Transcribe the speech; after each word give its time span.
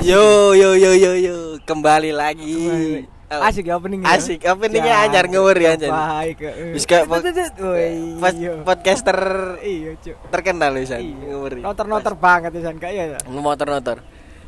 Yo 0.00 0.56
yo 0.56 0.72
yo 0.72 0.90
yo 0.96 1.12
yo 1.14 1.36
kembali 1.68 2.10
lagi. 2.10 2.48
Kembali. 2.48 3.12
Oh, 3.24 3.40
Asik 3.40 3.66
ya 3.66 3.80
ya. 3.80 4.04
Asik 4.06 4.40
openingnya 4.46 4.94
anyar 5.00 5.26
ngewur 5.26 5.56
ya 5.56 5.74
anjir. 5.74 5.90
Baik. 5.90 6.38
eh. 6.44 6.72
Wis 6.76 6.84
kayak 6.84 7.08
pod- 7.08 7.24
iya. 7.24 8.52
podcaster 8.62 9.18
Iya, 9.58 9.90
Cuk. 9.98 10.16
terkenal 10.28 10.76
wisan 10.76 11.00
Iya. 11.00 11.16
ngewur. 11.28 11.52
Noter-noter 11.58 12.14
banget 12.14 12.50
ya 12.52 12.60
San 12.62 12.76
kayak 12.78 13.04
ya. 13.16 13.18
Motor-notor. 13.26 14.04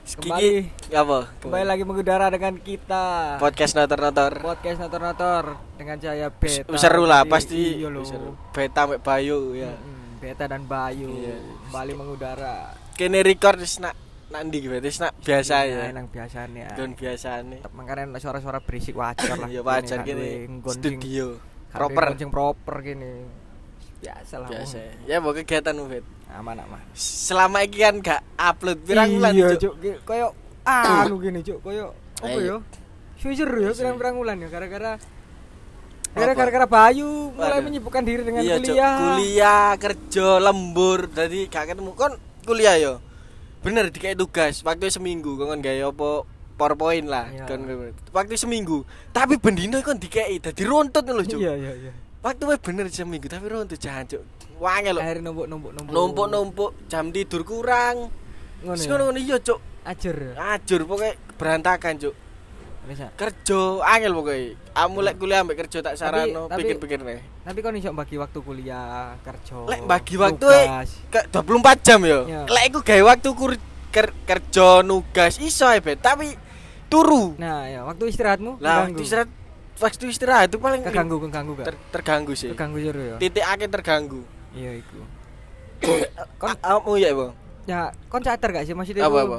Kembali. 0.07 0.71
apa? 0.95 1.19
Kembali 1.43 1.65
lagi 1.67 1.83
mengudara 1.83 2.31
dengan 2.31 2.55
kita. 2.63 3.37
podcast 3.43 3.75
notor-notor. 3.75 4.33
Podcast 4.39 4.79
noter-noter 4.79 5.45
dengan 5.75 5.97
saya 5.99 6.31
Beta. 6.31 6.71
Seru 6.79 7.05
lah 7.05 7.27
pasti. 7.27 7.81
Iya. 7.83 7.91
Seru. 8.07 8.39
Beta 8.55 8.87
Bayu 8.87 9.57
ya. 9.57 9.75
Beta 10.23 10.47
dan 10.47 10.63
Bayu 10.63 11.11
Iya. 11.11 11.37
kembali 11.69 11.93
mengudara. 11.97 12.71
Kene 12.95 13.21
record 13.21 13.59
nak 13.81 14.06
nak 14.27 14.41
ndi 14.43 14.59
ki 14.59 14.69
wis 14.69 14.99
nak 14.99 15.15
biasa 15.19 15.57
ya. 15.65 15.95
Nang 15.95 16.11
biasanya. 16.11 16.75
Don 16.75 16.93
biasane. 16.93 17.63
Makanya 17.71 18.11
nek 18.11 18.19
suara-suara 18.19 18.59
berisik 18.59 18.99
wajar 18.99 19.39
lah. 19.39 19.47
Ya 19.47 19.63
wajar 19.63 20.03
Ini 20.03 20.51
sing- 20.51 20.63
studio 20.67 21.39
Proper 21.71 22.17
Yang 22.17 22.31
proper 22.33 22.77
gini. 22.81 23.13
Biasa 24.03 24.35
lah. 24.43 24.49
biasa. 24.49 24.77
Ya 25.05 25.21
mau 25.21 25.31
kegiatanmu 25.31 25.85
Bet. 25.87 26.05
Aman 26.29 26.59
aman. 26.59 26.83
Selama 26.93 27.63
iki 27.63 27.81
kan 27.81 28.03
gak 28.03 28.21
upload 28.35 28.83
pirang 28.83 29.15
bulan 29.15 29.31
Iya, 29.31 29.49
Cuk? 29.57 29.75
Koyo 30.03 30.35
anu 30.65 31.23
gini, 31.23 31.41
Cuk. 31.41 31.63
Koyo 31.63 31.95
apa 32.17 32.33
Ayo. 32.33 32.41
ya? 32.41 32.57
Sujer 33.17 33.49
ya 33.49 33.71
pirang-pirang 33.73 34.17
bulan 34.17 34.37
ya 34.37 34.49
gara-gara 34.49 34.99
Apa? 36.13 36.33
gara 36.33 36.49
gara 36.49 36.67
Bayu 36.67 37.29
mulai 37.31 37.61
menyibukkan 37.61 38.01
diri 38.01 38.25
dengan 38.25 38.41
iya, 38.41 38.57
kuliah. 38.57 38.95
kuliah 38.99 39.69
kerja 39.77 40.29
lembur 40.41 41.09
jadi 41.09 41.45
gak 41.47 41.65
ketemu 41.71 41.93
kon 41.93 42.13
kuliah 42.43 42.77
yo 42.77 42.95
bener 43.67 43.91
dikai 43.91 44.15
tugas 44.15 44.63
waktu 44.63 44.87
seminggu 44.89 45.35
kan 45.37 45.59
gawe 45.59 45.91
apa 45.91 46.11
powerpoint 46.55 47.05
lah 47.05 47.27
Iya. 47.29 47.45
kon 47.45 47.67
waktu 48.13 48.35
seminggu 48.35 48.87
tapi 49.11 49.37
bendino 49.37 49.83
kon 49.83 49.99
dikai 49.99 50.39
dadi 50.39 50.63
runtut 50.63 51.03
lho 51.03 51.21
cuk 51.21 51.37
Iya, 51.37 51.53
iya, 51.53 51.73
iya. 51.77 51.93
waktu 52.23 52.47
bener 52.57 52.87
seminggu 52.89 53.27
tapi 53.27 53.45
runtut 53.45 53.77
jangan 53.77 54.07
cuk 54.07 54.23
wangel 54.57 54.95
lho 54.95 55.01
Akhirnya 55.03 55.23
numpuk-numpuk 55.27 55.71
numpuk. 55.75 55.93
numpuk 55.93 56.27
numpuk 56.29 56.71
jam 56.87 57.11
tidur 57.11 57.43
kurang 57.43 58.09
Ngono. 58.57 58.79
Ya? 58.79 58.97
ngono 58.97 59.19
iya 59.19 59.37
cuk 59.37 59.59
Ajar. 59.83 60.15
ya? 60.17 60.33
ajur 60.55 60.81
pokoknya 60.83 61.13
berantakan 61.35 61.95
cuk 61.99 62.15
Bisa. 62.87 63.11
kerja 63.13 63.61
angel 63.83 64.15
pokoknya 64.15 64.55
amu 64.73 65.03
lek 65.03 65.19
kuliah 65.19 65.43
ambek 65.43 65.67
kerja 65.67 65.83
tak 65.83 65.99
sarano 65.99 66.47
tapi- 66.47 66.63
pikir-pikir 66.63 67.03
nih 67.03 67.19
Tapi 67.43 67.59
kon 67.59 67.75
iso 67.75 67.91
bagi 67.91 68.15
waktu 68.15 68.39
kuliah, 68.39 69.15
kerja. 69.23 69.55
Lek 69.67 69.87
bagi 69.87 70.15
waktu 70.15 70.47
tugas. 70.47 70.91
ke 71.07 71.21
24 71.31 71.79
jam 71.79 72.01
yo. 72.03 72.27
Iya. 72.27 72.43
Lek 72.47 72.65
iku 72.69 72.79
gawe 72.83 73.03
waktu 73.07 73.29
kur, 73.33 73.53
ker, 73.89 74.11
kerja 74.23 74.83
nugas 74.83 75.39
iso 75.39 75.67
Bet, 75.79 75.99
tapi 76.01 76.35
turu. 76.87 77.35
Nah, 77.37 77.67
ya 77.67 77.83
waktu 77.83 78.07
istirahatmu 78.07 78.59
Lah 78.59 78.87
waktu 78.87 78.99
istirahat 78.99 79.31
waktu 79.79 80.05
istirahat 80.09 80.47
itu 80.49 80.59
paling 80.59 80.83
keganggu 80.83 81.23
gak? 81.23 81.67
ter- 81.67 81.83
terganggu 81.93 82.35
sih. 82.35 82.51
Keganggu 82.51 82.79
jero 82.79 82.99
ya. 82.99 83.17
Titik 83.19 83.43
akhir 83.43 83.69
terganggu. 83.71 84.23
Iya 84.51 84.79
iku. 84.79 84.99
Kon 86.41 86.55
kamu 86.57 86.93
ya, 86.99 87.11
Bang. 87.15 87.33
Ya, 87.67 87.81
kon 88.07 88.23
sadar 88.23 88.51
gak 88.53 88.65
sih 88.65 88.75
maksudnya 88.75 89.07
Apa 89.07 89.23
apa? 89.23 89.39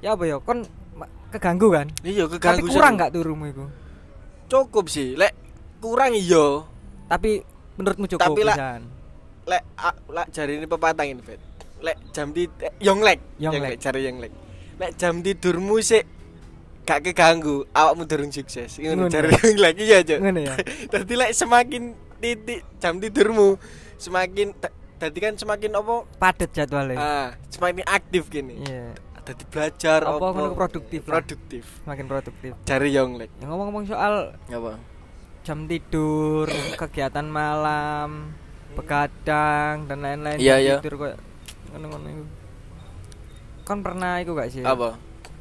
Ya 0.00 0.12
apa 0.12 0.24
ya? 0.24 0.40
Kon 0.40 0.64
keganggu 1.34 1.68
kan? 1.74 1.86
Iya 2.00 2.30
Tapi 2.30 2.38
keganggu. 2.38 2.66
kurang 2.70 2.94
sih. 2.94 3.00
gak 3.02 3.10
turumu 3.10 3.44
iku? 3.50 3.64
Cukup 4.46 4.86
sih. 4.86 5.18
Lek 5.18 5.32
kurang 5.82 6.14
iya. 6.14 6.62
Tapi 7.10 7.42
menurutmu 7.74 8.06
cukup 8.06 8.32
Tapi? 8.32 8.42
Lek 9.44 9.62
a- 9.76 10.00
lek 10.08 10.26
jari 10.30 10.56
ini 10.56 10.66
pepatah 10.70 11.04
ini, 11.04 11.20
Bet. 11.20 11.42
Lek 11.82 11.96
jam 12.14 12.32
di 12.32 12.46
eh, 12.62 12.72
Yonglek. 12.80 13.20
Yonglek. 13.42 13.76
cari 13.76 14.00
Yonglek. 14.06 14.32
Lek 14.80 14.90
jam 14.96 15.20
tidurmu 15.20 15.76
sik 15.82 16.06
gak 16.84 17.04
keganggu, 17.04 17.66
awakmu 17.72 18.06
durung 18.06 18.30
sukses. 18.30 18.78
Ngono 18.78 19.10
cari 19.10 19.28
Yonglek 19.34 19.74
iya, 19.82 19.98
Cuk. 20.00 20.18
Ngono 20.22 20.40
ya. 20.40 20.54
Dadi 20.94 21.14
lek 21.18 21.32
semakin 21.34 21.82
titik 22.22 22.64
jam 22.80 22.96
tidurmu 23.02 23.60
semakin 24.00 24.56
tadi 24.96 25.18
kan 25.20 25.36
semakin 25.36 25.76
apa? 25.76 26.08
Padat 26.16 26.50
jadwalnya. 26.56 26.96
Ah, 26.96 27.28
semakin 27.52 27.84
aktif 27.84 28.32
gini. 28.32 28.64
Iya. 28.64 28.96
Dadi 29.24 29.44
belajar 29.46 30.00
Apa 30.02 30.20
apa? 30.20 30.26
ngono 30.30 30.52
produktif. 30.52 31.00
Produktif. 31.02 31.64
Semakin 31.80 32.06
produktif. 32.06 32.50
Cari 32.62 32.88
Yonglek. 32.92 33.30
Ya 33.34 33.48
ngomong-ngomong 33.48 33.84
soal 33.84 34.36
Apa? 34.46 34.76
jam 35.40 35.64
tidur, 35.64 36.48
kegiatan 36.80 37.24
malam, 37.24 38.32
begadang 38.74 39.84
dan 39.84 39.98
lain-lain. 39.98 40.36
Iya, 40.36 40.56
iya. 40.56 40.76
Tidur 40.78 40.94
kok 40.98 41.12
ngono-ngono 41.70 42.06
iku. 42.06 42.24
Kon 43.64 43.80
pernah 43.80 44.20
iku 44.20 44.32
gak 44.32 44.52
sih? 44.52 44.60
Apa? 44.60 45.00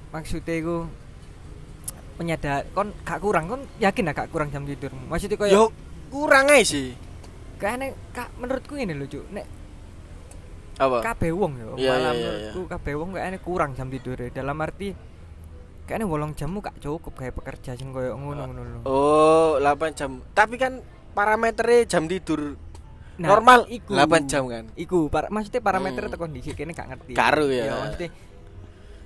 Maksudnya 0.10 0.56
iku 0.56 0.88
menyadar 2.14 2.64
kon 2.72 2.94
gak 3.02 3.20
kurang 3.20 3.50
kon 3.50 3.62
yakin 3.78 4.06
gak 4.08 4.30
kurang 4.30 4.48
jam 4.48 4.64
tidurmu 4.64 5.10
maksudnya 5.10 5.34
koyo 5.34 5.50
Yo 5.50 5.64
kurang 6.08 6.46
aja 6.46 6.62
sih. 6.62 6.94
kayaknya 7.58 7.98
kak 8.14 8.30
menurutku 8.38 8.78
ini 8.78 8.94
lho 8.94 9.10
cuk 9.10 9.26
nek 9.34 9.50
Apa? 10.76 10.98
kabeh 11.04 11.32
wong 11.32 11.54
yo 11.56 11.72
Iya, 11.76 11.90
malah 11.92 12.02
iya, 12.02 12.12
iya, 12.12 12.30
menurutku 12.50 12.62
kabeh 12.68 12.94
wong 12.94 13.10
kayaknya 13.14 13.40
kurang 13.40 13.72
jam 13.74 13.88
tidur 13.88 14.18
dalam 14.28 14.58
arti 14.58 14.90
kayaknya 15.84 16.06
wolong 16.06 16.32
jammu 16.32 16.58
gak 16.60 16.80
cukup 16.80 17.14
kayak 17.14 17.34
pekerja 17.34 17.74
sing 17.74 17.90
koyo 17.90 18.16
ngono 18.16 18.42
ngono 18.46 18.62
lho 18.64 18.80
Oh, 18.84 19.52
8 19.58 19.68
jam. 19.94 20.24
Tapi 20.30 20.56
kan 20.56 20.80
parameternya 21.14 21.86
jam 21.88 22.06
tidur 22.06 22.56
Nah, 23.14 23.30
normal 23.30 23.70
iku 23.70 23.94
8 23.94 24.26
jam 24.26 24.44
kan. 24.48 24.66
iku 24.74 25.06
par 25.06 25.30
maksudnya 25.30 25.62
parameter 25.62 26.02
Hmm. 26.04 26.18
kondisi 26.18 26.50
kene 26.52 26.72
gak 26.72 26.90
ngerti 26.90 27.14
Karo 27.14 27.46
ya. 27.46 27.70
maksudnya 27.80 28.10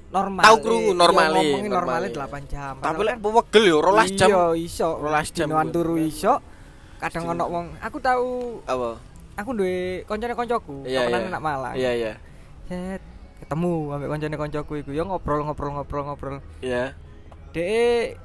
normal 0.08 0.40
Tahu 0.42 0.58
krungu 0.58 0.92
normale, 0.94 1.36
ngomongin 1.36 1.68
normalnya 1.68 2.08
normale. 2.08 2.40
8 2.40 2.48
jam 2.48 2.74
Tapi 2.78 3.02
lek 3.04 3.16
pewegel 3.20 3.64
yo 3.66 3.78
12 3.82 4.16
jam. 4.16 4.28
iya 4.30 4.44
iso 4.56 4.90
12 4.98 5.36
jam 5.36 5.46
dinoan 5.46 5.68
turu 5.68 5.96
iso 6.00 6.34
kadang 6.98 7.24
ono 7.30 7.44
wong 7.46 7.66
aku 7.78 7.98
tahu 8.00 8.30
Apa? 8.64 8.90
Aku 9.38 9.50
duwe 9.54 9.78
koncone 10.04 10.34
koncoku 10.34 10.76
Iya, 10.84 11.06
temenan 11.06 11.22
iya. 11.22 11.30
anak 11.30 11.42
Malang 11.42 11.74
Iya, 11.74 11.92
iya. 11.94 12.14
Set, 12.66 13.02
ketemu 13.40 13.72
ambek 13.94 14.10
koncone 14.10 14.36
koncoku 14.36 14.74
iku 14.78 14.92
yo 14.92 15.04
ngobrol 15.04 15.42
ngobrol 15.42 15.72
ngobrol 15.74 16.04
ngobrol 16.04 16.36
Iya. 16.60 16.98
dek 17.50 18.18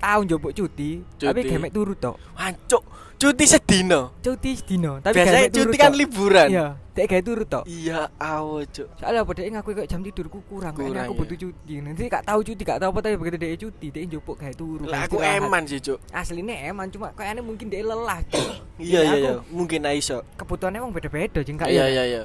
tahu 0.00 0.20
njupuk 0.24 0.52
cuti, 0.54 1.04
tapi 1.20 1.44
Cuti. 1.44 1.50
gamek 1.50 1.72
turu 1.72 1.92
tok 1.92 2.16
Wancuk, 2.32 2.84
cuti 3.20 3.44
sedino. 3.44 4.16
cuti 4.18 4.56
sedino 4.56 4.96
tapi 4.98 5.20
Biasanya 5.20 5.52
cuti 5.52 5.76
kan 5.76 5.92
liburan. 5.92 6.48
iya 6.48 6.66
dek 6.90 7.06
gawe 7.06 7.22
turu 7.22 7.44
tok 7.44 7.64
Iya, 7.64 8.08
awo, 8.18 8.60
Cuk. 8.66 8.88
soalnya 8.96 9.20
apa 9.22 9.30
dek 9.30 9.46
ngaku 9.50 9.68
kok 9.74 9.86
jam 9.86 10.00
tidurku 10.00 10.38
kurang, 10.42 10.72
kayaknya 10.72 10.90
Kurang, 10.90 11.04
aku 11.06 11.12
ya. 11.12 11.20
butuh 11.22 11.36
cuti 11.38 11.74
nanti 11.80 12.00
gak 12.08 12.24
tahu 12.24 12.40
cuti 12.42 12.62
gak 12.62 12.78
tahu 12.78 12.88
apa 12.90 13.00
tapi 13.00 13.16
begitu 13.16 13.36
dek 13.36 13.52
cuti 13.56 13.86
dek 13.90 14.02
njupuk 14.06 14.36
gawe 14.36 14.54
turu 14.54 14.84
Lah 14.84 15.00
aku 15.04 15.16
eman 15.20 15.62
sih, 15.64 15.78
Cuk. 15.78 16.00
aslinya 16.10 16.56
eman 16.66 16.88
cuma 16.88 17.12
kayaknya 17.12 17.40
mungkin 17.40 17.68
dek 17.68 17.84
lelah 17.84 18.20
Cuk. 18.26 18.40
Iya, 18.80 19.00
iya, 19.00 19.12
aku 19.12 19.20
iya. 19.20 19.32
Mungkin 19.50 19.80
iso. 19.92 20.18
kebutuhannya 20.34 20.80
emang 20.80 20.90
beda-beda 20.90 21.40
jeng 21.40 21.60
Iya, 21.60 21.68
ya? 21.68 21.84
iya, 21.86 22.02
iya. 22.06 22.22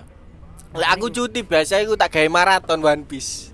Lah 0.71 0.91
aku 0.91 1.07
cuti 1.07 1.39
biasa 1.41 1.79
aku 1.79 1.95
tak 1.95 2.09
gawe 2.09 2.27
maraton 2.27 2.79
One 2.79 3.03
Piece. 3.03 3.51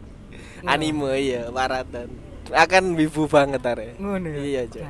Anime 0.63 1.18
iya, 1.18 1.50
maraton. 1.50 2.13
Akan 2.50 2.94
wibu 2.94 3.25
banget 3.25 3.62
are. 3.63 3.97
ngono 3.97 4.29
ya 4.29 4.41
Iya, 4.41 4.62
Cuk. 4.68 4.85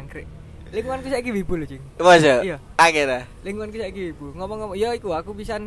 Lingkunganku 0.71 1.07
saiki 1.07 1.31
wibu 1.31 1.53
lho 1.53 1.65
jeng 1.67 1.83
Masa? 1.97 2.39
Iya. 2.41 2.57
Akhirnya. 2.75 3.27
lingkunganku 3.43 3.75
saiki 3.75 4.01
wibu 4.09 4.31
ngomong-ngomong 4.33 4.75
ya 4.75 4.91
iku 4.91 5.11
aku 5.11 5.31
bisa 5.31 5.59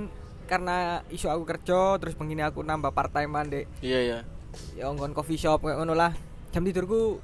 karena 0.44 0.76
isu 1.09 1.28
aku 1.28 1.44
kerja 1.47 1.97
terus 1.97 2.12
begini 2.12 2.41
aku 2.41 2.60
nambah 2.60 2.88
part 2.91 3.09
timean 3.10 3.47
dek 3.47 3.64
Iya, 3.81 4.00
iya. 4.00 4.19
ya 4.75 4.84
nggon 4.87 5.12
coffee 5.12 5.37
shop 5.37 5.60
kayak 5.60 5.76
ngono 5.78 5.93
lah 5.93 6.12
jam 6.50 6.62
tidurku 6.62 7.20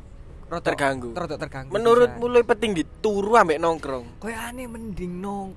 rotok 0.47 0.67
Terganggu. 0.67 1.09
rotok 1.15 1.39
terganggu 1.39 1.71
Menurutmu 1.71 2.27
lebih 2.27 2.49
penting 2.49 2.73
dituru 2.75 3.33
ambek 3.35 3.57
nongkrong? 3.57 4.19
koyo 4.19 4.37
aneh 4.37 4.67
mending 4.67 5.17
nong 5.17 5.49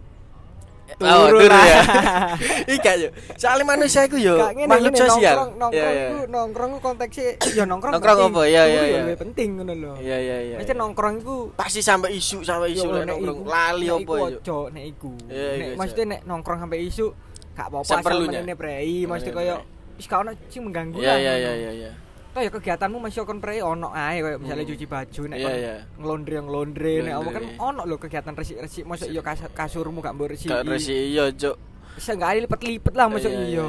oh, 1.00 1.26
Turu 1.26 1.40
turu 1.40 1.50
lah. 1.50 1.66
ya. 1.66 1.82
Iya 2.74 2.92
yo. 2.98 3.10
Soalnya 3.34 3.66
manusia 3.68 4.02
iku 4.04 4.18
yo 4.18 4.36
makhluk 4.64 4.94
sosial. 4.94 5.10
nongkrong 5.10 5.52
nongkrong 5.58 5.74
Iya, 5.74 5.90
iya. 5.90 6.08
nongkrong 6.28 6.70
iku 6.72 6.80
konteksnya 6.82 7.28
ya 7.58 7.64
nongkrong 7.64 7.94
Nongkrong 7.94 8.18
apa? 8.30 8.42
Iya, 8.44 8.64
iya, 8.66 8.82
ya 8.84 9.00
iya. 9.04 9.16
penting 9.16 9.50
ngono 9.58 9.74
lho 9.74 9.94
Iya, 9.98 10.18
iya, 10.18 10.38
iya. 10.44 10.56
Maksudnya 10.58 10.78
nongkrong 10.80 11.16
iku 11.20 11.36
Pasti 11.54 11.80
sampai 11.80 12.10
isu 12.14 12.38
sampai 12.42 12.72
isu 12.72 12.86
Yo, 12.86 13.02
nongkrong. 13.02 13.40
Lali 13.44 13.88
apa 13.88 14.14
yo? 14.14 14.26
ojo 14.38 14.58
nek 14.70 14.84
iku. 14.88 15.12
Iya, 15.26 15.48
Nek 15.52 15.66
iya, 15.66 15.76
maksudnya 15.76 16.06
nek 16.10 16.22
nongkrong 16.24 16.60
sampai 16.60 16.80
isu 16.82 17.06
gak 17.54 17.68
apa-apa 17.70 17.86
Seperlunya. 17.88 18.40
menene 18.42 18.54
prei, 18.54 19.06
maksudnya 19.06 19.30
Iya, 19.30 19.40
koyo 19.40 19.56
iya. 19.56 19.96
wis 19.96 20.06
gak 20.08 20.20
ono 20.20 20.32
sing 20.48 20.62
mengganggu 20.64 20.98
Iya, 20.98 21.14
iya, 21.16 21.34
iya, 21.38 21.52
iya, 21.54 21.72
iya. 21.72 21.92
Kayak 22.34 22.52
kegiatanmu 22.58 22.98
masih 22.98 23.24
kon 23.24 23.38
prei 23.38 23.62
ono 23.62 23.94
ae 23.94 24.18
koyo 24.18 24.42
misalnya 24.42 24.66
Hmm. 24.66 24.74
cuci 24.74 24.86
baju 24.86 25.22
nek 25.24 25.38
Iya, 25.38 25.46
kon 25.46 25.54
iya. 25.56 25.76
ngelondre 25.96 26.36
ngelondre 26.42 26.94
nek 27.00 27.14
apa 27.14 27.30
kan 27.32 27.44
ono 27.62 27.82
lho 27.86 27.96
kegiatan 27.96 28.34
resik-resik 28.34 28.84
mosok 28.84 29.08
iya 29.08 29.22
kas- 29.22 29.54
kasurmu 29.54 30.02
gak 30.02 30.14
mbok 30.14 30.34
resiki. 30.34 30.50
Gak 30.50 30.66
resi 30.66 31.14
iya, 31.14 31.30
Cuk. 31.30 31.56
Bisa 31.94 32.12
gak 32.14 32.34
lipet-lipet 32.40 32.94
lah 32.94 33.06
mosok 33.06 33.30
iya. 33.30 33.66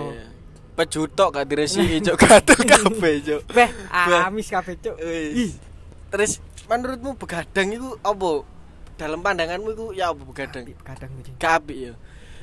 Pejutok 0.74 1.28
gak 1.30 1.46
diresi 1.46 2.00
Cuk 2.00 2.16
gatel 2.24 2.60
kabeh, 2.64 3.14
Cuk. 3.26 3.40
Beh, 3.46 3.68
amis 3.92 4.48
kabeh 4.48 4.74
cuk. 4.76 4.96
Terus 6.08 6.32
menurutmu 6.64 7.14
begadang 7.14 7.68
itu 7.68 7.88
apa? 8.00 8.30
Dalam 8.94 9.20
pandanganmu 9.20 9.68
itu 9.70 9.86
ya 9.92 10.08
apa 10.08 10.22
begadang? 10.22 10.64
kadang 10.80 11.10
kucing. 11.12 11.36
Gak 11.36 11.52
apik 11.60 11.76
ya. 11.76 11.92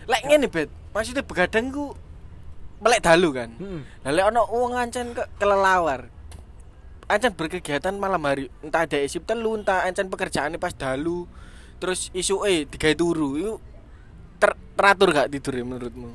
Lek 0.06 0.22
ngene, 0.24 0.46
Bet. 0.46 0.70
Maksudnya 0.92 1.24
begadang 1.24 1.72
ku 1.72 1.96
melek 2.82 3.02
dalu 3.02 3.30
kan. 3.32 3.50
Heeh. 3.56 3.82
Lah 4.04 4.12
lek 4.12 4.26
ono 4.28 4.42
wong 4.50 4.74
ancen 4.74 5.14
ke 5.14 5.24
kelelawar. 5.38 6.10
Ancen 7.06 7.36
berkegiatan 7.36 7.94
malam 7.94 8.24
hari, 8.24 8.48
entah 8.64 8.88
ada 8.88 8.98
isip 8.98 9.28
telu, 9.28 9.54
entah 9.54 9.84
ancen 9.84 10.08
pekerjaannya 10.08 10.58
pas 10.58 10.72
dalu. 10.72 11.28
Terus 11.78 12.10
isu 12.12 12.48
eh 12.48 12.64
digawe 12.66 12.96
turu, 12.96 13.30
itu 13.36 13.54
ter 14.40 14.56
teratur 14.74 15.12
gak 15.12 15.30
tidur 15.30 15.54
ya 15.54 15.64
menurutmu? 15.64 16.10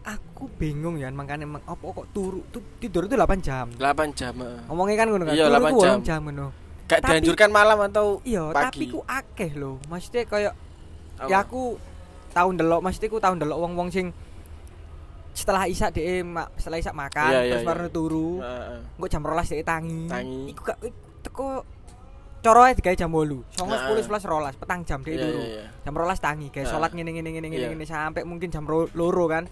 Aku 0.00 0.48
bingung 0.56 0.96
ya 0.96 1.12
makanya 1.12 1.44
emang 1.44 1.62
apa 1.68 1.84
kok 1.84 2.08
turu 2.10 2.40
tuh 2.48 2.64
tidur 2.80 3.04
itu 3.04 3.14
8 3.14 3.38
jam. 3.44 3.68
8 3.76 4.16
jam. 4.16 4.34
Ngomongnya 4.66 4.96
kan 4.96 5.06
ngono 5.12 5.24
kan. 5.28 5.34
Iya, 5.36 5.46
turu 5.46 5.60
8 5.60 5.70
ku 5.70 5.80
jam. 5.80 5.96
8 6.00 6.08
jam 6.08 6.20
ngono. 6.24 6.46
Gak 6.90 6.98
Tapi- 7.04 7.10
dianjurkan 7.14 7.50
malam 7.52 7.78
atau 7.86 8.06
Iya, 8.26 8.42
pagi. 8.50 8.64
tapi 8.64 8.84
ku 8.90 9.00
akeh 9.06 9.50
lho. 9.54 9.78
Maksudnya 9.86 10.24
kayak 10.26 10.54
ya 11.28 11.36
aku 11.44 11.76
tahun 12.32 12.54
delok 12.56 12.80
maksudnya 12.80 13.08
ku 13.12 13.20
tahun 13.20 13.38
delok 13.38 13.58
wong-wong 13.60 13.92
sing 13.92 14.10
setelah 15.40 15.64
isak 15.64 15.90
dhek 15.90 16.20
ma- 16.22 16.50
setelah 16.54 16.78
isak 16.78 16.92
makan 16.92 17.30
Iya, 17.30 17.40
iya, 17.40 17.50
terus 17.50 17.62
iya. 17.62 17.68
baru 17.68 17.86
turu. 17.88 18.30
Heeh. 18.38 18.78
Engko 18.94 19.06
jam 19.08 19.22
12 19.22 19.48
dhek 19.48 19.64
tangi. 19.64 20.02
Tangi. 20.06 20.40
Iku 20.48 20.60
gak 20.62 20.78
teko 21.20 21.46
coroe 22.40 22.70
digawe 22.72 22.94
jam 22.94 23.08
8. 23.08 23.40
9 23.50 23.64
Heeh. 23.66 24.00
10 24.00 24.04
11 24.04 24.24
12 24.24 24.54
petang 24.56 24.80
jam 24.82 24.98
dhek 25.00 25.12
Iya, 25.12 25.22
turu. 25.22 25.40
iya, 25.40 25.48
iya. 25.50 25.64
Jam 25.80 25.92
12 25.92 26.18
tangi, 26.18 26.46
kayak 26.48 26.60
Heeh. 26.60 26.70
sholat 26.70 26.90
ngene 26.90 27.10
ngene 27.10 27.30
ngene 27.30 27.48
ngene 27.48 27.56
Iya. 27.58 27.68
ngene 27.70 27.84
sampai 27.84 28.22
mungkin 28.22 28.48
jam 28.48 28.64
ro- 28.64 28.92
loro 28.92 29.24
kan. 29.26 29.44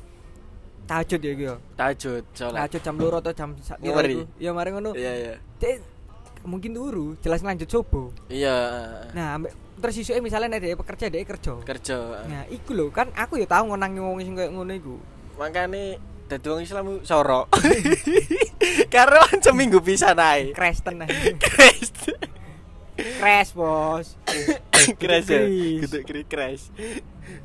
Tahajud 0.84 1.20
ya 1.20 1.30
iki 1.30 1.44
yo. 1.44 1.56
Tahajud, 1.74 2.24
sholat. 2.32 2.56
Tahajud 2.58 2.80
jam 2.80 2.94
loro 2.96 3.16
atau 3.18 3.32
jam 3.32 3.50
sak 3.58 3.76
iku. 3.78 4.24
Ya 4.36 4.50
mari 4.50 4.68
ngono. 4.70 4.92
Iya, 4.92 5.12
iya. 5.14 5.34
Dek 5.58 5.84
mungkin 6.42 6.72
turu, 6.72 7.12
jelas 7.18 7.42
lanjut 7.42 7.66
subuh. 7.66 8.08
Iya, 8.26 8.56
Nah, 9.12 9.36
ambek 9.36 9.52
terus 9.78 9.94
isuke 9.96 10.18
misalnya 10.18 10.48
nek 10.48 10.60
dhek 10.60 10.76
pekerja 10.76 11.06
dhek 11.06 11.28
kerja. 11.28 11.52
kerja. 11.60 11.96
Nah, 12.24 12.42
iku 12.48 12.72
lho 12.72 12.88
kan 12.88 13.12
aku 13.12 13.36
ya 13.36 13.44
tau 13.44 13.62
ngonangi 13.64 14.00
wong 14.00 14.16
sing 14.18 14.32
koyo 14.32 14.48
ngono 14.50 14.72
iku. 14.72 14.96
Makanya 15.38 15.96
dadi 16.28 16.46
wong 16.50 16.60
Islam 16.60 16.84
ku 16.84 16.94
sorok. 17.06 17.46
Karena 18.94 19.22
kan 19.24 19.38
seminggu 19.40 19.78
bisa 19.80 20.12
naik. 20.12 20.52
Crash 20.52 20.82
tenan. 20.82 21.08
Crash. 21.38 21.88
Crash, 22.98 23.50
Bos. 23.54 24.18
Crash. 24.98 25.30
Kudu 25.86 25.98
kri 26.02 26.22
crash. 26.26 26.74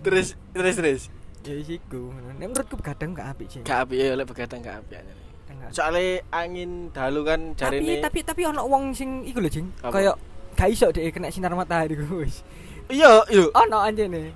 Terus 0.01 0.33
terus 0.51 0.75
terus. 0.75 1.01
Ya 1.43 1.53
wis 1.53 1.69
iku. 1.69 2.09
Nek 2.39 2.49
menurutku 2.49 2.75
begadang 2.79 3.13
gak 3.13 3.37
apik 3.37 3.47
sih. 3.51 3.61
Gak 3.61 3.85
api 3.85 3.95
ya 3.99 4.17
lek 4.17 4.25
begadang 4.25 4.63
gak 4.63 4.81
api 4.81 4.93
aja. 4.97 5.13
Enggak. 5.51 5.69
Soalnya 5.75 6.23
angin 6.31 6.89
dalu 6.89 7.21
kan 7.27 7.39
Tapi 7.53 7.83
jarine. 7.83 8.01
tapi 8.01 8.19
tapi 8.23 8.41
ono 8.47 8.63
wong 8.65 8.95
sing 8.95 9.27
iku 9.27 9.43
lho, 9.43 9.51
Jing. 9.51 9.67
Kayak 9.83 10.15
gak 10.55 10.69
iso 10.71 10.89
dhek 10.89 11.13
kena 11.13 11.29
sinar 11.29 11.53
matahari 11.53 11.93
wis. 11.99 12.41
Iya, 12.89 13.27
iya. 13.29 13.45
Ono 13.53 13.77
anjene. 13.77 14.33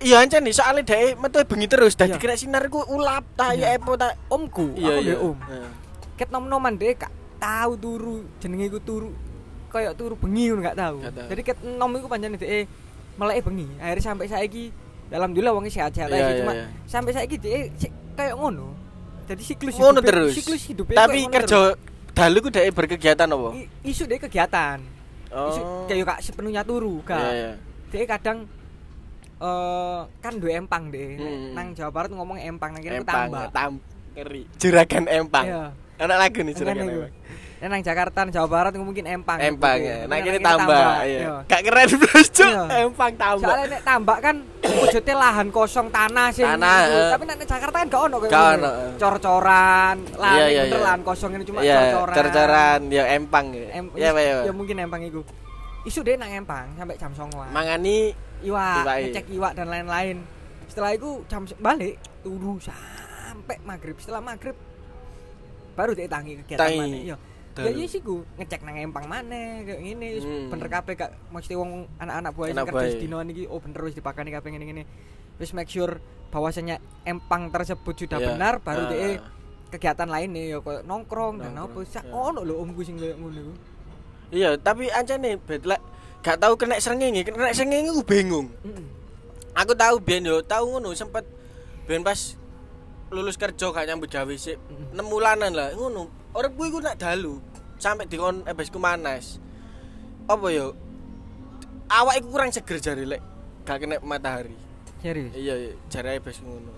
Iya 0.00 0.16
ancen 0.18 0.40
nih 0.40 0.52
soalnya 0.52 0.80
dhek 0.82 1.14
metu 1.14 1.44
bengi 1.44 1.66
terus 1.66 1.92
dadi 1.92 2.10
Iya. 2.10 2.16
kena 2.16 2.32
sinar 2.34 2.64
ku 2.66 2.80
ulap 2.88 3.20
ta 3.34 3.52
Iya. 3.52 3.70
ya 3.70 3.78
epo 3.78 3.94
ta. 3.94 4.16
Omku, 4.26 4.72
Iya, 4.74 4.96
aku 4.96 5.02
iya. 5.04 5.16
om. 5.18 5.36
Heeh. 5.38 5.70
Ket 6.16 6.28
nom-noman 6.30 6.72
dhek 6.74 6.96
gak 6.98 7.12
tahu 7.36 7.72
turu, 7.76 8.16
jenenge 8.38 8.64
iku 8.66 8.80
turu 8.80 9.12
kayak 9.68 9.92
turu 9.94 10.16
bengi 10.16 10.48
ngono 10.48 10.60
gak 10.62 10.78
tahu. 10.78 10.96
Jadi 11.04 11.42
ket 11.42 11.58
nom 11.62 11.92
iku 11.94 12.08
pancen 12.08 12.32
dhek 12.32 12.64
meleke 13.14 13.40
bengi. 13.44 13.66
Akhirnya 13.76 14.02
sampai 14.02 14.26
saiki 14.26 14.64
alhamdulillah 15.10 15.52
wong 15.52 15.64
sehat-sehat 15.66 16.08
Iya, 16.08 16.16
aja 16.16 16.24
iya, 16.26 16.40
cuma 16.40 16.52
iya. 16.54 16.66
sampai 16.86 17.12
saiki 17.12 17.36
dhek 17.36 17.62
sik 17.76 17.92
kayak 18.14 18.34
ngono. 18.34 18.72
Jadi 19.26 19.42
siklus 19.44 19.74
Ngono 19.74 20.00
hidupnya- 20.00 20.08
terus. 20.08 20.32
Siklus 20.34 20.62
hidupnya 20.64 20.96
Tapi 20.96 21.12
kayak 21.12 21.22
ngono 21.22 21.34
kerja 21.36 21.58
dalu 22.10 22.36
ku 22.40 22.48
dhek 22.48 22.66
berkegiatan 22.72 23.28
apa? 23.28 23.48
isu 23.82 24.02
dhek 24.04 24.20
kegiatan. 24.24 24.78
Isu 25.28 25.60
Oh. 25.60 25.84
kayak 25.84 26.02
gak 26.08 26.18
sepenuhnya 26.20 26.64
turu, 26.64 27.04
gak. 27.04 27.20
Iya, 27.20 27.30
iya. 27.30 27.52
Dhek 27.86 28.08
kadang 28.08 28.48
eh 29.40 29.98
kan 30.20 30.32
duwe 30.36 30.52
empang 30.54 30.88
deh. 30.88 31.16
Hmm. 31.16 31.52
Nang 31.52 31.66
Jawa 31.72 31.90
Barat 31.90 32.10
ngomong 32.10 32.36
empang 32.38 32.70
nang 32.70 32.82
kene 32.82 33.00
Empang, 33.00 33.26
tambah. 33.26 33.46
tam 33.50 33.72
ngeri. 34.12 34.42
Juragan 34.56 35.04
empang. 35.06 35.46
Iya. 35.46 35.64
Anak 35.98 36.16
lagu 36.18 36.40
nih 36.40 36.54
juragan 36.54 36.86
empang. 36.86 37.12
Nek 37.60 37.68
nang 37.68 37.82
Jakarta 37.82 38.18
nang 38.20 38.32
Jawa 38.32 38.48
Barat 38.48 38.72
mungkin 38.74 39.04
empang. 39.06 39.36
Empang 39.36 39.76
gitu. 39.76 39.84
ya. 39.86 39.96
Tapi 39.98 40.06
Nah 40.06 40.08
nang 40.10 40.20
kene 40.22 40.32
kene 40.34 40.44
tambah, 40.46 40.84
iya. 41.04 41.28
Gak 41.44 41.60
keren 41.62 41.88
bros, 41.94 42.28
Cuk. 42.30 42.48
Iya. 42.48 42.62
Empang 42.82 43.12
tambah. 43.14 43.46
Soalnya 43.46 43.66
nek 43.70 43.82
tambak 43.82 44.18
kan 44.20 44.36
wujudnya 44.60 45.14
lahan 45.14 45.48
kosong 45.50 45.88
tanah 45.88 46.26
sih. 46.30 46.40
Tanah, 46.42 46.78
gitu. 46.82 46.96
eh. 46.98 47.10
Tapi 47.12 47.22
nang 47.24 47.36
Jakarta 47.38 47.76
kan 47.76 47.86
gak 47.88 48.02
ono 48.02 48.16
kayak 48.18 48.32
Gak 48.32 48.44
ono, 48.54 48.70
eh. 48.70 48.90
Cor-coran, 48.96 49.96
lahan 50.14 50.36
Iya, 50.36 50.44
ini 50.44 50.52
iya, 50.52 50.62
bener 50.62 50.72
iya. 50.74 50.86
lahan 50.86 51.00
kosong 51.02 51.30
ini 51.32 51.44
cuma 51.44 51.58
Iya, 51.60 51.76
cor-coran. 51.90 52.16
cor-coran 52.16 52.80
ya 52.88 53.04
empang 53.10 53.46
ya. 53.50 53.66
Em- 53.74 53.92
Iya, 53.94 54.10
iya. 54.14 54.36
ya 54.44 54.52
mungkin 54.52 54.76
empang 54.78 55.00
iku. 55.02 55.20
Isu 55.82 56.00
deh 56.00 56.16
nang 56.16 56.28
empang 56.30 56.76
sampai 56.76 56.96
jam 56.96 57.12
09.00. 57.12 57.52
Mangani 57.52 58.12
iwak, 58.42 58.82
Iwak, 58.82 58.96
iya. 58.96 59.04
ngecek 59.06 59.26
iwak 59.30 59.52
dan 59.54 59.66
lain-lain. 59.66 60.16
Setelah 60.66 60.90
itu 60.92 61.22
jam 61.26 61.42
balik 61.58 61.94
turu 62.20 62.56
sampai 62.58 63.56
maghrib. 63.62 63.96
Setelah 63.96 64.20
maghrib 64.20 64.56
baru 65.72 65.92
dia 65.92 66.06
tangi 66.06 66.36
kegiatan 66.40 66.60
Tangi. 66.62 66.78
mana. 66.78 66.96
Iya. 66.96 67.16
Ya 67.60 67.68
iya 67.68 67.84
sih 67.84 68.00
ku 68.00 68.24
ngecek 68.36 68.62
nang 68.62 68.78
empang 68.78 69.04
mana 69.04 69.60
kayak 69.62 69.82
wis 69.82 70.24
Hmm. 70.24 70.48
bener 70.48 70.68
kabeh 70.70 70.94
gak 70.94 71.12
mesti 71.28 71.52
wong 71.52 71.84
anak-anak 71.98 72.30
buah 72.32 72.46
sing 72.46 72.56
Anak 72.56 72.66
kerja 72.66 72.78
buah. 72.78 72.92
sedino 72.94 73.16
niki 73.20 73.44
oh 73.44 73.58
bener 73.58 73.80
wis 73.82 73.92
dipakani 73.92 74.30
kabeh 74.30 74.48
ngene-ngene. 74.48 74.84
Wis 75.36 75.52
make 75.52 75.68
sure 75.68 75.98
bahwasanya 76.30 76.78
empang 77.02 77.50
tersebut 77.50 77.92
sudah 77.98 78.16
Iya. 78.16 78.28
benar 78.30 78.54
baru 78.60 78.82
Ah. 78.82 78.88
dia 78.88 79.08
kegiatan 79.68 80.08
lain 80.08 80.30
nih 80.30 80.44
ya 80.48 80.58
kayak 80.58 80.82
nongkrong 80.82 81.34
dan 81.38 81.52
apa 81.52 81.68
Nongkrong, 81.74 81.86
sak 81.86 82.04
iya. 82.04 82.14
ono 82.14 82.40
lho 82.40 82.54
omku 82.56 82.80
sing 82.80 82.96
kayak 82.96 83.18
ngono. 83.18 83.52
Iya, 84.30 84.50
tapi 84.56 84.86
ancane 84.88 85.36
bet 85.36 85.62
lek 85.64 85.82
gak 86.20 86.36
tahu 86.40 86.54
kena 86.56 86.76
srengenge, 86.76 87.24
kena 87.24 87.52
srengenge 87.56 87.90
ku 87.96 88.04
bingung. 88.04 88.52
Aku 89.56 89.72
tahu 89.72 89.98
biyen 90.00 90.28
yo, 90.28 90.44
tahu 90.44 90.76
ngono 90.76 90.92
sempet 90.92 91.24
biyen 91.88 92.04
pas 92.04 92.36
lulus 93.10 93.34
kerja 93.34 93.72
gak 93.72 93.84
nyambut 93.88 94.08
gawe 94.12 94.34
sik. 94.36 94.56
Mm. 94.94 95.00
6 95.00 95.12
bulanan 95.12 95.52
lah 95.52 95.68
ngono. 95.74 96.08
Uripku 96.30 96.62
iku 96.70 96.78
nak 96.78 97.00
dalu 97.00 97.42
sampai 97.80 98.06
dikon 98.06 98.46
ebesku 98.46 98.78
manas. 98.78 99.42
Apa 100.30 100.46
yo? 100.54 100.78
Awak 101.90 102.22
iku 102.22 102.28
kurang 102.30 102.54
seger 102.54 102.78
jare 102.78 103.02
lek 103.02 103.22
gak 103.66 103.82
kena 103.82 103.98
matahari. 104.04 104.54
Serius. 105.00 105.32
Iya, 105.32 105.54
iya, 105.56 105.72
jare 105.90 106.20
ebesku 106.20 106.46
ngono. 106.46 106.72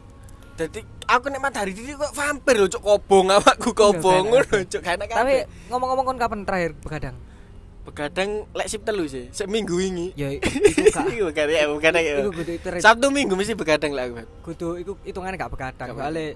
Dadi 0.56 0.80
aku 1.10 1.28
nek 1.28 1.42
matahari 1.42 1.74
iki 1.74 1.98
kok 1.98 2.14
vampir 2.14 2.56
lho 2.56 2.70
cuk 2.70 2.84
kobong 2.84 3.26
awakku 3.36 3.74
kobong 3.74 4.30
Iya, 4.30 4.32
ngono 4.32 4.56
cuk 4.68 4.80
gak 4.80 4.94
enak 5.00 5.06
Tapi 5.12 5.34
ngomong-ngomong 5.68 6.04
kon 6.06 6.18
kapan 6.20 6.40
terakhir 6.46 6.72
begadang? 6.78 7.16
Begadang 7.82 8.46
lek 8.48 8.66
sip 8.66 8.82
telu 8.82 9.02
sih, 9.04 9.26
seminggu 9.28 9.74
wingi. 9.74 10.14
Ya 10.14 10.30
iku 10.30 10.46
gak 11.28 11.50
ya, 11.50 11.66
bukan 11.66 11.90
ya. 11.92 12.22
itu 12.22 12.68
Sabtu 12.78 13.10
Minggu 13.10 13.34
mesti 13.34 13.52
begadang 13.52 13.90
lah 13.90 14.06
aku. 14.06 14.22
kudu 14.44 14.68
iku 14.78 14.92
hitungannya 15.02 15.34
gak 15.36 15.50
begadang 15.50 15.88
Gak 15.88 15.98
soalnya 15.98 16.26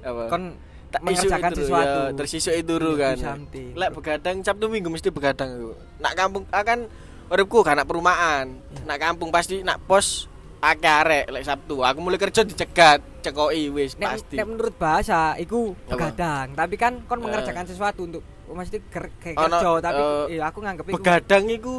Apa? 0.00 0.22
kon 0.28 0.42
Tak 0.88 1.02
mengerjakan 1.02 1.50
itu, 1.50 1.58
sesuatu 1.60 2.00
Ya, 2.00 2.14
terus 2.14 2.30
isu 2.32 2.50
itu 2.52 2.72
dulu 2.72 2.94
Iya, 2.94 3.18
kan. 3.18 3.38
Lek 3.74 3.90
begadang 3.90 4.36
Sabtu 4.40 4.70
Minggu 4.70 4.86
mesti 4.86 5.10
begadang 5.10 5.50
aku. 5.50 5.74
Nak 5.98 6.14
kampung 6.14 6.46
akan 6.48 6.78
uripku 7.26 7.58
gak 7.60 7.74
nak 7.74 7.86
perumahan. 7.86 8.46
Iya. 8.54 8.86
Nak 8.86 8.98
kampung 9.00 9.28
pasti 9.28 9.60
nak 9.60 9.82
pos 9.82 10.30
akeh 10.60 10.86
arek 10.86 11.26
lek 11.28 11.42
Sabtu. 11.42 11.82
Aku 11.82 11.98
mulai 11.98 12.16
kerja 12.16 12.40
dicegat, 12.40 13.02
cekoki 13.20 13.66
wis 13.68 13.98
pasti. 13.98 14.38
nek 14.38 14.46
menurut 14.46 14.74
bahasa 14.74 15.34
iku 15.34 15.74
begadang 15.84 16.54
tapi 16.54 16.76
kan 16.76 17.02
kon 17.02 17.18
Eh. 17.18 17.22
mengerjakan 17.22 17.66
sesuatu 17.66 18.06
untuk 18.06 18.22
mesti 18.54 18.78
ker, 18.86 19.10
kayak 19.18 19.36
kerja 19.36 19.70
tapi 19.82 20.00
eh, 20.00 20.24
iya 20.32 20.42
aku 20.48 20.58
nganggep 20.62 20.86
iku 20.88 20.96
Begadang 20.96 21.44
iku 21.50 21.74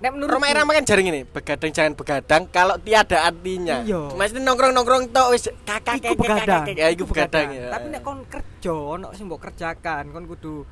nek 0.00 0.10
menurut 0.16 0.32
Roma 0.32 0.48
Irama 0.48 0.72
kan 0.72 0.84
jaring 0.84 1.12
ini, 1.12 1.20
begadang 1.28 1.68
jangan 1.68 1.92
begadang 1.92 2.48
kalau 2.48 2.80
tiada 2.80 3.20
artinya. 3.20 3.84
Iya. 3.84 4.16
Mesti 4.16 4.40
nongkrong-nongkrong 4.40 5.12
tok 5.12 5.28
wis 5.28 5.44
kakak 5.68 6.00
iku 6.00 6.16
begadang 6.16 6.64
Ya 6.72 6.88
iku 6.88 7.04
begadang 7.04 7.52
ya. 7.52 7.68
tapi 7.68 7.92
nek 7.92 8.00
kon 8.00 8.24
kerja 8.24 8.72
ono 8.72 9.12
sing 9.12 9.28
mbok 9.28 9.44
kerjakan 9.44 10.08
kon 10.08 10.24
kudu 10.24 10.64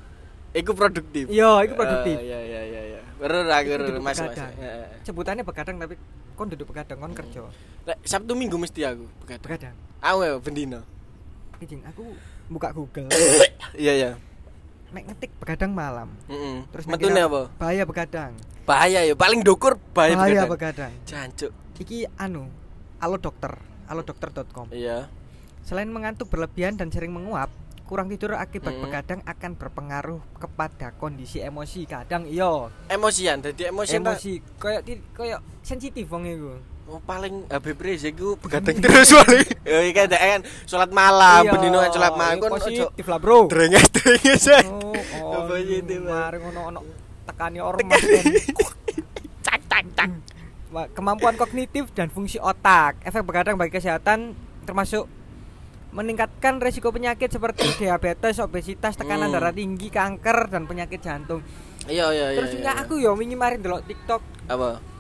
Iku 0.52 0.76
produktif. 0.76 1.32
Iya, 1.32 1.64
iku 1.64 1.73
produktif. 1.80 2.12
Eh, 2.21 2.28
Iya 2.28 2.38
iya 2.44 2.61
iya 2.62 2.80
iya. 2.92 3.00
Bener 3.16 3.49
aku 3.49 3.68
bener 3.73 4.04
mas. 4.04 4.21
Heeh. 4.21 4.85
sebutannya 5.00 5.44
begadang 5.44 5.76
tapi 5.76 5.97
kon 6.32 6.49
duduk 6.49 6.73
begadang 6.73 6.97
kon 6.97 7.12
kerja 7.12 7.40
Lek 7.85 7.97
Sabtu 8.04 8.32
Minggu 8.32 8.56
mesti 8.56 8.85
aku 8.85 9.09
begadang. 9.25 9.44
begadang 9.44 9.75
Aku 10.00 10.18
ya 10.21 10.32
bendino. 10.40 10.80
Kijing, 11.56 11.85
aku 11.85 12.02
buka 12.49 12.68
Google 12.73 13.09
Iya 13.76 13.92
iya. 13.92 14.11
Nek 14.92 15.04
ngetik 15.06 15.30
begadang 15.37 15.72
malam 15.72 16.08
Heeh. 16.26 16.68
terus 16.68 16.84
metune 16.84 17.16
apa? 17.18 17.49
bahaya 17.56 17.82
begadang 17.82 18.32
Bahaya 18.62 19.02
ya, 19.02 19.12
paling 19.12 19.42
dukur 19.42 19.75
bahaya, 19.90 20.14
bahaya 20.14 20.46
begadang. 20.46 20.92
begadang 20.92 20.92
Jancuk. 21.02 21.50
iki 21.76 22.06
anu 22.14 22.46
alo 22.99 23.16
dokter 23.16 23.56
alodokter.com 23.87 24.70
Iya. 24.70 25.11
selain 25.62 25.88
mengantuk 25.88 26.26
berlebihan 26.26 26.75
dan 26.75 26.88
sering 26.88 27.11
menguap 27.11 27.50
kurang 27.82 28.08
tidur 28.08 28.32
akibat 28.34 28.72
Mm. 28.72 28.82
begadang 28.82 29.20
akan 29.22 29.52
berpengaruh 29.52 30.20
kepada 30.34 30.94
kondisi 30.94 31.40
emosi 31.40 31.84
kadang 31.84 32.25
iya 32.25 32.72
Emosian, 32.87 33.38
dadi 33.38 33.66
emosian 33.66 34.00
ta- 34.00 34.14
emosi 34.14 34.32
kayak 34.56 34.80
kayak 35.12 35.40
sensitif 35.61 36.06
wong 36.06 36.25
iku 36.25 36.56
Oh, 36.90 37.00
paling 37.00 37.46
Habib 37.48 37.78
Rizik 37.80 38.18
ku 38.20 38.36
begadang 38.36 38.76
terus 38.76 39.14
paling. 39.16 39.48
Ya 39.64 39.80
iki 39.86 39.96
kan 39.96 40.12
kan 40.12 40.40
salat 40.66 40.90
malam, 40.90 41.46
Iya, 41.46 41.52
bendino 41.54 41.78
kan 41.80 41.90
salat 41.94 42.14
malam 42.18 42.36
iya, 42.36 42.42
kon 42.42 42.50
ojo 42.52 42.60
positif 42.60 43.04
lah 43.08 43.18
bro 43.22 43.38
drenges-drenges 43.48 44.44
ae. 44.50 44.66
oh, 44.66 44.92
Apa 45.32 45.40
oh 45.40 45.42
positif, 45.48 45.98
mari 46.02 46.36
ngono 46.42 46.60
ono 46.68 46.80
tekani 47.24 47.58
ormas 47.62 48.02
Cak 49.46 49.60
cak 49.70 49.84
cak. 49.94 50.10
Kemampuan 50.92 51.36
kognitif 51.36 51.92
dan 51.92 52.08
fungsi 52.08 52.36
otak 52.36 53.00
efek 53.04 53.24
begadang 53.24 53.56
bagi 53.56 53.72
kesehatan 53.72 54.34
termasuk 54.64 55.04
meningkatkan 55.92 56.56
resiko 56.58 56.88
penyakit 56.88 57.28
seperti 57.28 57.68
diabetes, 57.80 58.40
obesitas, 58.40 58.96
tekanan 58.96 59.28
Hmm. 59.28 59.36
darah 59.38 59.52
tinggi, 59.52 59.88
kanker 59.88 60.48
dan 60.48 60.64
penyakit 60.64 61.00
jantung. 61.00 61.40
Iya 61.84 62.10
iya 62.10 62.26
iya. 62.32 62.38
Terus 62.42 62.52
iya, 62.56 62.64
ya 62.64 62.72
iya. 62.72 62.82
aku 62.84 62.94
yo 62.96 63.12
wingi 63.12 63.36
mari 63.36 63.56
ndelok 63.60 63.84
TikTok, 63.84 64.22
apa? 64.48 64.91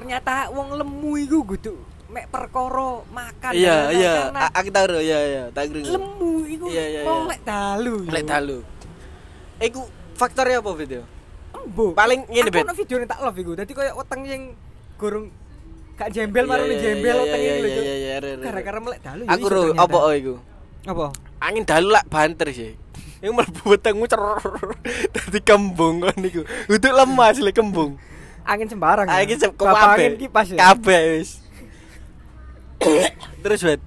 Ternyata 0.00 0.48
wong 0.48 0.80
lemu 0.80 1.12
iku 1.20 1.38
kudu 1.44 1.76
mek 2.08 2.26
perkara 2.26 3.04
makan 3.06 3.52
Iya 3.52 3.92
iya. 3.92 4.12
karena 4.32 4.40
Aku 4.50 4.68
tahu 4.72 4.98
iya 4.98 5.18
iya, 5.22 5.42
tak 5.52 5.68
lemu 5.70 6.32
iku 6.48 6.66
Iya, 6.72 6.84
iya, 6.88 7.00
iya. 7.04 7.22
lek 7.28 7.40
dalu. 7.44 7.94
Lek 8.08 8.24
dalu. 8.24 8.58
Iku 9.60 9.80
faktornya 10.16 10.58
apa 10.58 10.70
video? 10.74 11.04
Embo. 11.52 11.92
Paling 11.92 12.26
ngene, 12.26 12.48
Aku 12.48 12.56
Bet. 12.56 12.64
ono 12.64 12.74
video 12.74 12.96
tak 13.04 13.20
love 13.20 13.38
iku. 13.38 13.52
Dadi 13.54 13.72
koyo 13.76 13.92
weteng 13.94 14.20
sing 14.26 14.42
gorong 14.96 15.28
gak 15.94 16.08
jembel 16.10 16.44
Iya, 16.44 16.50
marane 16.50 16.72
iya, 16.72 16.80
jembel 16.82 17.12
iya, 17.12 17.22
weteng 17.22 17.40
iya, 17.40 17.52
iki 17.52 17.62
lho. 17.62 17.68
iya, 17.84 17.94
iya. 17.94 18.16
Gara-gara 18.40 18.78
melek 18.80 19.00
dalu 19.04 19.22
ya 19.22 19.30
Aku 19.30 19.44
ro 19.46 19.60
ternyata. 19.68 19.82
apa 19.84 19.98
oh 20.00 20.12
iku? 20.16 20.34
Apa? 20.88 21.06
Angin 21.38 21.62
dalu 21.62 21.88
lak 21.92 22.04
banter 22.08 22.48
sih. 22.50 22.72
Iku 23.20 23.30
mlebu 23.30 23.62
wetengmu 23.68 24.04
cer. 24.08 24.18
Dadi 25.14 25.38
kembung 25.44 26.02
kon 26.02 26.16
niku. 26.18 26.42
Untuk 26.66 26.90
lemas 26.90 27.38
le 27.38 27.52
kembung. 27.52 28.00
Angin 28.42 28.66
sembarang. 28.66 29.06
ya? 29.06 29.14
Angin 29.16 29.36
sep 29.36 29.52
Bapak 29.52 29.74
kabeh. 29.74 29.94
angin 29.96 30.12
kipas 30.18 30.46
ya. 30.48 30.58
Kabeh 30.58 31.00
wis. 31.14 31.30
Terus 33.42 33.60
bet. 33.60 33.80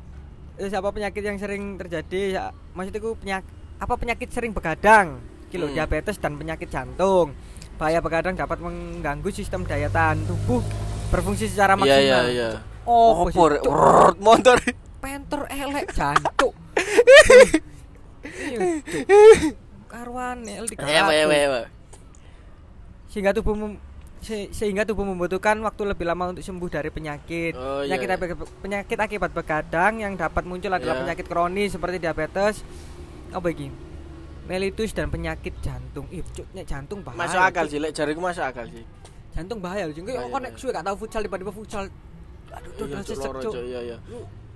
Terus 0.54 0.72
apa 0.72 0.90
penyakit 0.90 1.22
yang 1.22 1.38
sering 1.38 1.76
terjadi? 1.76 2.22
Ya, 2.32 2.44
maksudnya 2.72 3.00
ku 3.00 3.16
penyakit 3.16 3.48
apa 3.76 3.94
penyakit 3.96 4.30
sering 4.30 4.52
begadang? 4.52 5.18
Kilo 5.50 5.66
Hmm. 5.66 5.76
diabetes 5.76 6.18
dan 6.18 6.34
penyakit 6.34 6.68
jantung. 6.68 7.34
Bahaya 7.76 8.00
begadang 8.00 8.34
dapat 8.34 8.58
mengganggu 8.58 9.30
sistem 9.30 9.66
daya 9.66 9.90
tahan 9.90 10.22
tubuh 10.24 10.62
berfungsi 11.10 11.46
secara 11.46 11.74
Iya 11.74 11.80
maksimal. 11.80 12.00
iya 12.00 12.20
iya. 12.28 12.50
Oh, 12.84 13.24
Opo 13.24 13.32
Cuk. 13.32 13.50
rek 13.52 13.64
motor. 14.20 14.58
Penter 15.00 15.42
elek 15.48 15.88
jantuk. 15.92 16.54
Iya. 18.24 18.60
Karuan 19.86 20.42
ya 20.42 20.64
ya. 20.64 21.04
ya. 21.14 21.64
sehingga 23.06 23.30
tubuh 23.30 23.54
se- 24.24 24.50
sehingga 24.50 24.82
tubuh 24.82 25.04
membutuhkan 25.04 25.60
waktu 25.60 25.84
lebih 25.86 26.04
lama 26.04 26.32
untuk 26.32 26.42
sembuh 26.42 26.70
dari 26.70 26.90
penyakit. 26.90 27.54
Oh, 27.54 27.84
iya, 27.84 27.94
penyakit, 27.94 28.08
iya. 28.08 28.16
akibat- 28.18 28.54
penyakit 28.60 28.98
akibat 28.98 29.32
begadang 29.32 29.94
yang 30.00 30.14
dapat 30.16 30.44
muncul 30.44 30.72
adalah 30.72 30.96
Iya. 30.96 31.02
penyakit 31.04 31.26
kronis 31.26 31.70
seperti 31.70 32.00
diabetes, 32.00 32.64
apa 33.30 33.48
iki? 33.48 33.68
Mellitus 34.44 34.92
dan 34.92 35.08
penyakit 35.08 35.56
jantung. 35.60 36.08
Ih, 36.10 36.24
cuk, 36.26 36.48
nek 36.52 36.64
jantung 36.64 37.00
bahaya. 37.00 37.20
Masuk 37.22 37.40
akal 37.40 37.66
sih, 37.68 37.78
lek 37.78 37.92
jariku 37.92 38.20
masuk 38.20 38.42
akal 38.42 38.66
sih. 38.66 38.84
Jantung 39.32 39.60
bahaya 39.60 39.84
lho. 39.84 39.94
Jeng. 39.94 40.04
Kayak 40.04 40.20
Bahaya, 40.22 40.34
kok 40.34 40.42
nek 40.42 40.54
suwe 40.56 40.72
gak 40.72 40.84
tau 40.84 40.96
futsal 40.96 41.22
tiba-tiba 41.22 41.52
futsal. 41.52 41.84
Aduh, 42.54 42.70
Iya, 42.86 43.02
tuh 43.02 43.06
sesek, 43.08 43.24
loro, 43.26 43.40
cuk. 43.42 43.54
Iya 43.58 43.80
iya. 43.84 43.98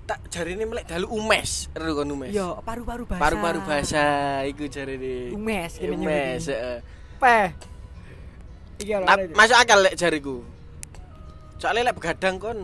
Tak 0.05 0.19
jarine 0.29 0.63
melek 0.63 0.87
dalu 0.87 1.07
umes, 1.09 1.67
ero 1.73 1.91
kon 1.93 2.07
umes. 2.09 2.31
Iya, 2.31 2.59
paru-paru 2.61 3.03
basah. 3.03 3.19
Paru-paru 3.19 3.59
basah 3.61 4.43
iku 4.45 4.63
jarine. 4.67 5.31
Umes 5.31 5.71
kene 5.75 5.95
Umes, 5.95 6.43
heeh. 6.47 6.79
Peh. 7.17 7.47
Iki 8.77 8.91
ada. 8.93 9.15
Masuk 9.33 9.57
akal 9.57 9.79
lek 9.81 9.95
jariku. 9.97 10.45
Soalnya 11.57 11.89
lek 11.89 11.95
begadang 11.97 12.37
kon 12.37 12.59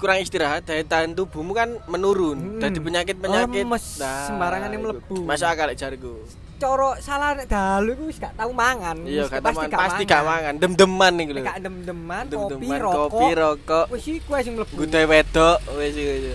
kurang 0.00 0.18
istirahat, 0.18 0.66
daya 0.66 0.82
tahan 0.82 1.14
tubuhmu 1.14 1.54
kan 1.54 1.70
menurun. 1.86 2.58
Hmm. 2.58 2.58
Dari 2.58 2.80
penyakit-penyakit 2.82 3.62
Lemes, 3.62 3.84
sembarangan 4.00 4.74
iku. 4.74 4.82
mlebu. 4.82 5.16
Masuk 5.22 5.46
akal 5.46 5.70
lek 5.70 5.78
jariku. 5.78 6.14
Coro 6.58 6.98
salah 6.98 7.38
nek 7.38 7.46
dalu 7.46 7.94
iku 7.94 8.10
wis 8.10 8.18
gak 8.18 8.34
tau 8.34 8.50
mangan. 8.50 8.98
Iya, 9.06 9.30
Mesti- 9.30 9.38
kata 9.38 9.46
pasti, 9.46 9.66
pasti 9.70 10.02
gak 10.02 10.24
mangan, 10.26 10.54
dem-deman 10.58 11.12
iku 11.14 11.30
lho. 11.30 11.42
Gak 11.46 11.58
dem-deman, 11.62 12.24
kopi, 12.26 12.68
rokok. 12.74 12.98
kopi, 12.98 13.26
rokok, 13.38 13.86
Wis 13.94 14.06
iku 14.10 14.30
sing 14.42 14.54
mlebu. 14.58 14.74
gudai 14.74 15.06
wedok, 15.06 15.58
wis 15.78 15.94
iku. 15.94 16.34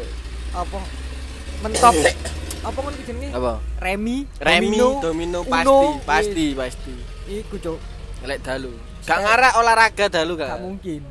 Apa? 0.55 0.79
Mentop. 1.60 1.93
apa 2.63 2.79
kan 2.79 2.93
jenenge? 3.03 3.29
Apa? 3.36 3.53
Remi, 3.84 4.17
Remi, 4.39 4.79
domino, 5.03 5.43
pasti, 5.43 5.67
Uno, 5.67 6.00
pasti, 6.08 6.46
pasti. 6.55 6.93
Wis. 7.27 7.43
Iku, 7.43 7.55
Cuk. 7.60 7.79
Lek 8.23 8.39
dalu. 8.39 8.71
Gak 9.03 9.19
ngarak 9.19 9.53
olahraga 9.59 10.05
dalu 10.07 10.33
Gak 10.39 10.47
gak. 10.47 10.59
mungkin. 10.63 11.01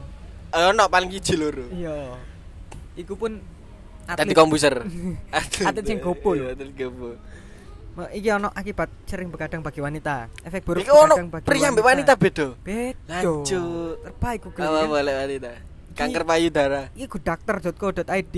Eh, 0.52 0.64
ono 0.69 0.85
paling 0.88 1.09
siji 1.12 1.35
loro. 1.37 1.64
Iya. 1.73 2.16
Iku 2.97 3.16
pun 3.16 3.40
Tadi 4.02 4.35
komputer. 4.35 4.83
Atlet 5.69 5.85
sing 5.87 6.02
gopo 6.02 6.35
lho. 6.35 6.50
Atlet 6.52 6.73
gopo. 6.75 7.16
Iki 7.92 8.28
ono 8.33 8.49
akibat 8.50 8.88
sering 9.04 9.28
begadang 9.28 9.61
bagi 9.61 9.85
wanita. 9.85 10.28
Efek 10.42 10.64
buruk 10.64 10.83
Iki 10.83 10.90
begadang 10.90 11.28
bagi 11.28 11.45
pria 11.47 11.69
mbek 11.69 11.85
wanita 11.85 12.12
beda. 12.16 12.47
Beda. 12.64 13.21
Lanjut. 13.21 13.97
Terbaik 14.02 14.38
Google. 14.49 14.64
Apa 14.64 14.78
kan? 14.81 14.88
boleh 14.88 15.14
wanita? 15.14 15.50
Kanker 15.92 16.25
payudara. 16.25 16.83
Ini 16.97 17.04
goodoctor.co.id 17.04 18.37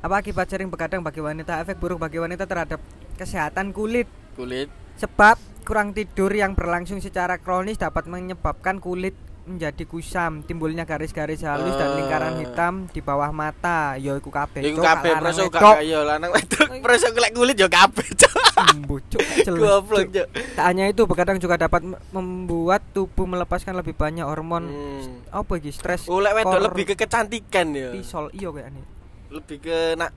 Apa 0.00 0.14
akibat 0.24 0.48
sering 0.48 0.72
begadang 0.72 1.04
bagi 1.04 1.20
wanita 1.20 1.60
Efek 1.60 1.76
buruk 1.76 2.00
bagi 2.00 2.16
wanita 2.16 2.48
terhadap 2.48 2.80
kesehatan 3.20 3.68
kulit 3.76 4.08
Kulit. 4.32 4.72
Sebab 4.96 5.36
kurang 5.68 5.92
tidur 5.92 6.32
yang 6.32 6.52
berlangsung 6.52 6.96
secara 6.98 7.36
kronis 7.36 7.76
dapat 7.76 8.08
menyebabkan 8.08 8.80
kulit 8.80 9.12
menjadi 9.44 9.84
kusam 9.84 10.40
Timbulnya 10.42 10.84
garis-garis 10.84 11.40
halus 11.40 11.72
dan 11.72 11.92
lingkaran 11.94 12.34
Eh. 12.34 12.38
hitam 12.42 12.84
di 12.86 13.00
bawah 13.00 13.28
mata 13.30 13.96
Ya 13.96 14.12
iku 14.12 14.28
kabeh 14.28 14.60
Iku 14.62 14.76
kabeh 14.78 15.12
preso 15.14 15.44
gak 15.46 15.56
wedok. 15.56 15.74
kaya 15.78 16.00
lanang 16.02 16.30
wedok. 16.30 16.68
Preso 16.80 17.08
kulek 17.10 17.32
kulit 17.32 17.56
yo 17.56 17.64
kabeh. 17.66 18.04
Cuk, 18.12 18.32
gak 19.16 19.44
jelas, 19.44 19.56
Goblok, 19.56 20.08
Cuk. 20.10 20.26
Tak 20.52 20.64
hanya 20.66 20.84
itu 20.86 21.02
begadang 21.04 21.36
juga 21.36 21.56
dapat 21.56 21.80
membuat 22.10 22.84
tubuh 22.90 23.24
melepaskan 23.24 23.72
lebih 23.74 23.92
banyak 23.92 24.20
hormon 24.22 24.64
Hmm. 24.64 25.20
Apa 25.30 25.56
iki 25.56 25.68
stres 25.70 26.04
Ulek 26.06 26.32
wedok 26.34 26.48
kor- 26.50 26.64
lebih 26.66 26.84
ke 26.86 26.94
kecantikan 26.94 27.72
ya. 27.72 27.88
Kortisol 27.90 28.28
iya 28.32 28.48
kayaknya 28.50 28.84
Lebih 29.30 29.56
ke 29.58 29.76
nak 29.94 30.12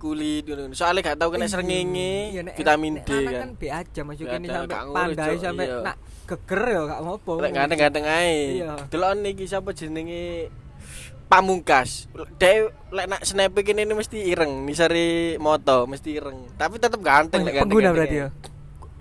kulit 0.00 0.48
ngono. 0.48 0.72
Soalnya 0.72 1.12
gak 1.12 1.18
tau 1.20 1.28
kena 1.28 1.44
Iya, 1.44 1.52
srengenge, 1.52 2.14
iya, 2.32 2.40
vitamin 2.56 3.04
D 3.04 3.10
kan. 3.12 3.32
kan 3.44 3.50
B 3.60 3.62
aja 3.68 4.00
masuk 4.00 4.24
Gak 4.24 4.40
ini 4.40 4.46
ada, 4.48 4.56
sampai 4.64 4.72
gak 4.72 4.84
ngurus, 4.88 4.96
pandai 4.96 5.34
sampai 5.36 5.66
iya. 5.68 5.78
nak 5.84 5.96
geger 6.24 6.62
ya 6.64 6.80
gak 6.88 7.00
ngopo. 7.04 7.32
Lek 7.44 7.52
ganteng-ganteng 7.52 8.04
ae. 8.08 8.34
Iya. 8.64 8.72
Delok 8.88 9.12
iki 9.28 9.44
sapa 9.44 9.70
jenenge 9.76 10.48
Pamungkas. 11.30 12.10
Dek 12.42 12.74
lek 12.90 13.06
nak 13.06 13.22
snap 13.22 13.54
kene 13.62 13.86
ini 13.86 13.94
mesti 13.94 14.18
ireng, 14.18 14.66
nisari 14.66 15.38
moto 15.38 15.86
mesti 15.86 16.18
ireng. 16.18 16.50
Tapi 16.58 16.82
tetep 16.82 16.98
ganteng 16.98 17.44
Oh, 17.44 17.46
lek 17.46 17.54
pengguna 17.60 17.92
ganteng-ganteng 17.92 17.94
berarti 17.94 18.16
ya. 18.16 18.28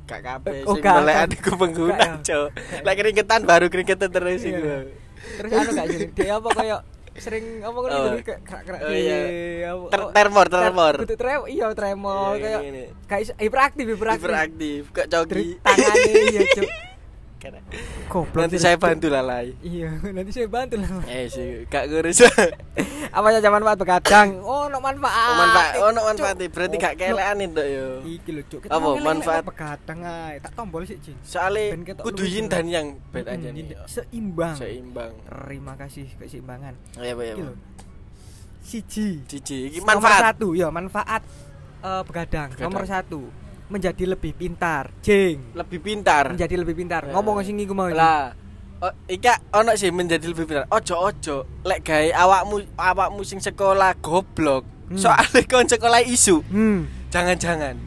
Gak 0.05 0.21
kabeh 0.21 0.57
Oh, 0.65 0.75
sing 0.77 0.83
gak. 0.85 1.17
adikku 1.25 1.51
pengguna. 1.57 2.21
Cuk. 2.21 2.49
Lek 2.85 2.95
keringetan 2.99 3.41
baru 3.49 3.65
keringetan 3.73 4.09
terus 4.13 4.45
iku. 4.45 4.93
Terus 5.41 5.51
anu 5.53 5.69
gak 5.73 5.87
jadi 5.89 6.05
dia 6.13 6.33
apa 6.37 6.49
kayak 6.53 6.79
sering 7.19 7.45
apa 7.59 7.77
kan 7.77 7.89
jadi 7.89 8.19
kayak 8.21 8.41
kerak-kerak 8.43 8.79
Oh, 8.79 8.91
iya. 8.91 9.17
Ter- 9.88 10.01
oh, 10.01 10.11
tremor, 10.11 10.45
tremor. 10.47 10.95
kudu 10.99 11.15
tremor, 11.15 11.47
iya 11.47 11.65
tremor 11.71 12.31
Iya, 12.33 12.41
kayak 12.41 12.61
kayak 13.05 13.23
hiperaktif 13.38 13.85
hiperaktif. 13.88 14.21
Hiperaktif, 14.21 14.81
Dari 14.89 15.09
cogi. 15.09 15.47
tangannya 15.61 16.13
iya, 16.25 16.41
Cuk. 16.49 16.69
Karena-. 17.39 17.63
Nanti 18.36 18.60
saya 18.60 18.75
bantu 18.75 19.08
lalai. 19.08 19.55
Iya, 19.63 19.96
nanti 20.12 20.31
saya 20.36 20.51
bantu 20.51 20.75
lah. 20.75 20.91
Eh 21.08 21.25
sih, 21.25 21.63
gak 21.65 21.88
ngurus. 21.88 22.27
Apa 23.15 23.27
saja 23.31 23.48
manfaat 23.48 23.79
begadang? 23.79 24.43
Oh, 24.43 24.67
no 24.67 24.77
manfaat. 24.77 25.24
Oh, 25.25 25.36
manfaat, 25.39 25.72
oh, 25.79 25.89
no 25.89 26.01
manfaat. 26.03 26.36
Berarti 26.36 26.75
gak 26.75 27.00
kelean 27.00 27.39
itu 27.39 27.63
yo. 27.63 27.88
Iki 28.03 28.29
lho, 28.36 28.41
Cuk. 28.46 28.62
Apa, 28.67 28.75
manfaat? 28.77 29.01
manfaat 29.01 29.43
begadang 29.48 30.00
ae. 30.03 30.36
Tak 30.43 30.51
tombol 30.51 30.84
sih, 30.84 31.00
Cing. 31.00 31.15
Soalnya 31.24 31.79
kudu 31.96 32.27
yin 32.27 32.46
dan 32.46 32.67
yang 32.67 33.00
bed 33.10 33.24
Mm, 33.24 33.34
aja 33.34 33.48
nih. 33.50 33.63
Seimbang. 33.88 34.55
Seimbang. 34.55 35.13
Terima 35.24 35.74
kasih 35.74 36.12
keseimbangan. 36.19 36.75
Ya, 37.00 37.12
ya, 37.12 37.13
Iki 37.15 37.39
ya. 37.39 37.46
lho. 37.48 37.55
Siji. 38.60 39.24
Cici, 39.25 39.72
iki 39.72 39.79
Nomor 39.79 39.98
manfaat. 39.98 40.22
satu, 40.36 40.48
ya 40.53 40.67
manfaat 40.69 41.22
eh, 41.79 42.01
begadang. 42.03 42.51
Begadang. 42.51 42.67
Nomor 42.67 42.84
satu, 42.86 43.22
menjadi 43.69 44.03
lebih 44.05 44.33
pintar. 44.33 44.89
Jeng. 44.99 45.53
Lebih 45.53 45.79
pintar. 45.79 46.33
Menjadi 46.33 46.55
lebih 46.57 46.75
pintar. 46.75 47.05
Eh. 47.05 47.13
Ngomong 47.13 47.41
sing 47.41 47.55
iku 47.55 47.71
mau. 47.71 47.88
Lah, 47.88 48.33
oh, 48.81 48.93
ika 49.05 49.38
ono 49.53 49.73
sih 49.73 49.89
menjadi 49.89 50.25
lebih 50.25 50.45
pintar. 50.45 50.65
Ojo 50.67 50.97
ojo, 50.97 51.45
lek 51.63 51.85
gawe 51.85 52.09
awakmu 52.11 52.55
awakmu 52.75 53.21
sing 53.21 53.38
sekolah 53.39 53.93
goblok. 54.01 54.65
Hmm. 54.89 54.97
Soalnya 54.97 55.45
kon 55.45 55.65
sekolah 55.65 56.01
isu. 56.01 56.41
Hmm. 56.49 56.89
Jangan-jangan. 57.09 57.77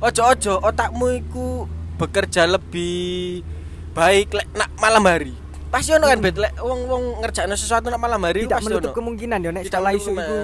Ojo 0.00 0.22
ojo, 0.26 0.52
otakmu 0.58 1.06
iku 1.14 1.46
bekerja 1.94 2.44
lebih 2.44 3.44
baik 3.92 4.34
lek 4.34 4.48
nak 4.52 4.72
malam 4.76 5.04
hari. 5.04 5.36
Pasti 5.68 5.90
ono 5.90 6.06
kan 6.06 6.16
Hmm. 6.16 6.24
bet 6.24 6.36
lek 6.38 6.54
wong-wong 6.56 7.20
ngerjakno 7.20 7.54
sesuatu 7.54 7.86
nak 7.86 7.98
malam 7.98 8.22
hari 8.22 8.46
Tidak 8.46 8.56
pasti 8.56 8.66
menutup 8.66 8.90
ono. 8.90 8.96
kemungkinan 8.96 9.38
ya 9.38 9.50
nek 9.50 9.64
sekolah 9.66 9.92
isu 9.92 10.10
iku. 10.12 10.38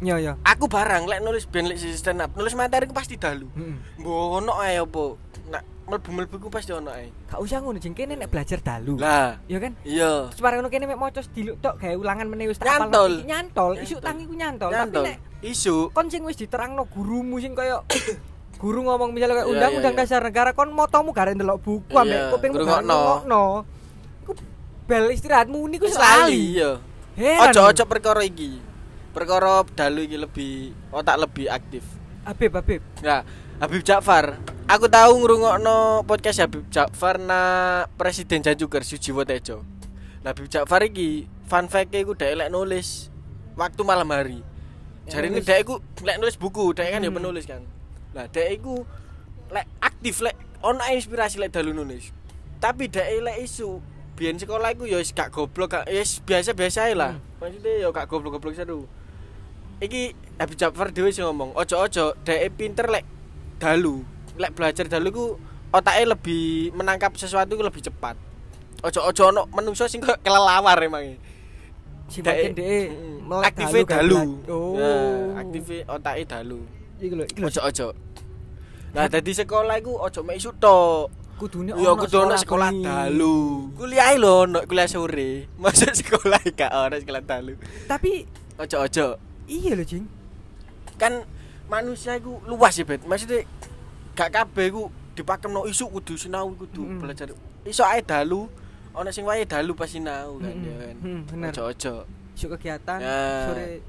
Ya 0.00 0.16
ya. 0.16 0.32
Aku 0.42 0.64
barang 0.64 1.04
lek 1.04 1.20
nulis 1.20 1.44
ben 1.44 1.64
lek 1.64 1.76
sisi 1.76 1.92
stand 1.94 2.18
up, 2.18 2.32
nulis 2.32 2.52
materi 2.52 2.84
ku 2.84 2.92
pasti 2.92 3.14
dalu. 3.14 3.44
Heeh. 3.50 3.76
Mbok 3.98 4.16
ono 4.40 4.52
ae 4.56 4.80
opo? 4.80 5.20
Nak 5.46 5.60
mlebu-mlebu 5.86 6.36
ku 6.38 6.48
pasti 6.48 6.70
ono 6.70 6.88
ae. 6.88 7.12
Gak 7.26 7.36
usah 7.36 7.60
ngono 7.60 7.76
jeng 7.76 7.92
kene 7.92 8.14
nek 8.14 8.26
belajar 8.26 8.58
dalu. 8.58 8.96
Lah, 8.96 9.36
Ya 9.44 9.58
kan? 9.58 9.76
iya. 9.82 10.24
Terus 10.26 10.40
bareng 10.40 10.58
ngono 10.58 10.70
kene 10.70 10.84
mek 10.86 10.96
maca 10.96 11.20
diluk 11.26 11.60
tok 11.60 11.76
gawe 11.76 11.94
ulangan 11.94 12.26
meneh 12.26 12.46
wis 12.46 12.56
tak 12.56 12.68
Nyantol. 12.70 12.88
apal. 12.88 13.12
Nyantol, 13.22 13.72
isu 13.76 13.84
Nyantol. 13.92 14.00
tangi 14.02 14.24
ku 14.24 14.34
nyantol. 14.34 14.70
Tapi 14.70 14.78
Nyantol. 14.78 15.04
nek 15.04 15.16
Isu. 15.40 15.76
kon 15.90 16.06
sing 16.06 16.22
wis 16.22 16.36
diterangno 16.38 16.84
gurumu 16.86 17.36
sing 17.36 17.52
kaya 17.52 17.84
guru 18.60 18.80
ngomong 18.82 19.10
misalnya 19.10 19.36
kayak 19.36 19.46
Iya, 19.46 19.52
undang-undang 19.52 19.94
iya, 19.94 20.00
iya. 20.00 20.08
dasar 20.08 20.20
negara 20.22 20.50
kon 20.52 20.68
motomu 20.70 21.12
gak 21.12 21.32
ndelok 21.32 21.60
buku 21.60 21.92
Iya, 21.92 22.00
ambek 22.28 22.40
gak 22.40 22.50
ngrungokno. 22.50 22.88
ngrungokno. 22.88 23.44
Iku 24.22 24.32
bel 24.86 25.04
istirahatmu 25.10 25.58
niku 25.66 25.84
lali 25.90 26.56
iya. 26.56 26.70
Ojo-ojo 27.18 27.84
perkara 27.84 28.20
iki. 28.22 28.69
Perkara 29.10 29.62
dalu 29.74 30.06
iki 30.06 30.16
lebih 30.16 30.52
otak 30.90 31.16
lebih 31.18 31.46
aktif. 31.48 31.82
Habib 32.22 32.52
Habib 32.52 32.82
Nah, 33.00 33.24
Habib 33.58 33.82
Ja'far. 33.82 34.36
Aku 34.70 34.86
tahu 34.86 35.24
ngrungokno 35.24 36.06
podcast 36.06 36.38
Habib 36.40 36.68
Ja'far 36.70 37.18
na 37.18 37.40
Presiden 37.98 38.44
Janjuker 38.44 38.86
Sujiwo 38.86 39.26
Tejo. 39.26 39.66
Nah, 40.22 40.30
Habib 40.30 40.46
Ja'far 40.46 40.86
iki 40.86 41.26
fun 41.48 41.66
fact-e 41.66 42.00
iku 42.00 42.14
dhek 42.14 42.38
lek 42.38 42.48
nulis 42.48 43.10
waktu 43.58 43.80
malam 43.82 44.06
hari. 44.08 44.40
Jadi 45.10 45.26
ini 45.26 45.42
nulis. 45.42 45.46
dhek 45.48 45.58
iku 45.64 45.74
lek 46.06 46.16
nulis 46.22 46.36
buku, 46.38 46.70
dhek 46.70 46.86
kan 46.94 47.02
ya 47.02 47.10
Hmm. 47.10 47.18
penulis 47.18 47.44
kan. 47.48 47.62
Nah, 48.14 48.30
dhek 48.30 48.48
iku 48.62 48.86
lek 49.50 49.66
aktif 49.82 50.22
lek 50.22 50.38
ono 50.62 50.84
inspirasi 50.86 51.42
lek 51.42 51.50
dalu 51.50 51.74
nulis. 51.74 52.14
Tapi 52.62 52.86
dhek 52.86 53.08
lek 53.26 53.42
isu 53.42 53.80
biyen 54.20 54.36
sekolah 54.36 54.76
iku 54.76 54.84
ya 54.84 55.00
wis 55.00 55.16
gak 55.16 55.32
goblok, 55.32 55.72
gak 55.72 55.88
ya 55.88 56.04
wis 56.04 56.20
biasa-biasa 56.20 56.92
lah. 56.92 57.16
Maksudnya 57.40 57.80
ya 57.80 57.88
gak 57.88 58.04
goblok-goblok 58.04 58.52
seru. 58.52 58.84
Iki 59.80 60.12
Habib 60.36 60.60
Ja'far 60.60 60.92
dhewe 60.92 61.08
sing 61.08 61.24
ngomong, 61.24 61.56
ojo-ojo 61.56 62.12
dhek 62.20 62.52
pinter 62.52 62.84
lek 62.84 63.08
dalu. 63.56 64.04
Lek 64.36 64.52
belajar 64.52 64.84
dalu 64.84 65.08
ku 65.08 65.24
otaknya 65.72 66.12
lebih 66.12 66.68
menangkap 66.76 67.16
sesuatu 67.16 67.56
ku 67.56 67.64
lebih 67.64 67.80
cepat. 67.80 68.20
Ojo-ojo 68.84 69.22
ono 69.26 69.48
menungso 69.48 69.88
sing 69.88 70.04
kelelawar 70.20 70.76
emang. 70.84 71.16
si 72.10 72.20
makin 72.20 72.52
deh 72.52 72.90
melek 73.22 73.54
aktive 73.54 73.86
dalu. 73.86 74.42
bela- 74.42 74.50
oh 74.50 74.74
Nah, 74.74 75.40
aktive 75.40 75.86
otaknya 75.86 76.24
dalu. 76.26 76.60
iki 76.98 77.14
lho 77.14 77.24
Ojo-ojo. 77.24 77.94
Nah, 78.90 79.06
dadi 79.06 79.30
sekolah 79.30 79.78
iku 79.78 79.94
ojo 79.96 80.20
mek 80.26 80.36
isu 80.36 80.50
tok. 80.58 81.06
Kudune 81.40 81.72
Ya 81.72 81.96
kudu 81.96 82.16
ono 82.20 82.36
sekolah 82.36 82.68
dalu. 82.70 83.72
Kuliah 83.72 84.12
lho 84.14 84.44
ono 84.44 84.60
kuliah 84.62 84.84
sore. 84.84 85.48
Masa 85.62 85.88
sekolah 85.90 86.44
gak 86.52 86.68
ono 86.70 86.94
sekolah 86.94 87.22
dalu. 87.22 87.56
tapi 87.88 88.28
Ojo-ojo. 88.54 89.16
iya 89.48 89.72
lho 89.72 89.82
jing 89.82 90.04
Kan 90.94 91.24
manusia 91.66 92.12
iku 92.14 92.44
luas 92.44 92.76
ya, 92.76 92.84
Bet. 92.84 93.02
Maksudnya 93.02 93.48
gak 94.12 94.28
kabeh 94.30 94.68
iku 94.68 94.82
dipakemno 95.16 95.64
isu 95.64 95.88
kudu 95.90 96.14
sinau 96.14 96.52
kudu 96.52 96.84
Mm-mm. 96.84 97.00
belajar. 97.00 97.32
Iso 97.64 97.82
ae 97.82 98.04
dalu. 98.04 98.44
Ono 98.92 99.08
sing 99.08 99.24
wae 99.24 99.42
dalu 99.44 99.72
pas 99.72 99.88
sinau 99.88 100.36
kan 100.36 100.52
Mm-mm. 100.52 100.66
ya 100.66 100.74
kan. 100.82 100.96
Bener. 101.24 101.50
Ojo-ojo. 101.50 102.04
Isu 102.36 102.46
kegiatan 102.50 102.98
Ya. 102.98 103.48
sore 103.48 103.80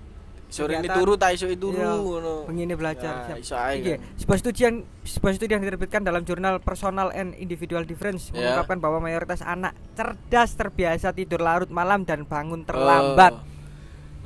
Sore 0.51 0.75
ini 0.75 0.91
turu 0.91 1.15
tak 1.15 1.31
iso 1.31 1.47
turu 1.55 1.79
Iya, 1.79 1.95
ngono. 1.95 2.33
Begini 2.43 2.75
belajar. 2.75 3.23
Ya, 3.23 3.27
Siap. 3.31 3.37
iso 3.39 3.55
ae. 3.55 3.75
Kan. 3.79 3.99
sebuah 4.19 4.37
studi 4.37 4.61
yang 4.61 4.75
sebuah 5.01 5.31
studi 5.31 5.51
yang 5.55 5.63
diterbitkan 5.63 6.03
dalam 6.03 6.27
jurnal 6.27 6.59
Personal 6.59 7.07
and 7.15 7.31
Individual 7.39 7.87
Difference 7.87 8.29
Ya. 8.29 8.51
mengungkapkan 8.51 8.83
bahwa 8.83 8.99
mayoritas 8.99 9.39
anak 9.39 9.71
cerdas 9.95 10.59
terbiasa 10.59 11.15
tidur 11.15 11.39
larut 11.39 11.71
malam 11.71 12.03
dan 12.03 12.27
bangun 12.27 12.67
terlambat. 12.67 13.31
Oh, 13.31 13.47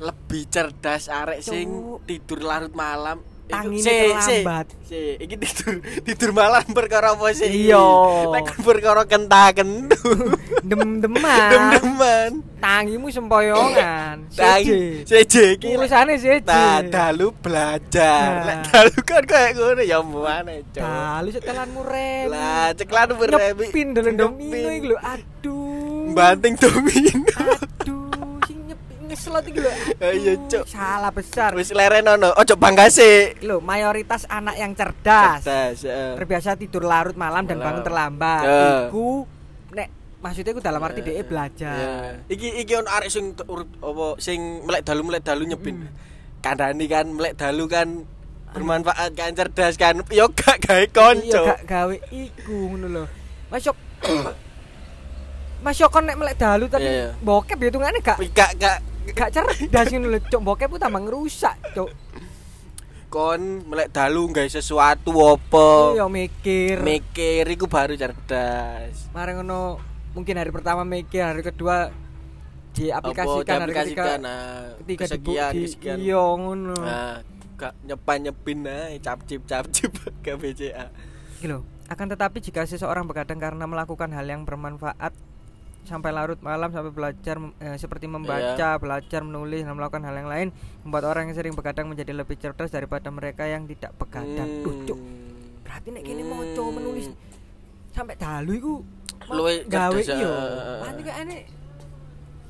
lebih 0.02 0.50
cerdas 0.50 1.06
arek 1.06 1.40
sing 1.40 1.70
tidur 2.04 2.42
larut 2.42 2.74
malam. 2.74 3.22
Tangine 3.46 3.78
si, 3.78 3.94
terlambat. 3.94 4.66
Si, 4.82 5.00
iki 5.22 5.34
tidur 5.38 5.74
tidur 6.02 6.30
malam 6.34 6.66
perkara 6.74 7.14
apa 7.14 7.30
sih? 7.30 7.70
Iya. 7.70 7.86
Nek 8.34 8.58
perkara 8.58 9.06
kenta-kentu. 9.06 10.02
Dem-deman. 10.68 11.50
Dem-deman. 11.50 12.30
Tangimu 12.58 13.06
sempoyongan. 13.14 14.26
Tangi 14.34 15.06
Seje. 15.06 15.54
iki. 15.54 15.78
Urusannya 15.78 16.18
seje. 16.18 16.42
Nah, 16.42 16.82
dalu 16.82 17.30
belajar. 17.38 18.42
Nah. 18.42 18.46
Lek 18.50 18.58
dalu 18.74 18.96
kan 19.06 19.22
kayak 19.22 19.50
ngono 19.54 19.82
ya 19.86 19.98
muane, 20.02 20.66
Cuk. 20.74 20.82
Dalu 20.82 21.28
setelanmu 21.30 21.80
rem. 21.86 22.26
Lah, 22.34 22.74
ceklan 22.74 23.14
beremi. 23.14 23.70
Nyepin 23.70 23.88
dalam 23.94 24.14
domino 24.18 24.68
iki 24.74 24.86
lho. 24.90 24.96
Aduh. 24.98 26.10
Banting 26.10 26.54
domino. 26.58 27.14
Iki 29.16 29.58
lho. 29.58 29.72
Ayo, 30.02 30.32
Aduh, 30.34 30.36
Cuk. 30.46 30.64
Salah 30.66 31.10
besar. 31.10 31.50
Wis 31.52 31.70
leren 31.70 32.04
ono. 32.06 32.30
Ojo 32.32 32.54
bangkase. 32.54 33.40
Loh, 33.42 33.58
mayoritas 33.60 34.24
anak 34.26 34.54
yang 34.54 34.72
cerdas, 34.72 35.40
Cerdas, 35.40 35.82
heeh. 35.82 36.12
terbiasa 36.14 36.54
tidur 36.54 36.84
larut 36.84 37.14
malam 37.14 37.44
dan 37.44 37.56
Malam. 37.56 37.66
bangun 37.66 37.82
terlambat. 37.82 38.42
Ya. 38.42 38.64
Iku 38.86 39.24
nek 39.72 39.88
maksudnya 40.18 40.52
iku 40.52 40.60
dalam 40.60 40.80
arti 40.80 41.00
Ya. 41.00 41.06
dia 41.10 41.24
belajar. 41.24 41.76
Ya. 41.76 41.96
Iki 42.28 42.48
iki 42.60 42.72
ono 42.74 42.88
arek 42.88 43.08
sing 43.08 43.24
urut 43.42 43.68
apa 43.76 44.06
sing 44.18 44.38
melek 44.62 44.82
dalu 44.84 45.00
melek 45.02 45.22
dalu 45.22 45.42
nyepin. 45.44 45.76
Hmm. 45.82 45.92
Kandhani 46.38 46.86
kan 46.86 47.06
melek 47.08 47.34
dalu 47.34 47.64
kan 47.66 47.88
bermanfaat 48.52 49.10
kan 49.12 49.32
cerdas 49.32 49.74
kan. 49.74 50.00
Yo 50.08 50.28
gak 50.30 50.62
gawe 50.62 50.80
Iya 50.80 50.88
konco. 50.88 51.42
gak 51.46 51.62
gawe 51.64 51.96
iku 52.08 52.56
ngono 52.70 52.86
lho. 52.86 53.04
Mas 53.46 53.62
Yok 53.62 53.76
Mas 55.56 55.80
kon 55.80 56.04
nek 56.04 56.14
melek 56.14 56.36
dalu 56.36 56.68
tapi 56.68 56.84
Iya, 56.84 56.92
iya. 56.92 57.08
bokep 57.18 57.58
hitungane 57.58 57.98
gak 57.98 58.20
Gak 58.30 58.54
gak 58.60 58.78
gak 59.14 59.30
cerdas 59.30 59.86
ngono 59.92 60.06
lho. 60.10 60.18
Cuk 60.26 60.42
bokep 60.42 60.68
ku 60.72 60.78
tambah 60.80 61.02
ngerusak, 61.04 61.56
Cuk. 61.76 61.90
kon 63.06 63.62
melek 63.70 63.94
dalu 63.94 64.34
gawe 64.34 64.50
sesuatu 64.50 65.14
apa. 65.22 65.94
Iya 65.94 66.06
mikir. 66.10 66.82
Mikir 66.82 67.46
iku 67.46 67.70
baru 67.70 67.94
cerdas. 67.94 69.08
Mari 69.14 69.38
ngono 69.38 69.78
mungkin 70.12 70.34
hari 70.36 70.50
pertama 70.50 70.82
mikir, 70.82 71.22
hari 71.22 71.46
kedua 71.46 71.94
diaplikasikan, 72.76 73.56
Apa 73.56 73.64
hari 73.64 73.72
ketiga 73.72 74.12
nah, 74.20 74.74
ketiga 74.84 75.04
kesekian, 75.08 75.52
di 75.54 75.60
kesekian. 75.64 75.96
iya 76.02 76.20
ngono. 76.20 76.76
Nah, 76.76 77.22
gak 77.56 77.72
nyepan 77.88 78.18
nyepin 78.28 78.68
ae 78.68 79.00
capcip 79.00 79.48
capcip 79.48 79.96
ke 80.20 80.36
BCA. 80.36 80.92
Gitu 81.40 81.48
loh. 81.48 81.62
Akan 81.86 82.10
tetapi 82.10 82.42
jika 82.42 82.66
seseorang 82.66 83.06
begadang 83.06 83.38
karena 83.38 83.64
melakukan 83.64 84.10
hal 84.12 84.26
yang 84.26 84.42
bermanfaat 84.42 85.14
sampai 85.86 86.10
larut 86.10 86.36
malam 86.40 86.68
sampai 86.68 86.90
belajar 86.90 87.38
eh, 87.56 87.76
seperti 87.76 88.04
membaca, 88.04 88.42
Iya. 88.68 88.76
belajar 88.76 89.22
menulis 89.22 89.62
dan 89.62 89.72
melakukan 89.72 90.02
hal 90.02 90.14
yang 90.14 90.26
lain 90.26 90.48
membuat 90.82 91.06
orang 91.06 91.26
yang 91.26 91.34
sering 91.34 91.54
begadang 91.54 91.86
menjadi 91.86 92.12
lebih 92.12 92.36
cerdas 92.36 92.68
daripada 92.68 93.08
mereka 93.08 93.46
yang 93.46 93.64
tidak 93.64 93.94
begadang. 93.94 94.66
Duh. 94.84 94.92
Hmm. 94.92 95.62
Berarti 95.62 95.88
nek 95.88 96.02
kene 96.02 96.22
maca 96.22 96.62
menulis 96.68 97.06
sampai 97.90 98.14
dalu 98.14 98.52
iku 98.54 98.72
ma- 99.24 99.34
Luwih 99.34 99.58
gawe 99.64 100.00
iyo. 100.02 100.30
eh. 100.30 101.42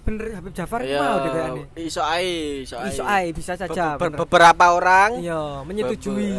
Bener 0.06 0.38
Habib 0.38 0.54
Jafar 0.54 0.80
Iya, 0.80 1.02
mau 1.02 1.18
deh 1.18 1.30
kayaknya. 1.30 1.64
Iso 1.76 1.98
ae, 1.98 2.30
iso 2.62 2.78
ae. 2.78 2.88
Iso 2.88 3.02
ae 3.02 3.26
bisa 3.30 3.52
saja. 3.52 3.98
Be- 3.98 4.06
be- 4.06 4.22
beberapa 4.22 4.64
orang 4.70 5.18
Iya, 5.18 5.66
menyetujui. 5.66 6.30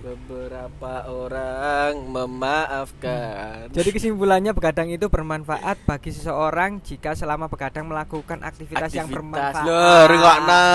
beberapa, 0.00 1.04
orang 1.06 1.96
memaafkan. 2.06 3.68
Jadi 3.70 3.88
kesimpulannya 3.90 4.52
begadang 4.52 4.88
itu 4.88 5.08
bermanfaat 5.08 5.84
bagi 5.84 6.12
seseorang 6.12 6.80
jika 6.80 7.12
selama 7.12 7.48
begadang 7.48 7.88
melakukan 7.88 8.40
aktivitas, 8.40 8.88
yang 8.90 9.04
Aktivitas. 9.04 9.12
bermanfaat. 9.14 9.64
Loh, 9.64 10.02
rungokno. 10.06 10.66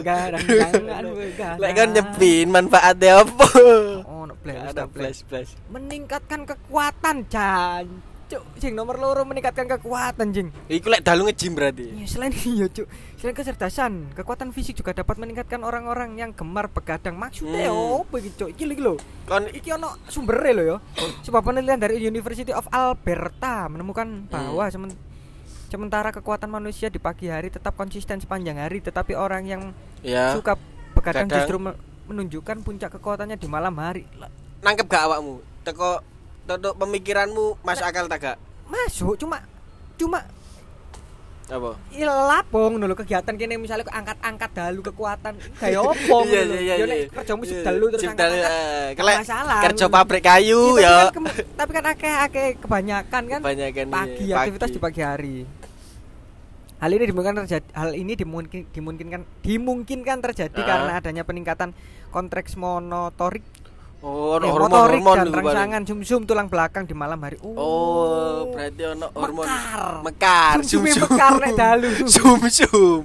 Begadang 0.00 0.42
jangan 0.42 1.04
begadang. 1.10 1.58
Lek 1.60 1.72
kan 1.74 1.88
nyepin 1.92 2.46
manfaatnya 2.48 3.12
apa? 3.20 3.46
Oh, 4.04 4.24
no 4.24 4.34
flash 4.92 5.20
flash. 5.24 5.52
Meningkatkan 5.68 6.44
kekuatan, 6.44 7.24
jancuk. 8.26 8.42
Jing 8.56 8.72
nomor 8.72 8.96
loro 8.96 9.22
meningkatkan 9.22 9.68
kekuatan, 9.68 10.26
jing. 10.30 10.48
Iku 10.66 10.88
lek 10.88 11.00
dalu 11.00 11.28
nge-gym 11.28 11.52
berarti. 11.52 11.84
Ya, 11.94 12.06
selain 12.06 12.32
iya, 12.48 12.66
Cuk. 12.66 12.86
Selain 13.14 13.32
kecerdasan, 13.32 13.92
kekuatan 14.12 14.50
fisik 14.50 14.74
juga 14.74 14.92
dapat 14.92 15.16
meningkatkan 15.16 15.60
orang-orang 15.60 16.16
yang 16.16 16.30
gemar 16.30 16.68
begadang. 16.68 17.14
Maksudnya 17.14 17.68
Hmm. 17.68 18.00
opo 18.00 18.16
iki, 18.16 18.32
Cuk? 18.32 18.48
Iki 18.50 18.64
lho, 18.66 18.76
lho. 18.76 18.94
Kon 19.24 19.44
Iki 19.46 19.68
ono 19.72 20.00
sumbernya 20.06 20.52
loh 20.52 20.64
ya. 20.66 20.76
Sebuah 21.20 21.40
penelitian 21.40 21.78
dari 21.78 22.00
University 22.00 22.50
of 22.50 22.64
Alberta 22.68 23.68
menemukan 23.68 24.06
bahwa 24.26 24.64
semen- 24.66 24.96
sementara 25.66 26.08
kekuatan 26.10 26.48
manusia 26.48 26.86
di 26.86 26.96
pagi 26.96 27.26
hari 27.26 27.48
tetap 27.48 27.74
konsisten 27.74 28.18
sepanjang 28.18 28.56
hari, 28.56 28.78
tetapi 28.78 29.12
orang 29.12 29.42
yang 29.44 29.62
ya 30.00 30.32
suka 30.32 30.56
begadang 30.92 31.26
Begadang. 31.26 31.28
justru 31.40 31.56
me- 31.58 31.78
menunjukkan 32.04 32.60
puncak 32.60 32.92
kekuatannya 32.92 33.34
di 33.34 33.48
malam 33.48 33.74
hari. 33.74 34.04
Nangkep 34.60 34.86
gak 34.86 35.04
awakmu? 35.04 35.40
Teko 35.62 36.04
teko 36.44 36.76
pemikiranmu 36.76 37.58
masuk 37.60 37.84
akal 37.84 38.04
tak 38.06 38.18
gak? 38.20 38.36
Masuk 38.68 39.16
cuma 39.16 39.40
cuma 39.94 40.20
Apa? 41.44 41.76
ilapong 41.92 42.80
dulu 42.80 42.96
kegiatan 42.96 43.36
kene 43.36 43.60
misalnya 43.60 43.84
angkat-angkat 43.92 44.50
dalu 44.56 44.80
kekuatan 44.80 45.36
kayak 45.60 45.76
opo 45.76 46.24
Iya 46.28 46.40
ngono 46.40 46.48
lho. 46.48 46.56
iya 46.56 46.56
iya. 46.56 46.74
Ya 46.80 46.84
nek 46.88 46.96
iya. 46.96 47.08
kerjamu 47.12 47.42
sip 47.44 47.56
Iya, 47.60 47.64
dalu 47.68 47.84
terus 47.92 48.02
eh, 48.04 48.08
gak 48.16 48.28
kelek 48.96 49.16
masalah. 49.20 49.60
Kerja 49.68 49.86
pabrik 49.92 50.24
kayu 50.24 50.62
Iya, 50.80 50.88
ya. 50.88 50.96
tapi 51.04 51.12
kan, 51.12 51.24
tapi 51.52 51.70
kan 51.76 51.84
akeh-akeh 51.92 52.46
kebanyakan 52.64 53.22
kan 53.28 53.40
Kebanyakan 53.44 53.86
pagi 53.92 54.24
iya, 54.24 54.34
aktivitas 54.40 54.70
di 54.72 54.80
pagi 54.80 55.00
hari. 55.04 55.36
Hal 56.80 56.90
ini 56.92 57.04
dimungkinkan 57.08 57.44
terjadi 57.48 57.68
hal 57.72 57.90
ini 57.96 58.12
dimungkin, 58.12 58.60
dimungkinkan 58.68 59.20
dimungkinkan 59.40 60.18
terjadi 60.20 60.60
karena 60.64 61.00
adanya 61.00 61.24
peningkatan 61.24 61.72
kontraks 62.08 62.56
monotorik 62.60 63.44
Oh, 64.04 64.36
eh, 64.36 64.44
ono 64.44 64.46
hormon-hormon 64.68 65.16
dan 65.16 65.24
iku 65.24 65.32
paling. 65.32 65.46
rangsangan 65.48 65.82
sum-sum 65.82 66.22
tulang 66.22 66.44
belakang 66.44 66.84
di 66.84 66.92
malam 66.92 67.16
hari. 67.18 67.40
Oh, 67.40 68.52
berarti 68.52 68.82
ono 68.86 69.08
hormon 69.10 69.42
Mekar. 69.42 70.04
mekar, 70.04 70.56
Sum-sume 70.60 70.88
sum-sum. 70.90 71.08
mekar 71.08 71.32
nek 71.38 71.52
dalu. 71.54 71.88
Sum-sum. 72.14 73.02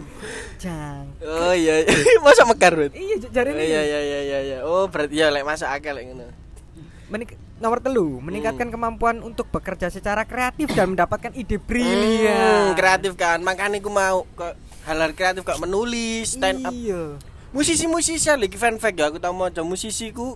Jang. 0.57 1.07
Oh 1.21 1.53
iya, 1.53 1.81
iya. 1.81 1.95
masa 2.19 2.43
mekar 2.43 2.75
berarti? 2.75 2.99
Iya 2.99 3.15
j- 3.17 3.31
jare 3.31 3.49
Oh, 3.49 3.55
iya 3.57 3.79
iya 3.81 3.99
iya 4.01 4.19
iya 4.21 4.39
iya. 4.41 4.57
Oh, 4.61 4.85
berarti 4.85 5.15
ya 5.15 5.27
lek 5.29 5.41
masuk 5.41 5.65
akal 5.65 5.95
lek 5.95 6.03
ngono. 6.05 6.27
Menik- 7.07 7.39
nomor 7.57 7.79
telu 7.79 8.19
meningkatkan 8.19 8.67
Hmm. 8.67 8.75
kemampuan 8.75 9.17
untuk 9.19 9.47
bekerja 9.47 9.87
secara 9.87 10.23
kreatif 10.23 10.67
dan 10.69 10.91
mendapatkan 10.91 11.31
ide 11.33 11.55
Hmm, 11.55 11.63
brilian. 11.63 12.71
kreatif 12.73 13.15
kan. 13.15 13.39
Makanya 13.39 13.79
aku 13.79 13.87
mau 13.87 14.27
kok 14.29 14.51
hal-hal 14.81 15.11
kreatif 15.11 15.41
gak 15.41 15.59
menulis 15.59 16.35
stand 16.35 16.59
up 16.61 16.71
Iya. 16.71 17.15
musisi-musisi 17.49 18.27
lagi 18.29 18.53
fan 18.53 18.75
fact 18.75 18.95
ya 18.95 19.07
aku 19.07 19.17
tau 19.17 19.31
mau 19.31 19.47
musisiku 19.63 20.35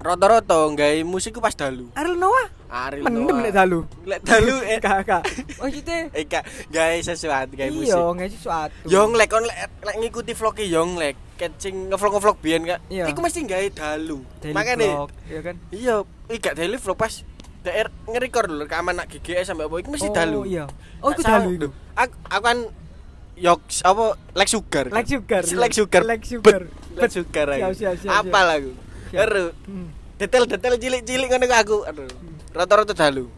rata-rata 0.00 0.56
gawe 0.70 0.96
musikku 1.04 1.38
pas 1.38 1.52
dalu 1.52 1.92
Ariel 1.92 2.16
Noah 2.16 2.48
Ariel 2.70 3.04
mendem 3.04 3.26
Noah. 3.26 3.42
lek 3.42 3.52
dalu. 3.52 3.80
lek 4.02 4.20
dalu 4.22 4.56
eh 4.64 4.78
Kakak. 4.78 5.22
Maksudnya 5.58 5.98
eh 6.10 6.24
kak 6.24 6.42
gawe 6.68 6.96
sesuatu 6.98 7.52
gawe 7.52 7.68
musik 7.68 7.90
iya 7.90 8.00
nggak 8.08 8.28
sesuatu. 8.30 8.74
Yong 8.86 9.10
lek 9.12 9.28
kon 9.28 9.42
lek, 9.42 9.58
lek 9.82 9.96
ngikuti 9.98 10.32
vlognya 10.32 10.66
Yong 10.70 10.90
lek 10.96 11.16
catching 11.34 11.90
ngevlog 11.90 12.12
ngevlog 12.14 12.38
biyen 12.38 12.62
kak 12.64 12.80
Iya. 12.86 13.04
iku 13.06 13.20
mesti 13.20 13.42
gawe 13.42 13.66
dalu 13.70 14.18
vlog, 14.40 15.10
iya 15.26 15.40
kan? 15.42 15.56
iya 15.68 15.94
iki 16.26 16.38
gak 16.38 16.54
daily 16.54 16.76
vlog 16.76 16.96
pas 16.96 17.12
DR 17.60 17.88
ngerekor 18.06 18.44
lho 18.46 18.64
rekaman 18.64 18.94
nak 18.94 19.08
GGS 19.10 19.48
sampai 19.48 19.64
apa 19.64 19.76
iku 19.76 19.90
mesti 19.90 20.08
Oh, 20.08 20.14
dalu 20.14 20.40
Iya. 20.46 20.64
Oh, 21.00 21.10
itu 21.10 21.20
dalu 21.20 21.50
itu. 21.56 21.68
aku, 21.92 22.14
aku 22.24 22.42
kan 22.42 22.58
Yoks 23.34 23.80
apa 23.82 24.04
Lex 24.32 24.48
Sugar 24.50 24.86
Lex 24.88 25.06
Sugar. 25.10 25.42
Lex 25.44 25.72
Sugar 25.74 26.02
Lex 26.04 26.20
Sugar. 26.26 26.60
Lex 26.94 27.10
Sugar 27.14 27.46
aku 27.48 27.60
Siap, 27.60 27.72
siap, 27.74 27.94
siap, 27.98 28.12
apa 28.14 28.40
lagu 28.46 28.72
Hmm. 29.66 29.88
detail-detail 30.20 30.74
cilik-cilik 30.78 31.28
ku 31.28 31.36
aku. 31.36 31.78
Aduh. 31.88 32.10
Rata-rata 32.54 32.94
dalu. 32.94 33.30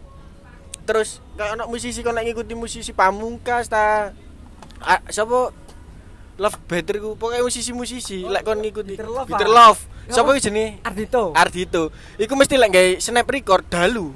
Terus 0.82 1.22
kayak 1.38 1.54
anak 1.54 1.68
musisi 1.70 2.02
kon 2.02 2.16
lek 2.16 2.26
ngikuti 2.26 2.54
musisi 2.58 2.90
pamungkas 2.90 3.70
ta? 3.70 4.10
Ah, 4.82 5.00
siapa? 5.06 5.54
Love 6.40 6.58
Better 6.66 6.98
ku 6.98 7.14
pokoknya 7.14 7.44
musisi-musisi 7.44 8.26
lek 8.26 8.42
kon 8.42 8.58
ngikuti 8.58 8.98
Bitter 8.98 9.06
Love, 9.06 9.28
Bitter 9.30 9.50
ah. 9.50 9.70
Love. 9.70 9.80
Jenenge? 10.42 10.82
Ardito. 10.82 11.30
Ardito 11.38 11.82
iku 12.18 12.34
mesti 12.34 12.58
lek 12.58 12.70
gawe 12.74 12.90
snap 12.98 13.28
record 13.30 13.62
dalu. 13.70 14.10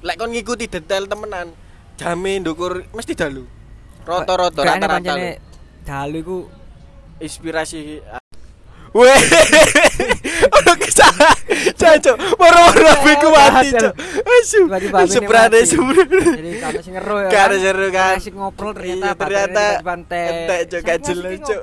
Lek 0.00 0.16
kon 0.16 0.32
ngikuti 0.32 0.64
detail 0.70 1.04
temenan 1.04 1.52
jamin 2.00 2.40
ndukur 2.40 2.88
mesti 2.96 3.12
dalu. 3.12 3.44
Kayaknya 4.08 4.88
rata-rata 4.88 5.20
dalu 5.84 6.16
iku 6.24 6.38
inspirasi 7.20 8.00
Weh, 8.90 9.06
ono 10.50 10.72
kisah, 10.74 11.14
cocok, 11.72 12.16
moro-moro 12.34 12.90
aku 12.90 13.28
mati, 13.30 13.70
cok. 13.70 13.94
Asu, 14.18 14.60
sebrane 15.06 15.62
sebrane. 15.62 16.18
Jadi 16.34 16.50
kalau 16.58 16.80
sing 16.82 16.94
ngeru 16.98 17.16
ya. 17.22 17.28
Gak 17.30 17.42
ada 17.46 17.56
seru 17.56 17.86
kan. 17.88 18.14
Asik 18.18 18.34
ngobrol 18.34 18.74
Iya, 18.74 19.14
ternyata 19.14 19.14
ternyata 19.14 19.64
pantai. 19.80 20.22
entek 20.26 20.60
cok 20.66 20.80
gak 20.82 20.98
jelas 21.02 21.32
cok. 21.38 21.60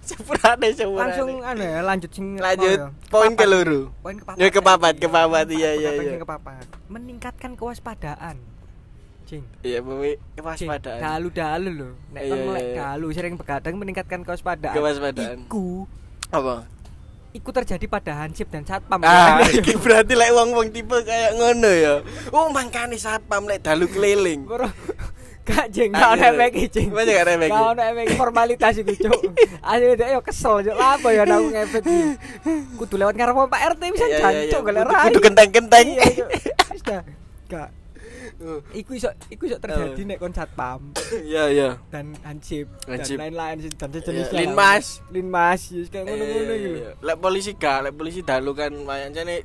Sebrane 0.00 0.66
sebrane. 0.76 1.00
Langsung 1.00 1.30
anu 1.40 1.62
ya 1.62 1.80
lanjut 1.80 2.10
sing 2.10 2.26
lanjut 2.36 2.76
ya? 2.76 2.86
poin 3.08 3.32
Kepapat. 3.32 3.40
keluru. 3.40 3.80
Poin 3.98 4.16
kepapat. 4.16 4.36
Ya 4.36 4.48
kepapat, 4.50 4.94
kepapat 5.00 5.46
iya 5.48 5.70
iya 5.74 5.90
iya. 5.96 6.18
kepapat. 6.18 6.64
Meningkatkan 6.86 7.56
kewaspadaan. 7.56 8.36
Cing. 9.24 9.46
Iya, 9.62 9.80
Bumi, 9.80 10.18
Cing, 10.18 10.36
kewaspadaan. 10.36 11.00
Dalu-dalu 11.00 11.70
lho. 11.72 11.90
Nek 12.10 12.20
Iya, 12.20 12.28
kon 12.28 12.38
melek 12.44 12.60
iya, 12.60 12.68
iya. 12.68 12.76
dalu 12.84 13.06
sering 13.10 13.34
begadang 13.34 13.74
meningkatkan 13.76 14.20
kewaspadaan. 14.20 14.74
Kewaspadaan. 14.74 15.38
Iku 15.46 15.88
Apa? 16.30 16.66
iku 17.30 17.54
terjadi 17.54 17.86
pada 17.86 18.26
Hansip 18.26 18.50
dan 18.50 18.66
Satpam. 18.66 18.98
Ah, 19.06 19.38
iki 19.54 19.78
berarti 19.78 20.18
lek 20.18 20.34
wong-wong 20.34 20.74
tipe 20.74 20.98
kayak 21.06 21.38
ngono 21.38 21.70
ya. 21.70 21.94
Oh, 22.34 22.50
mangkane 22.50 22.98
satpam 22.98 23.46
lek 23.46 23.62
dalu 23.62 23.86
keliling. 23.86 24.46
Gak 25.40 25.72
jeng, 25.72 25.90
Ah, 25.96 25.98
gak 25.98 26.10
ono 26.14 26.22
iya. 26.22 26.30
efek 26.36 26.52
jeng. 26.70 26.88
Masa 26.94 27.10
gak 27.10 27.26
efek? 27.26 27.50
Gak 27.50 27.64
ono 27.74 27.82
efek 27.82 28.06
formalitas 28.14 28.74
iku, 28.76 28.92
Cuk. 28.92 29.34
Ayo 29.66 29.98
dia 29.98 30.14
yo 30.14 30.20
kesel, 30.22 30.62
Cuk. 30.62 30.76
Apa 30.78 31.08
ya 31.10 31.26
aku 31.26 31.48
ngefek 31.50 31.82
iki. 31.82 31.98
Kudu 32.78 32.94
lewat 33.00 33.14
ngarep 33.18 33.34
Pak 33.50 33.60
RT 33.74 33.82
bisa 33.90 34.06
Iya, 34.06 34.14
iya, 34.14 34.22
jancuk 34.46 34.60
golek 34.62 34.84
Kudu- 34.86 35.22
genteng-genteng. 35.26 35.86
Iya, 35.90 36.06
Cuk. 36.14 36.28
Gak. 37.50 37.68
Iku 38.72 38.96
iso 38.96 39.12
iku 39.28 39.44
iso 39.44 39.60
terjadi 39.60 40.00
nek 40.00 40.16
kon 40.16 40.32
satpam 40.32 40.96
Iya, 41.28 41.44
iya. 41.52 41.70
dan 41.92 42.16
hansip 42.24 42.72
dan 42.88 43.04
lain-lain 43.04 43.56
sih 43.60 43.70
dan 43.76 43.92
sejenis 43.92 44.32
Iya, 44.32 44.38
Linmas. 44.40 44.86
Linmas 45.12 45.60
ya 45.68 45.84
kayak 45.92 46.04
ngono-ngono 46.08 46.40
Iya, 46.48 46.56
gitu. 46.56 46.78
iya. 46.80 46.90
Lek 47.04 47.16
polisi 47.20 47.50
gak, 47.52 47.78
lek 47.84 47.94
polisi 47.94 48.20
dalu 48.24 48.56
kan 48.56 48.72
wayangane 48.72 49.44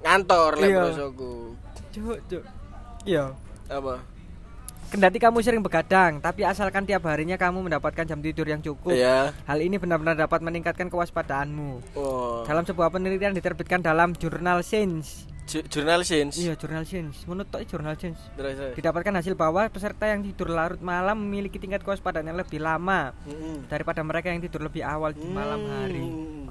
ngantor 0.00 0.52
lek 0.56 0.70
prosoku. 0.72 1.52
Cuk, 1.92 2.18
cuk. 2.32 2.42
Iya. 3.04 3.36
Apa? 3.68 4.00
Kendati 4.88 5.20
kamu 5.20 5.44
sering 5.44 5.60
begadang, 5.60 6.16
tapi 6.16 6.48
asalkan 6.48 6.88
tiap 6.88 7.04
harinya 7.04 7.36
kamu 7.36 7.60
mendapatkan 7.60 8.08
jam 8.08 8.24
tidur 8.24 8.48
yang 8.48 8.64
cukup. 8.64 8.96
Iya. 8.96 9.36
Hal 9.44 9.60
ini 9.60 9.76
benar-benar 9.76 10.16
dapat 10.16 10.40
meningkatkan 10.40 10.88
kewaspadaanmu. 10.88 11.92
Oh. 11.92 12.40
Dalam 12.48 12.64
sebuah 12.64 12.88
penelitian 12.88 13.36
diterbitkan 13.36 13.84
dalam 13.84 14.16
jurnal 14.16 14.64
Science. 14.64 15.28
Ju- 15.48 15.64
jurnal 15.64 16.04
Science. 16.04 16.36
Iya, 16.36 16.60
jurnal 16.60 16.84
Science. 16.84 17.24
Menurut 17.24 17.48
tok 17.48 17.64
jurnal 17.64 17.96
Science. 17.96 18.20
Terus. 18.36 18.52
terus. 18.52 18.74
Didapatkan 18.76 19.14
hasil 19.16 19.32
bahwa 19.32 19.64
peserta 19.72 20.04
yang 20.04 20.20
tidur 20.20 20.52
larut 20.52 20.76
malam 20.84 21.16
memiliki 21.24 21.56
tingkat 21.56 21.80
kewaspadaan 21.80 22.28
yang 22.28 22.36
lebih 22.36 22.60
lama 22.60 23.16
Mm-mm. 23.24 23.64
daripada 23.72 24.04
mereka 24.04 24.28
yang 24.28 24.44
tidur 24.44 24.60
lebih 24.60 24.84
awal 24.84 25.16
di 25.16 25.24
malam 25.24 25.64
hari. 25.64 26.04
Hmm. 26.04 26.46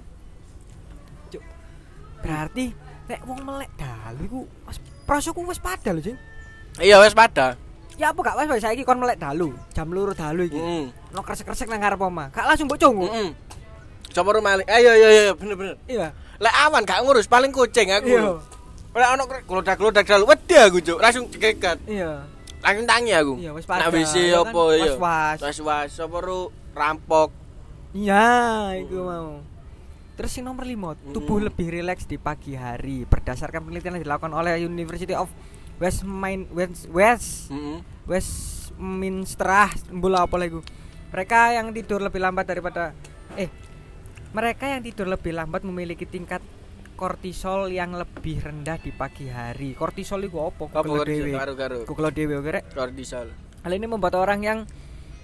Berarti 2.17 2.73
nek 3.07 3.21
wong 3.23 3.39
melek 3.45 3.69
dalu 3.77 4.21
iku 4.25 4.39
was 4.65 4.81
prosoku 5.05 5.45
waspada 5.45 5.93
lho, 5.93 6.01
Jing. 6.01 6.17
Iya, 6.81 6.97
wes 6.97 7.13
pada. 7.13 7.53
Ya 8.01 8.09
apa 8.13 8.19
gak 8.25 8.35
wes 8.41 8.61
saiki 8.61 8.81
kon 8.81 8.97
melek 8.97 9.21
dalu, 9.21 9.53
jam 9.77 9.93
luru 9.93 10.17
dalu 10.17 10.49
iki. 10.49 10.57
Heeh. 10.57 10.85
No 11.13 11.21
kresek-kresek 11.21 11.69
nang 11.69 11.85
ngarep 11.85 12.01
omah. 12.01 12.33
Gak 12.33 12.49
langsung 12.49 12.65
mbok 12.65 12.81
cungu. 12.81 13.05
Heeh. 13.05 13.29
Coba 14.09 14.33
rumah 14.33 14.57
maling. 14.57 14.65
Ayo 14.65 14.89
ayo 14.97 15.05
ayo 15.05 15.33
bener 15.37 15.55
bener. 15.55 15.75
Iya. 15.85 16.07
Lek 16.41 16.55
awan 16.65 16.81
gak 16.81 17.05
ngurus 17.05 17.29
paling 17.29 17.53
kucing 17.53 17.93
aku. 17.93 18.09
Iya. 18.09 18.56
Lek 18.97 19.09
ono 19.13 19.23
klodak-klodak 19.29 20.09
dalu 20.09 20.25
wedi 20.25 20.57
aku, 20.57 20.81
Cuk. 20.81 20.97
Langsung 20.97 21.29
cekekat. 21.29 21.85
Iya. 21.85 22.25
Langsung 22.65 22.85
tangi 22.89 23.13
aku. 23.13 23.33
Iya, 23.37 23.53
wis 23.53 23.69
pada. 23.69 23.85
Nak 23.85 23.93
WC 23.93 24.33
Ya 24.33 24.41
apa 24.41 24.61
ya? 24.73 24.97
Was-was. 24.97 25.39
Was-was 25.45 25.91
apa 26.01 26.17
ru 26.17 26.49
rampok. 26.73 27.29
Iya, 27.93 28.73
itu 28.81 28.97
mau. 28.97 29.45
Terus 30.17 30.33
yang 30.33 30.49
nomor 30.49 30.65
5, 30.65 30.97
tubuh 31.13 31.37
Mm. 31.37 31.45
lebih 31.53 31.67
rileks 31.69 32.09
di 32.09 32.17
pagi 32.17 32.57
hari 32.57 33.05
berdasarkan 33.05 33.69
penelitian 33.69 34.01
yang 34.01 34.03
dilakukan 34.09 34.33
oleh 34.33 34.57
University 34.57 35.13
of 35.13 35.29
Westmin 35.77 36.49
West 36.57 36.89
West 36.89 37.53
Heeh. 37.53 37.85
Westminster 38.09 39.69
bola 39.93 40.25
apa 40.25 40.41
lagi 40.41 40.57
mereka 41.13 41.53
yang 41.53 41.69
tidur 41.69 42.01
lebih 42.01 42.17
lambat 42.17 42.49
daripada 42.49 42.97
eh 43.37 43.45
mereka 44.33 44.65
yang 44.65 44.81
tidur 44.81 45.05
lebih 45.05 45.37
lambat 45.37 45.61
memiliki 45.61 46.09
tingkat 46.09 46.41
kortisol 46.97 47.69
yang 47.69 47.93
lebih 47.93 48.41
rendah 48.41 48.75
di 48.75 48.89
pagi 48.89 49.29
hari 49.29 49.71
kortisol 49.71 50.25
itu 50.25 50.41
apa 50.41 50.65
dewe 52.09 52.33
oke 52.35 52.49
rek 52.51 52.63
Kortisol. 52.73 53.27
hal 53.61 53.71
ini 53.71 53.85
membuat 53.85 54.17
orang 54.17 54.41
yang 54.41 54.59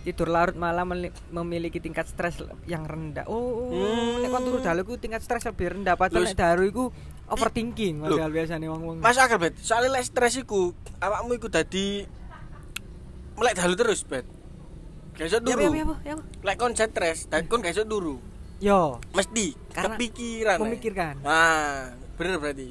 tidur 0.04 0.28
larut 0.28 0.54
malam 0.54 0.94
memiliki 1.32 1.80
tingkat 1.80 2.06
stres 2.06 2.38
yang 2.64 2.84
rendah 2.84 3.26
oh 3.26 3.74
Hmm. 3.74 4.22
nek 4.22 4.30
kon 4.30 4.44
turu 4.44 4.60
dalu 4.60 4.82
tingkat 4.96 5.20
stres 5.20 5.44
lebih 5.44 5.74
rendah 5.74 5.98
padahal 5.98 6.24
nek 6.24 6.36
daru 6.36 6.64
iku 6.64 6.84
overthinking 7.26 8.04
padahal 8.04 8.30
biasanya 8.30 8.68
wong-wong 8.70 9.00
Masuk 9.00 9.24
akal, 9.24 9.40
Bet. 9.40 9.56
Soalnya 9.58 9.96
lek 9.96 10.06
stres 10.06 10.38
iku, 10.38 10.76
awakmu 11.00 11.34
iku 11.34 11.48
dadi 11.48 12.04
melek 13.34 13.56
dalu 13.58 13.74
terus, 13.74 14.04
Bet. 14.04 14.28
Gak 15.16 15.26
iso 15.26 15.38
ya 15.38 15.42
turu. 15.42 15.62
ya 15.64 15.72
ya 15.72 15.84
apa, 15.84 15.96
ya 16.04 16.14
apa? 16.14 16.24
Lek 16.44 16.56
kon 16.60 16.74
stres, 16.74 17.32
dan 17.32 17.48
kon 17.48 17.64
gak 17.64 17.74
iso 17.74 17.86
turu. 17.86 18.20
yo 18.60 19.00
Mesti 19.12 19.56
Karena 19.74 19.96
kepikiran. 19.96 20.56
ae. 20.56 20.64
memikirkan 20.64 21.16
Ah, 21.22 21.92
bener 22.14 22.38
berarti. 22.38 22.70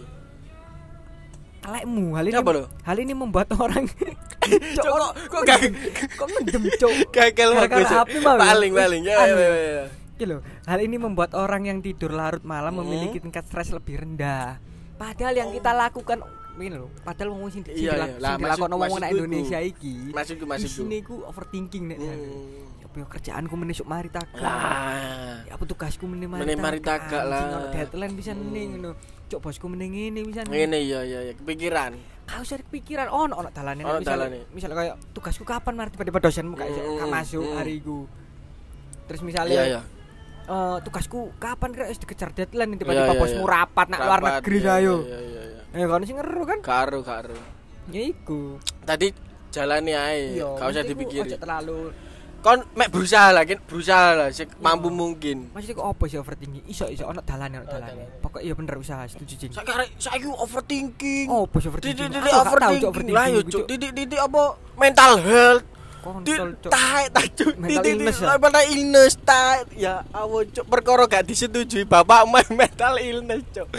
Hal 1.62 1.86
ini 1.86 2.34
Apa 2.34 2.50
lo? 2.52 2.64
hal 2.82 2.96
ini 2.98 3.12
membuat 3.12 3.54
orang 3.54 3.86
Cok, 4.76 4.82
kok- 4.84 5.14
kok 5.28 5.42
gak- 5.44 5.74
kok 6.10 6.28
mendem 6.28 6.64
cok 6.72 6.92
Gagal 7.08 7.48
ya? 7.54 8.02
Paling 8.18 8.72
paling 8.72 9.02
ya. 9.04 9.14
Anu. 9.16 9.36
ya, 9.36 9.48
ya, 9.48 9.70
ya. 9.78 9.86
Lho, 10.22 10.38
hal 10.64 10.78
ini 10.78 10.96
membuat 10.96 11.34
orang 11.34 11.62
yang 11.64 11.78
tidur 11.78 12.10
larut 12.10 12.42
malam 12.42 12.70
Hmm. 12.72 12.86
memiliki 12.86 13.18
tingkat 13.18 13.42
stres 13.42 13.70
lebih 13.70 13.98
rendah 13.98 14.62
padahal 14.94 15.34
yang 15.34 15.50
kita 15.50 15.70
lakukan 15.72 16.22
ini 16.54 16.70
lho 16.70 16.86
padahal 17.02 17.34
wong 17.34 17.50
sing 17.50 17.66
Iya, 17.66 17.90
iya. 17.90 18.22
Wong 18.38 18.70
nang 18.70 18.78
maksudku 18.78 19.18
Indonesia 19.18 19.58
iki 19.58 19.94
Masukku 20.10 20.44
masukku. 20.44 20.78
isine 20.78 20.96
iku 20.96 21.14
overthinking 21.24 21.84
nek 21.88 21.98
Hmm. 21.98 22.81
Yo 22.94 23.06
kerjaanku 23.06 23.54
menisuk 23.54 23.84
mari 23.84 24.08
tagak 24.08 24.36
Lah. 24.36 25.40
ya 25.42 25.52
apa 25.52 25.64
tugasku 25.64 26.04
meneh 26.04 26.26
mari 26.26 26.44
Meneh 26.44 26.56
mari 26.56 26.78
tagak 26.78 27.24
lah. 27.24 27.48
Ono 27.50 27.68
deadline 27.70 28.12
bisa 28.12 28.32
Hmm. 28.32 28.48
ning 28.48 28.68
ngono 28.74 28.90
cok 29.26 29.40
bosku 29.40 29.64
meneh 29.66 29.88
ngene 29.88 30.20
bisa 30.22 30.44
Ngene 30.44 30.76
iya 30.78 31.00
iya 31.00 31.20
iya 31.22 31.32
kepikiran. 31.34 31.96
kau 32.22 32.38
usah 32.38 32.60
kepikiran 32.60 33.08
oh 33.08 33.24
ono 33.24 33.34
ono 33.34 33.48
dalane 33.48 33.80
Ono 33.80 33.98
misal 33.98 34.14
dalane. 34.14 34.38
misal 34.50 34.70
kayak 34.70 34.94
tugasku 35.10 35.42
kapan 35.42 35.72
mari 35.74 35.88
tiba-tiba 35.90 36.18
dosenmu 36.18 36.54
kayak 36.54 36.70
Hmm, 36.74 36.98
gak 36.98 37.08
masuk 37.10 37.42
hmm. 37.42 37.56
hari 37.56 37.74
iku 37.78 37.98
terus 39.02 39.20
Iya 39.20 39.26
misalnya 39.26 39.62
iya. 39.66 39.80
eh, 40.46 40.76
tugasku 40.80 41.18
kapan 41.36 41.68
kira 41.70 41.84
wis 41.86 41.98
dikejar 41.98 42.30
deadline 42.30 42.70
Iya, 42.70 42.78
tiba-tiba 42.78 43.08
iya, 43.08 43.18
bosmu 43.18 43.42
iya. 43.42 43.52
rapat 43.54 43.86
nak 43.88 44.00
luar 44.02 44.20
negeri 44.22 44.58
iya, 44.58 44.72
ayo 44.74 44.96
Iya 45.02 45.18
iya 45.18 45.42
iya. 45.46 45.62
ya 45.74 45.86
kan 45.86 46.00
sing 46.02 46.16
ngeru 46.16 46.42
kan 46.44 46.58
Karo 46.60 47.00
karo. 47.00 47.36
ya 47.88 48.02
iku 48.02 48.60
Tadi 48.82 49.08
jalani 49.48 49.92
ae, 49.92 50.36
Iya, 50.36 50.48
gak 50.54 50.68
usah 50.70 50.84
dipikirin. 50.84 51.24
ojo 51.26 51.36
terlalu 51.38 51.80
Kon 52.42 52.58
mek 52.74 52.90
berusaha 52.90 53.30
lah, 53.30 53.46
berusaha 53.46 54.18
lah 54.18 54.28
sek 54.34 54.58
mampu 54.58 54.90
mungkin. 54.90 55.54
maksudnya 55.54 55.78
kok 55.78 55.86
apa 55.94 56.04
sih 56.10 56.18
overthinking? 56.18 56.66
Iso 56.66 56.90
iso 56.90 57.06
ono 57.06 57.22
dalane 57.22 57.62
ono 57.62 57.66
dalane. 57.70 58.18
pokok 58.18 58.42
iya 58.42 58.50
bener 58.58 58.82
usaha 58.82 59.06
setuju 59.06 59.34
jing 59.38 59.50
Saiki 59.54 59.70
arek 59.70 59.88
saiki 59.94 60.26
overthinking. 60.26 61.26
oh 61.30 61.46
apa 61.46 61.56
sih 61.62 61.68
overthinking? 61.70 62.10
Tahu, 62.10 62.26
Cuk, 62.26 62.34
overthinking. 62.90 63.14
lah 63.14 63.26
yo, 63.30 63.40
Cuk. 63.46 63.64
Titik-titik 63.70 64.18
apa? 64.18 64.42
Mental 64.74 65.12
health. 65.22 65.64
kontol 66.02 66.50
cuk. 66.58 66.72
taek 66.74 67.06
ta 67.14 67.22
cuk. 67.22 67.54
Titik- 67.62 67.94
ya? 68.02 68.34
mental 68.34 68.64
illness 68.66 69.14
taek 69.22 69.62
ya 69.78 69.94
awo 70.10 70.42
cuk? 70.42 70.66
Perkara 70.66 71.06
gak 71.06 71.22
disetujui 71.30 71.86
bapak 71.86 72.26
main 72.26 72.50
mental 72.58 72.98
illness 72.98 73.46
cuk. 73.54 73.70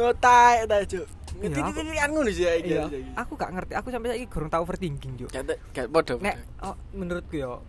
Oh 0.00 0.16
taek 0.16 0.64
ta 0.64 0.80
cuk. 0.88 1.04
Iya, 1.40 1.52
aku- 1.52 1.52
titik-titikan 1.52 2.08
ngono 2.12 2.30
sih 2.32 2.44
iki 2.48 2.72
iya. 2.72 2.84
aku 3.12 3.32
gak 3.36 3.52
ngerti. 3.52 3.72
Aku 3.76 3.92
sampai 3.92 4.08
saiki 4.12 4.26
gurung 4.32 4.48
tau 4.48 4.64
overthinking 4.64 5.12
cuk. 5.20 5.28
Gak 5.28 5.44
gak 5.76 5.86
podo 5.92 6.16
nek 6.16 6.36
oh, 6.64 6.72
menurutku 6.96 7.36
yo 7.36 7.60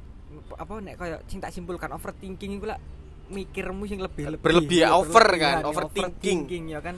apa 0.53 0.73
nek 0.77 0.95
kaya 0.95 1.15
sing 1.25 1.37
tak 1.37 1.49
simpulkan 1.49 1.89
overthinking 1.89 2.55
iku 2.55 2.65
lah 2.65 2.79
mikirmu 3.27 3.83
sing 3.85 3.97
lebih 3.97 4.27
lebih 4.29 4.43
Berlebih, 4.43 4.79
Iya, 4.81 4.91
over 4.93 5.23
berlebihan, 5.23 5.39
kan, 5.39 5.55
ya, 5.57 5.67
overthinking. 5.67 6.63
ya 6.67 6.79
kan 6.79 6.95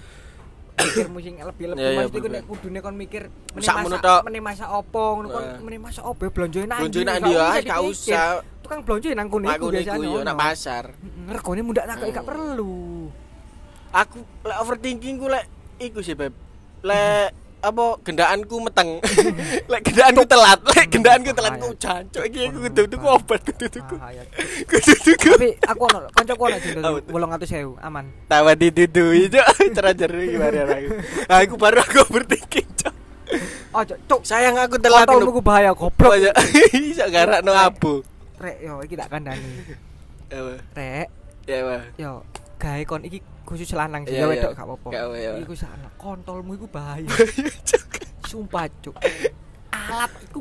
mikirmu 0.76 1.18
sing 1.20 1.34
lebih 1.38 1.66
lebih 1.70 1.78
Iya, 1.78 1.88
iya, 1.88 1.98
maksudku 2.00 2.18
bener. 2.20 2.34
nek 2.34 2.44
kudune 2.44 2.80
kon 2.80 2.96
mikir 2.96 3.24
meneh 3.52 3.62
Sak 3.62 3.76
masa 3.76 3.86
menut 3.86 4.00
tok. 4.02 4.22
meneh 4.26 4.42
masa 4.42 4.66
opo 4.72 5.04
ngono 5.14 5.28
kon 5.30 5.44
Nah. 5.44 5.60
meneh 5.60 5.80
masa 5.80 6.02
opo 6.02 6.24
blonjoe 6.26 6.66
nang 6.66 6.80
Blonjoe 6.82 7.04
nang 7.04 7.22
usah 7.22 7.54
gak 7.54 7.62
dipikir. 7.62 7.92
usah. 7.92 8.26
tukang 8.60 8.82
blonjoe 8.82 9.14
nang 9.14 9.28
kono 9.28 9.46
aku 9.46 9.56
iku 9.56 9.68
biasane 9.72 10.02
yo 10.04 10.12
ono. 10.16 10.24
nak 10.24 10.36
pasar 10.36 10.86
Mm, 10.96 11.28
regane 11.30 11.62
mundak 11.62 11.86
tak 11.86 11.96
gak 12.00 12.14
Hmm. 12.16 12.26
perlu 12.26 12.76
aku 13.92 14.18
lek 14.44 14.58
overthinking 14.60 15.16
ku 15.16 15.28
lek 15.28 15.46
iku 15.78 16.00
sih 16.00 16.14
beb 16.14 16.34
lek 16.82 17.30
apa 17.64 17.86
gendaanku 18.04 18.56
meteng. 18.60 19.00
Lek 19.72 19.82
gendaanku 19.88 20.24
telat 20.28 20.60
lek 20.68 20.86
gendaanku 20.92 21.32
telat 21.32 21.56
ku 21.56 21.72
jancuk 21.80 22.24
iki 22.28 22.52
aku 22.52 22.58
kudu 22.68 22.84
tuku 22.92 23.08
obat 23.08 23.40
kudu 23.48 23.66
tuku. 23.72 23.96
Kudu 24.70 24.94
tuku. 25.00 25.32
Tapi 25.32 25.50
aku 25.64 25.82
ono 25.88 26.00
kancaku 26.12 26.42
ono 26.52 26.58
tuh? 26.60 26.74
800.000 27.08 27.88
aman. 27.88 28.06
Tawa 28.28 28.52
didudui 28.60 29.32
cuk. 29.32 29.48
Terajar 29.72 30.12
gimana 30.12 30.60
aku 30.68 30.92
aku 31.32 31.54
baru 31.56 31.80
aku 31.80 32.04
cuk. 32.12 32.94
Ojo 33.74 33.96
cuk 34.12 34.22
sayang 34.28 34.60
aku 34.60 34.76
telat 34.78 35.08
Kontolmu 35.08 35.32
ku 35.32 35.42
bahaya 35.42 35.72
goblok. 35.72 36.20
Pokoknya 36.20 36.36
iso 36.92 37.08
garakno 37.08 37.56
abu. 37.56 38.04
Rek 38.44 38.60
yo 38.60 38.84
iki 38.84 39.00
tak 39.00 39.08
kandhani. 39.08 39.80
Wah. 40.36 40.60
rek. 40.76 41.08
Ya 41.48 41.80
yo 41.96 42.28
gawe 42.60 42.84
kon 42.84 43.08
iki 43.08 43.24
khusus 43.44 43.70
lanang 43.74 44.04
sih 44.04 44.16
Iya, 44.16 44.24
ya 44.24 44.26
iya. 44.26 44.32
wedok 44.32 44.52
gak 44.54 44.66
apa-apa 44.66 44.90
iya. 45.14 45.32
iku 45.38 45.54
sana 45.54 45.88
kontolmu 46.00 46.56
iku 46.56 46.68
bahaya. 46.68 47.08
Sumpah 48.30 48.66
cuk. 48.82 48.96
Alat 49.70 50.12
iku 50.24 50.40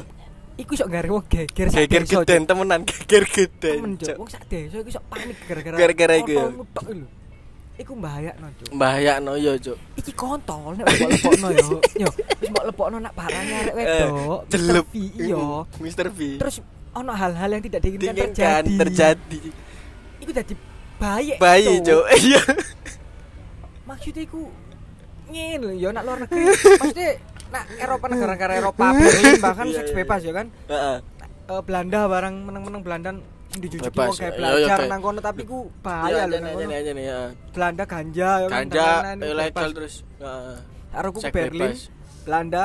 iku 0.62 0.72
sok 0.78 0.88
gare 0.88 1.08
wong 1.10 1.24
geger 1.26 1.66
sak 1.66 1.90
geger 1.90 2.04
geden 2.06 2.42
temenan 2.46 2.80
geger 2.86 3.24
geden 3.26 3.74
temen 3.80 3.92
cuk. 3.98 4.16
wong 4.20 4.30
sak 4.30 4.42
desa 4.46 4.76
iku 4.78 4.90
sok 4.92 5.04
panik 5.10 5.36
gara-gara 5.48 5.76
Gara-gara 5.76 6.14
iku 6.20 6.36
iku 7.74 7.92
bahayakno 7.98 8.46
cuk. 8.54 8.68
Bahayakno 8.70 9.32
yo 9.34 9.52
cuk. 9.58 9.78
Iki 9.98 10.12
kontol 10.14 10.78
nek 10.78 10.86
mbok 10.86 11.08
lepokno 11.10 11.48
yo. 11.50 11.68
Yo 11.98 12.08
wis 12.38 12.48
mbok 12.54 12.64
lepokno 12.70 12.96
nak 13.02 13.12
barang 13.18 13.46
arek 13.50 13.74
wedok 13.74 14.10
Eh, 14.46 14.52
jelep. 14.54 14.86
Mr. 14.86 14.86
V, 14.86 14.94
iya. 15.18 15.42
Mr. 15.82 16.06
V. 16.14 16.18
Terus 16.38 16.56
ono 16.94 17.10
hal-hal 17.10 17.50
yang 17.50 17.62
tidak 17.66 17.80
diinginkan 17.82 18.14
diinginkan 18.14 18.62
terjadi. 18.62 18.74
terjadi. 18.78 19.40
Iku 20.22 20.30
dadi 20.30 20.54
bayi 20.98 21.32
bayi 21.38 21.72
cuk. 21.82 22.04
Iya. 22.24 22.42
Maksudnya 23.84 24.24
ngene 25.24 25.56
lho 25.60 25.70
ya 25.76 25.88
nak 25.92 26.02
luar 26.04 26.18
negeri. 26.24 26.42
Maksudnya 26.52 27.10
nak 27.52 27.64
Eropa 27.78 28.06
negara-negara 28.10 28.52
Eropa 28.58 28.84
Berlin 28.92 29.34
bahkan 29.44 29.66
Iya, 29.70 29.76
seks 29.80 29.90
iya. 29.90 29.96
bebas 30.02 30.20
ya 30.24 30.32
kan? 30.34 30.46
Heeh. 30.68 30.96
Eh, 31.44 31.62
Belanda 31.62 32.00
barang 32.08 32.34
meneng-meneng 32.48 32.82
Belanda 32.82 33.10
Bebas, 33.54 34.10
wong 34.10 34.18
kayak 34.18 34.34
iya, 34.34 34.38
belajar 34.42 34.78
iya, 34.82 34.90
nang 34.90 34.98
kono 34.98 35.20
tapi 35.22 35.46
ku 35.46 35.70
bahaya 35.78 36.26
lho 36.26 36.42
nang 36.42 36.58
kono. 36.58 36.74
aja 36.74 36.90
nih 36.90 37.04
ya 37.06 37.18
Belanda 37.54 37.84
ganja 37.86 38.30
ya 38.42 38.46
kan 38.50 38.66
ganja 38.66 38.86
ilegal 39.22 39.68
terus. 39.70 39.94
Heeh. 40.18 40.58
Karo 40.90 41.08
ku 41.14 41.20
ke 41.22 41.30
Berlin 41.30 41.70
bebas. 41.70 41.86
Belanda 42.26 42.64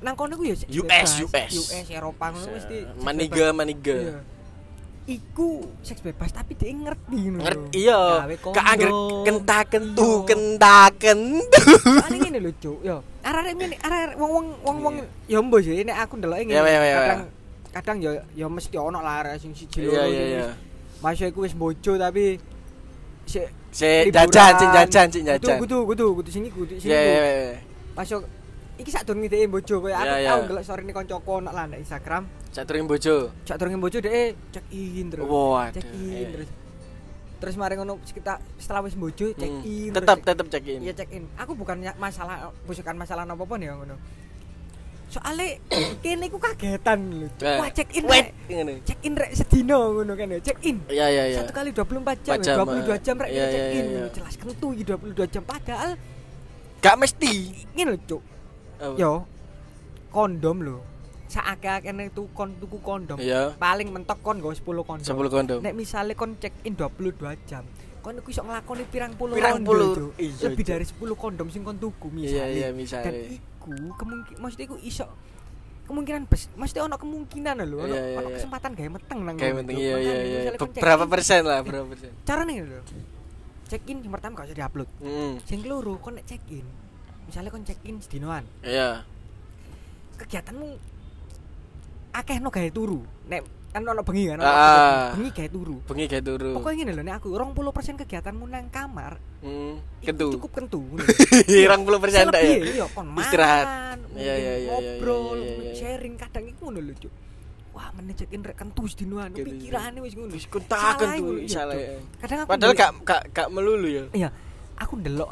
nang 0.00 0.14
kono 0.16 0.32
ku 0.40 0.48
ya 0.48 0.56
US. 0.56 1.10
US. 1.28 1.50
US 1.52 1.86
Eropa 1.92 2.32
ngono 2.32 2.56
mesti 2.56 2.76
maniga 3.04 3.46
maniga. 3.52 3.96
Iya. 4.00 4.18
Iku 5.02 5.66
seks 5.82 5.98
bebas 5.98 6.30
tapi 6.30 6.54
dia 6.54 6.70
ngerti 6.70 7.26
ngono. 7.26 7.42
ngerti 7.42 7.78
iya. 7.82 8.22
Gak 8.38 8.66
angger 8.70 8.90
kenta 9.26 9.58
kentu 9.66 10.22
kenta 10.22 10.78
kentu. 10.94 11.62
Soalnya 11.82 12.18
ngene 12.22 12.38
lho, 12.38 12.52
Cuk. 12.62 12.78
Yo, 12.86 13.02
arek 13.26 13.58
ngene, 13.58 13.76
arek 13.82 14.14
wong-wong 14.14 14.46
wong-wong 14.62 14.94
yo 15.26 15.42
mbo 15.42 15.58
sih 15.58 15.82
nek 15.82 16.06
aku 16.06 16.22
ndelok 16.22 16.38
ngene. 16.46 16.54
Iya, 16.54 16.62
iya, 16.70 16.80
iya, 16.86 16.98
Kadang 17.02 17.22
kadang 17.74 17.98
yo 17.98 18.10
yo 18.38 18.46
mesti 18.46 18.78
ono 18.78 19.02
lah 19.02 19.26
arek 19.26 19.42
sing 19.42 19.50
siji 19.58 19.90
loro 19.90 20.06
iya 20.06 20.22
iya. 20.22 20.46
Masuk 21.02 21.34
iku 21.34 21.50
wis 21.50 21.54
bojo 21.58 21.98
tapi 21.98 22.38
si 23.26 23.42
liburan. 24.06 24.30
jajan 24.30 24.52
sing 24.54 24.68
jajan 24.70 25.06
sing 25.10 25.22
jajan. 25.26 25.58
Kudu 25.58 25.82
kudu 25.82 26.06
kudu 26.22 26.30
sing 26.30 26.46
iku, 26.46 26.62
kudu. 26.62 26.78
iya 26.78 27.58
Masuk 27.98 28.22
iki 28.78 28.90
sak 28.94 29.02
durung 29.02 29.26
ngideki 29.26 29.50
bojo 29.50 29.82
koyo 29.82 29.98
aku 29.98 30.14
tau 30.14 30.40
ndelok 30.46 30.62
story 30.62 30.82
ne 30.86 30.94
kancaku 30.94 31.30
ono 31.42 31.50
lah 31.50 31.66
Instagram. 31.74 32.22
Sak 32.52 32.64
turun 32.64 32.84
bojo 32.84 33.32
Sak 33.42 33.56
durung 33.56 33.80
bojo 33.80 33.98
dhek 33.98 34.36
check 34.52 34.66
in 34.70 35.08
terus. 35.08 35.24
Waduh, 35.24 35.72
Check 35.72 35.88
in 35.90 36.26
terus. 36.30 36.48
Terus 37.40 37.54
mari 37.56 37.74
ngono 37.74 37.98
kita 37.98 38.38
setelah 38.54 38.84
wis 38.84 38.94
bojo 38.94 39.32
check 39.32 39.50
Hmm, 39.50 39.64
in. 39.64 39.90
tetap 39.90 40.20
tetap 40.20 40.46
check 40.46 40.62
in 40.62 40.80
Iya 40.80 40.92
check 40.94 41.10
in. 41.10 41.26
Aku 41.34 41.52
bukan 41.52 41.80
ya- 41.80 41.96
masalah 41.96 42.52
bukan 42.62 42.94
masalah 42.94 43.24
apa-apa 43.24 43.56
nih 43.56 43.72
ngono. 43.72 43.96
Soale 45.08 45.60
kene 46.04 46.24
iku 46.24 46.36
kagetan 46.36 47.00
lho. 47.10 47.28
Eh, 47.38 47.56
Wah 47.56 47.68
check 47.68 47.88
in 47.92 48.04
rek. 48.06 48.32
Check 48.84 49.00
in 49.02 49.12
rek 49.12 49.32
sedino 49.34 49.92
ngono 49.92 50.12
kan 50.12 50.28
ya. 50.28 50.38
Check 50.38 50.60
in. 50.62 50.76
Iya 50.86 51.06
iya 51.08 51.24
iya. 51.28 51.38
Satu 51.40 51.52
kali 51.52 51.72
24 51.72 51.88
jam, 52.20 52.36
Empat 52.36 52.46
jam, 52.46 52.54
ya, 52.54 52.64
22 52.64 53.00
jam 53.00 53.16
rek 53.16 53.30
kita 53.30 53.46
check 53.46 53.64
iya, 53.64 53.72
in. 53.72 53.84
iya. 53.88 54.04
Jelas 54.08 54.34
kentu 54.36 54.66
iki 54.70 54.84
22 54.86 55.24
jam 55.26 55.42
padahal 55.42 55.90
Gak 56.78 56.96
mesti. 56.96 57.32
ngene 57.72 57.90
lho, 57.90 57.98
Cuk. 58.04 58.22
Apa? 58.76 58.96
Yo. 58.96 59.12
Kondom 60.08 60.58
lho. 60.60 60.78
Saakeh-akehne 61.32 62.12
tuku 62.12 62.28
kon 62.30 62.52
tuku 62.54 62.76
kondom. 62.78 63.16
Iya. 63.16 63.56
Paling 63.56 63.88
mentok 63.88 64.20
kon 64.20 64.36
nggo 64.36 64.52
10 64.52 64.84
kondom. 64.84 65.06
10 65.06 65.32
kondom. 65.32 65.58
Nek 65.58 65.72
misale 65.72 66.12
kon 66.12 66.36
check 66.36 66.52
in 66.62 66.76
22 66.76 67.16
jam, 67.42 67.64
kon 67.98 68.14
iku 68.14 68.28
iso 68.28 68.42
nglakoni 68.42 68.84
pirang 68.84 69.12
puluh 69.14 69.32
Pirang 69.32 69.62
puluh, 69.62 70.12
iya, 70.14 70.28
Lebih 70.44 70.64
dari 70.66 70.84
10 70.84 70.92
kondom 71.14 71.48
sing 71.48 71.62
kon 71.62 71.76
tuku 71.76 72.12
Iya 72.12 72.16
misale. 72.44 72.52
iya 72.52 72.66
Dan 72.66 72.76
misalnya. 72.76 73.12
iku 73.32 73.72
kemungkinan 73.96 74.38
maksudnya 74.38 74.66
iku 74.66 74.76
iso 74.78 75.06
kemungkinan 75.82 76.22
bes 76.26 76.46
maksudnya 76.52 76.84
ono 76.84 76.96
kemungkinan 76.96 77.54
lho 77.62 77.76
ono 77.80 77.90
Iya, 77.90 78.02
iya, 78.04 78.16
ono 78.16 78.28
iya. 78.28 78.36
kesempatan 78.36 78.70
gawe 78.72 78.90
meteng 78.92 79.18
nang 79.22 79.34
penting 79.36 79.76
Cuk. 79.76 79.82
iya 79.82 79.96
iya 79.98 80.14
iya. 80.14 80.38
misalnya 80.50 80.78
Berapa 80.78 81.04
persen 81.06 81.40
lah, 81.42 81.58
berapa 81.60 81.86
persen? 81.86 82.10
carane 82.22 82.54
lho 82.60 82.80
check 83.66 83.82
in 83.86 83.98
yang 83.98 84.12
pertama 84.12 84.32
gak 84.36 84.46
usah 84.46 84.58
diupload 84.58 84.88
Hmm. 84.98 85.34
sing 85.42 85.58
keloro 85.60 85.96
kon 85.96 86.14
nek 86.14 86.24
check 86.24 86.42
in 86.48 86.64
misalnya 87.24 87.48
kon 87.48 87.62
check 87.62 87.80
in 87.82 87.96
sedinoan 87.98 88.44
Iya. 88.62 89.02
kegiatanmu 90.16 90.68
akeh 92.12 92.36
no 92.38 92.48
gawe 92.48 92.68
turu 92.68 93.00
nek 93.24 93.40
kan 93.68 93.80
ono 93.82 94.02
bengi 94.02 94.24
kan 94.26 94.36
ono 94.36 94.44
Ah. 94.44 94.52
in. 94.52 95.16
bengi 95.16 95.30
gawe 95.32 95.48
turu 95.48 95.76
Bengi 95.82 96.04
kayak 96.06 96.22
turu. 96.22 96.50
pokoknya 96.54 96.76
ngene 96.78 96.92
lho 96.92 97.02
nek 97.02 97.14
aku 97.16 97.28
20% 97.30 97.72
kegiatanmu 97.98 98.44
nang 98.46 98.68
kamar 98.68 99.16
Hmm. 99.40 99.80
Kentu. 99.98 100.28
cukup 100.32 100.50
kentu 100.54 100.80
Hirang 101.50 101.82
puluh 101.82 101.98
persen 101.98 102.28
tak 102.28 102.38
ya. 102.38 102.52
Selebih, 102.52 102.60
iya 102.70 102.86
kon 102.86 103.06
Istirahat. 103.16 103.66
Iya, 104.12 104.12
iya, 104.14 104.34
iya, 104.36 104.52
iya, 104.54 104.70
ngobrol 104.70 105.34
iya, 105.34 105.48
iya, 105.48 105.54
iya. 105.58 105.72
sharing 105.74 106.14
kadang 106.14 106.44
iku 106.46 106.68
ngono 106.68 106.80
lho 106.80 106.94
cuk 106.96 107.12
wah 107.72 107.88
meneh 107.90 108.12
check 108.12 108.28
in 108.28 108.40
rek 108.40 108.54
kentu 108.54 108.84
sedinoan 108.84 109.32
Gitu, 109.32 109.48
pikirane 109.48 109.98
wis 109.98 110.12
ngono 110.12 110.30
Wis 110.30 110.44
iku, 110.44 110.60
iya, 111.40 111.48
salah. 111.48 111.74
Ya. 111.74 111.96
kadang 112.20 112.38
aku 112.38 112.48
Padahal 112.50 112.72
gak 112.74 112.90
gak 113.02 113.22
gak 113.32 113.48
melulu 113.48 113.88
ya. 113.88 114.04
iya 114.12 114.28
aku 114.74 114.92
ndelok 114.96 115.30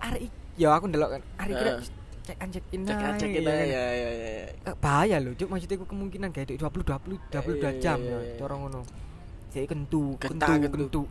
arek 0.00 0.30
ya 0.54 0.68
aku 0.70 0.86
ndelok 0.86 1.10
kan 1.10 1.22
arek 1.40 1.52
iki 1.52 1.66
Cek 2.24 2.36
ae, 2.36 2.48
cek 2.48 2.64
ya 2.64 2.78
kita 3.34 3.52
kan. 3.52 3.64
ya 3.66 3.84
ya 3.92 4.10
ya. 4.10 4.10
ya. 4.10 4.44
Eh, 4.64 4.74
bahaya 4.78 5.16
lho 5.18 5.32
cuk 5.34 5.44
maksudnya 5.46 5.76
iku 5.76 5.86
kemungkinan 5.86 6.28
gawe 6.30 6.44
20 6.46 6.56
20 6.56 7.20
22 7.28 7.60
Iya, 7.60 7.70
jam 7.78 7.98
iya, 7.98 8.10
ya 8.10 8.18
iya. 8.18 8.34
cara 8.38 8.54
ngono 8.54 8.80
jadi 9.50 9.66
kentu 9.66 10.16
kentu 10.16 10.52
kentu. 10.66 11.02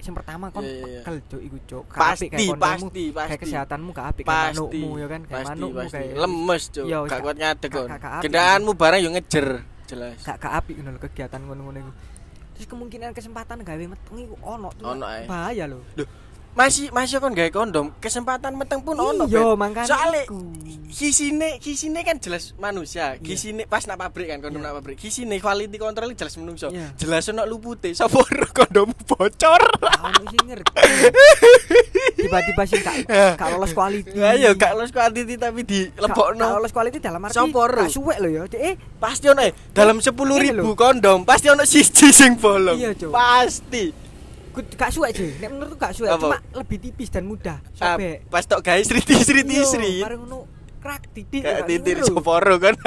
yang 0.00 0.14
pertama 0.14 0.44
kon 0.48 0.62
Iya, 0.62 0.70
iya, 0.70 0.86
iya. 0.86 1.00
pekel 1.02 1.16
cuk 1.26 1.40
iku 1.42 1.56
cuk 1.66 1.84
Pasti 1.90 2.26
kayak 2.26 2.40
kondommu, 2.48 2.62
pasti 2.62 3.02
kayak 3.04 3.14
pasti. 3.18 3.36
kesehatanmu 3.42 3.88
gak 3.90 4.06
apik 4.08 4.24
kayak 4.24 4.30
Pasti. 4.32 4.54
manukmu 4.54 4.90
ya 4.94 5.06
kan 5.06 5.20
kayak 5.20 5.36
Pasti 5.36 5.50
manukmu 5.52 5.76
pasti. 5.76 5.92
kayak 5.92 6.14
Lemes, 6.16 6.62
Cuk. 6.70 6.84
Iya, 6.86 6.98
Gak 7.04 7.18
kuat 7.20 7.36
ngadeg 7.36 7.70
kon. 7.70 7.88
Kendaraanmu 8.22 8.72
barang 8.72 9.00
yo 9.00 9.10
ngejer. 9.10 9.46
Jelas. 9.84 10.16
gak 10.22 10.36
gak 10.38 10.52
apik 10.54 10.74
ngono 10.78 10.98
kegiatan 10.98 11.40
ngono-ngono 11.42 11.78
iku 11.80 11.92
terus 12.54 12.66
kemungkinan 12.68 13.10
kesempatan 13.10 13.58
gawe 13.58 13.84
meteng 13.88 14.16
iku 14.20 14.36
ono 14.38 14.68
tuh 14.70 14.92
bahaya 15.26 15.64
lho 15.66 15.80
Masih 16.50 16.90
masih 16.90 17.18
kon 17.18 17.30
gawe 17.30 17.46
kondom, 17.48 17.94
kesempatan 17.96 18.52
meteng 18.52 18.82
pun 18.82 18.92
ono. 18.92 19.24
iya 19.24 19.38
Bet. 19.46 19.56
makanya 19.56 19.86
Soale 19.86 20.26
iku. 20.26 20.42
Gisine, 20.90 21.56
gisine 21.56 22.02
kan 22.02 22.18
jelas 22.18 22.52
manusia. 22.56 23.14
Iya. 23.14 23.22
Gisine 23.22 23.62
pas 23.64 23.86
nak 23.86 23.96
pabrik 23.96 24.26
kan 24.28 24.38
kondom 24.40 24.58
Iya. 24.58 24.66
nak 24.66 24.74
pabrik. 24.76 24.98
Gisine 24.98 25.38
quality 25.38 25.78
control 25.78 26.10
jelas 26.12 26.34
menungso. 26.34 26.68
Iya. 26.68 26.90
Jelas 26.96 27.22
ono 27.28 27.46
lupute. 27.46 27.94
Sapa 27.94 28.18
kondom 28.50 28.90
bocor. 29.00 29.62
Gak 29.80 30.02
ono 30.02 30.22
sing 30.26 30.44
ngerti 30.44 30.72
tiba-tiba 32.16 32.62
sing 32.64 32.80
gak 32.82 32.96
gak 33.34 33.48
lolos 33.50 33.72
quality 33.72 34.12
Ayo 34.14 34.52
gak 34.54 34.72
los 34.74 34.90
quality 34.90 35.34
tapi 35.36 35.62
di 35.62 35.86
Gak- 35.86 35.94
gak 35.94 36.02
lebokno. 36.06 36.44
lolos 36.52 36.70
quality 36.70 36.98
dalam 36.98 37.22
arti 37.22 37.36
gak 37.36 37.88
suwek 37.88 38.18
lho 38.18 38.28
ya 38.28 38.42
eh 38.60 38.74
Pasti 38.98 39.26
ono 39.26 39.40
eh, 39.40 39.52
dalam 39.70 39.98
10.000 39.98 40.12
Ini 40.12 40.50
lho. 40.52 40.74
kondom 40.74 41.24
pasti 41.24 41.48
ono 41.48 41.64
siji 41.64 42.10
sing 42.10 42.36
bolong. 42.36 42.76
Iya. 42.76 42.92
Pasti. 43.08 44.09
Gak 44.70 44.90
suwek 44.90 45.10
sih 45.12 45.30
nek 45.36 45.48
menurutku 45.48 45.76
gak 45.76 45.92
suwek 45.92 46.10
Apa? 46.10 46.20
cuma 46.20 46.38
lebih 46.54 46.78
tipis 46.80 47.08
dan 47.08 47.24
mudah. 47.24 47.58
Ah, 47.76 47.94
sobek. 47.94 48.26
pas 48.26 48.42
tok 48.42 48.60
guys 48.60 48.84
sriti 48.84 49.14
sriti 49.18 49.54
Iya, 49.54 49.64
sri. 49.64 49.92
bareng 49.98 50.20
ngono 50.22 50.38
krak 50.78 51.10
titik 51.10 51.42
titir 51.42 51.96
ngeru. 51.98 52.08
soporo 52.10 52.56
kan. 52.56 52.74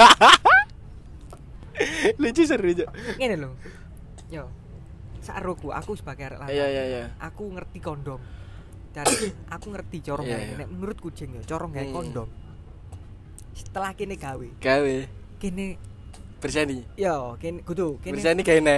lucu 2.16 2.42
seru 2.44 2.70
cok 2.72 2.88
ngene 3.16 3.34
lho. 3.36 3.50
Yo. 4.28 4.46
Saroku 5.18 5.70
aku 5.70 5.94
sebagai 5.94 6.28
arek 6.28 6.38
lanang. 6.38 6.52
Iya 6.52 6.66
iya 6.68 6.82
iya. 6.84 7.02
Aku 7.18 7.48
ngerti 7.48 7.80
kondom. 7.80 8.20
Dari 8.90 9.32
aku 9.54 9.66
ngerti 9.68 9.96
corong 10.02 10.22
Iya, 10.22 10.36
gawe. 10.36 10.44
iya. 10.44 10.54
nek 10.56 10.68
menurutku 10.70 11.08
jeng 11.10 11.32
ya 11.32 11.42
corong 11.44 11.72
gawe 11.72 11.82
Hmm. 11.82 11.96
kondom. 11.96 12.28
Setelah 13.52 13.90
kene 13.92 14.14
gawe. 14.14 14.48
Gawe. 14.58 14.96
Kene 15.36 15.66
bersani? 16.44 16.78
Yo 16.94 17.40
kene 17.40 17.64
kudu. 17.64 17.96
Kene 17.98 18.20
bersani 18.20 18.36
nek. 18.36 18.46
kene 18.46 18.76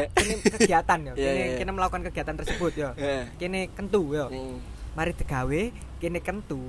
kegiatan 0.54 0.98
yo 1.02 1.12
Iya, 1.18 1.26
kene 1.28 1.42
iya. 1.42 1.56
kene 1.58 1.70
melakukan 1.74 2.02
kegiatan 2.06 2.34
tersebut 2.38 2.72
yo 2.72 2.90
Heeh. 2.94 3.26
kene 3.36 3.66
kentu 3.74 4.14
yo 4.14 4.30
Hmm. 4.30 4.62
mari 4.94 5.10
digawe 5.12 5.60
kene 5.98 6.22
kentu. 6.22 6.62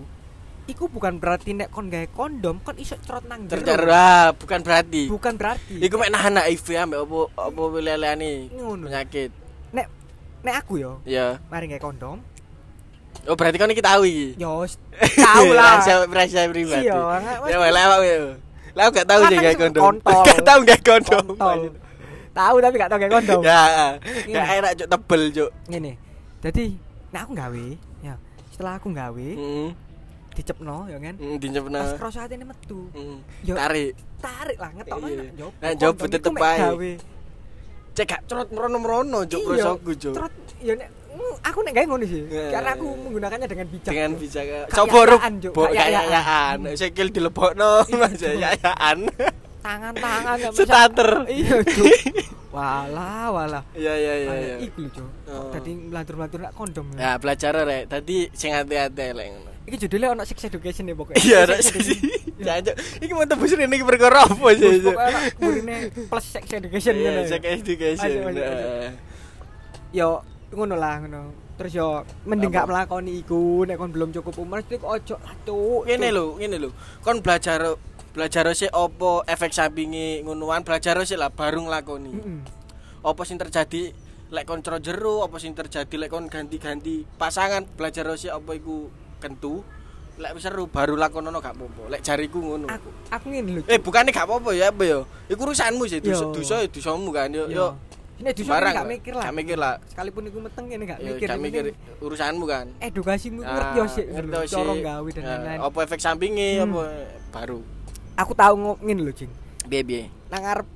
Iku 0.67 0.91
bukan 0.91 1.15
berarti 1.15 1.55
nek 1.55 1.71
kon 1.71 1.87
gawe 1.87 2.09
kondom 2.11 2.59
kon 2.59 2.75
iso 2.75 2.97
cerot 2.99 3.23
nang 3.23 3.47
jero. 3.47 3.63
Tercar 3.63 3.87
ah, 3.87 4.35
bukan 4.35 4.59
berarti. 4.59 5.07
Bukan 5.07 5.39
berarti. 5.39 5.79
Iku 5.79 5.95
mek 5.95 6.11
nahan 6.11 6.35
HIV 6.35 6.67
ambek 6.75 6.99
apa 7.31 7.61
lele-lele 7.79 8.51
ngono. 8.51 8.91
penyakit. 8.91 9.31
Nek 9.71 9.87
nek 10.43 10.55
aku 10.59 10.73
yo 10.77 10.99
ya 11.05 11.39
mari 11.47 11.69
gawe 11.69 11.79
kondom. 11.79 12.19
Oh 13.27 13.35
berarti 13.35 13.55
kan 13.55 13.71
iki 13.71 13.79
tahu 13.79 14.03
iki? 14.03 14.27
Yo 14.35 14.67
tahu 15.15 15.47
lah. 15.57 15.79
Rahasia 15.79 16.03
rahasia 16.03 16.47
pribadi. 16.47 16.87
Iya, 16.87 16.99
Ya 17.47 17.57
wae 17.59 17.71
lewat 17.71 17.99
yo. 18.03 18.46
Lah 18.77 18.87
gak 18.87 19.05
tahu 19.05 19.21
sih 19.23 19.35
kan 19.35 19.41
gak 19.41 19.51
sing 19.51 19.61
kondom. 19.63 19.83
kontol. 19.83 20.21
Gak 20.23 20.39
tahu 20.43 20.59
gak 20.63 20.81
kondom. 20.81 21.25
Kontol. 21.33 21.59
tahu 22.31 22.55
tapi 22.61 22.75
gak 22.77 22.85
tau 22.87 22.99
gawe 22.99 23.11
kondom 23.11 23.41
Ya, 23.41 23.61
Ini. 23.97 24.31
gak 24.31 24.47
enak 24.55 24.71
cuk 24.75 24.87
tebel 24.87 25.21
cuk. 25.33 25.49
ngene 25.65 25.91
jadi 26.37 26.65
nek 27.09 27.19
aku 27.19 27.33
gawe 27.33 27.65
ya 27.99 28.13
setelah 28.47 28.73
aku 28.77 28.87
gawe 28.91 29.27
Heeh. 29.33 29.69
dicepno 30.31 30.85
ya 30.85 30.97
kan 30.99 31.15
Heeh, 31.17 31.35
dinyepna. 31.35 31.79
pas 31.81 31.91
kroso 31.97 32.21
atene 32.21 32.45
metu. 32.45 32.93
Yo. 33.41 33.57
Tarik. 33.57 33.97
tarik 34.17 34.57
lah 34.57 34.69
ngetokno 34.71 35.07
Iya. 35.09 35.23
njaba 35.73 35.97
Kondom 35.97 36.13
tetep 36.13 36.33
ae. 36.37 36.93
Cek 37.91 38.05
gak 38.05 38.21
cerot 38.29 38.47
merono-merono 38.53 39.25
cuk 39.25 39.41
Iya, 39.41 39.47
prosoku 39.49 39.91
cuk. 39.97 40.13
Terus 40.13 40.31
ya 40.59 40.73
nek 40.73 40.87
mm, 40.87 40.96
aku 41.39 41.59
nek 41.61 41.73
gawe 41.73 41.85
ngono 41.85 42.03
sih 42.03 42.21
Iya. 42.23 42.45
karena 42.51 42.69
aku 42.73 42.87
menggunakannya 42.97 43.47
dengan 43.47 43.67
bijak 43.67 43.89
Dengan 43.89 44.11
bisa 44.13 44.39
Gak 44.41 44.65
coba 44.71 45.15
yayaan. 45.69 46.05
yayaan. 46.05 46.57
Sikil 46.73 47.07
dilebokno 47.09 47.85
Mas 47.91 48.13
Cuk. 48.13 48.35
yayaan. 48.35 48.97
tangan-tangan 49.59 50.37
bisa- 50.47 50.63
Starter. 50.63 51.11
iya 51.27 51.59
cuk 51.59 51.91
walah 52.55 53.27
walah 53.29 53.63
Iya 53.73 53.93
iya 53.93 54.13
iya 54.17 54.33
iya. 54.33 54.55
iku 54.63 54.79
lho 54.79 54.89
cuk 54.93 55.07
Oh. 55.27 55.51
dadi 55.51 55.71
melantur-melantur 55.75 56.39
nak 56.39 56.53
kondom 56.53 56.87
Ya 56.95 57.15
belajar 57.15 57.51
rek. 57.53 57.85
Tadi 57.87 58.31
sing 58.31 58.51
hati-hati 58.51 59.11
lek 59.11 59.27
ngono. 59.29 59.51
iki 59.63 59.75
judulnya 59.77 60.15
ono 60.15 60.23
sex 60.23 60.39
education 60.41 60.87
ya 60.87 60.95
pokoknya 60.95 61.19
Iya, 61.19 61.39
rek. 61.45 61.59
Ya. 62.39 62.61
Iki 62.97 63.11
mau 63.11 63.25
tebus 63.25 63.51
rene 63.51 63.73
iki 63.73 63.83
perkara 63.83 64.23
apa 64.23 64.47
sih? 64.53 64.79
Pokoknya 64.79 65.77
plus 66.05 66.25
sex 66.29 66.45
education 66.47 66.93
Iya, 66.95 67.11
ya. 67.11 67.21
sex 67.27 67.41
education. 67.43 68.09
Nah. 68.29 68.93
yo 69.89 70.23
ngono 70.47 70.75
lah 70.79 71.03
ngono 71.03 71.21
terus 71.57 71.73
yo 71.73 72.05
mending 72.23 72.53
gak 72.53 72.69
melakoni 72.69 73.19
iku 73.19 73.65
nek 73.65 73.75
kon 73.81 73.91
belum 73.91 74.13
cukup 74.13 74.37
umur 74.37 74.61
itu 74.61 74.77
ojo 74.79 75.17
cuk 75.17 75.89
Ngene 75.89 76.13
lho, 76.13 76.37
ngene 76.37 76.57
lho. 76.61 76.69
Kon 77.01 77.19
belajar 77.25 77.75
belajar 78.13 78.45
sih 78.53 78.69
opo 78.69 79.25
efek 79.25 79.51
sampingi 79.51 80.21
ngonoan 80.23 80.61
belajar 80.61 81.01
sih 81.03 81.17
lah 81.17 81.33
baru 81.33 81.65
nglakoni. 81.65 82.13
Heeh. 82.13 82.39
Apa 83.01 83.21
sing 83.25 83.41
terjadi 83.41 83.91
lek 84.29 84.45
kon 84.45 84.61
cero 84.61 84.77
jero, 84.77 85.25
apa 85.25 85.41
sing 85.41 85.57
terjadi 85.57 85.95
lek 85.97 86.09
kon 86.13 86.29
ganti-ganti 86.29 87.03
pasangan 87.17 87.65
belajar 87.65 88.05
sih 88.15 88.29
apa 88.29 88.53
iku 88.53 88.87
kentu. 89.17 89.65
Lek 90.17 90.33
seru 90.41 90.65
baru 90.65 90.97
lakonono 90.97 91.37
gak 91.37 91.53
apa-apa. 91.53 91.93
Lek 91.93 92.01
jariku 92.01 92.41
ngono. 92.41 92.65
aku 92.69 92.89
aku 93.13 93.25
ngene 93.29 93.49
lho 93.53 93.61
Eh 93.69 93.77
bukannya 93.77 94.09
gak 94.09 94.25
apa-apa 94.25 94.49
ya 94.53 94.73
apa 94.73 94.83
ya? 94.85 94.99
Iku 95.29 95.41
urusanmu 95.45 95.85
sih, 95.85 96.01
dosa 96.01 96.25
dosa 96.33 96.55
dosamu 96.65 97.13
kan 97.13 97.29
yo. 97.29 97.45
Yo. 97.49 97.77
Ini 98.17 98.33
dusun 98.33 98.49
barang 98.49 98.73
gak 98.73 98.89
mikir 98.89 99.13
lah. 99.13 99.23
Gak 99.23 99.35
mikir 99.35 99.57
lah. 99.57 99.73
Sekalipun 99.85 100.23
iku 100.25 100.37
meteng 100.41 100.65
ngene 100.65 100.83
gak 100.87 100.99
Yo, 100.99 101.13
mikir. 101.13 101.27
gak 101.27 101.37
mikir 101.39 101.63
urusanmu 102.01 102.45
kan. 102.45 102.65
Edukasimu 102.79 103.39
Ah, 103.41 103.53
ngerti 103.53 103.77
yo 103.77 103.85
sih. 103.85 104.05
Cara 104.49 104.73
gawe 104.73 105.09
dan 105.11 105.21
Ya, 105.21 105.29
lain-lain. 105.31 105.59
Apa 105.61 105.77
efek 105.83 105.99
sampingnya 105.99 106.47
Hmm. 106.59 106.73
apa 106.73 106.81
baru. 107.31 107.59
Aku 108.17 108.33
tahu 108.33 108.53
ngo- 108.57 108.79
ngene 108.81 109.01
lho, 109.01 109.13
Jing. 109.13 109.29
Piye 109.63 109.81
piye? 109.81 110.03
Nang 110.27 110.41
ngarep 110.41 110.67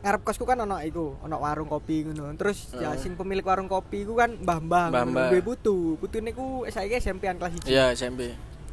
ngarep 0.00 0.22
kosku 0.22 0.44
kan 0.44 0.56
ono 0.56 0.78
iku, 0.78 1.18
ono 1.18 1.36
warung 1.36 1.66
kopi 1.66 2.06
ngono. 2.06 2.30
Terus 2.34 2.70
ya 2.72 2.88
Heeh. 2.88 3.02
sing 3.02 3.18
pemilik 3.18 3.42
warung 3.42 3.66
kopi 3.66 4.06
iku 4.06 4.14
kan 4.14 4.32
mbah-mbah, 4.32 4.88
duwe 5.28 5.42
putu. 5.42 5.98
Putune 5.98 6.30
ku 6.30 6.62
saiki 6.64 6.96
SMP-an 6.96 7.36
kelas 7.36 7.52
1. 7.58 7.66
Iya, 7.66 7.90
SMP. 7.90 8.30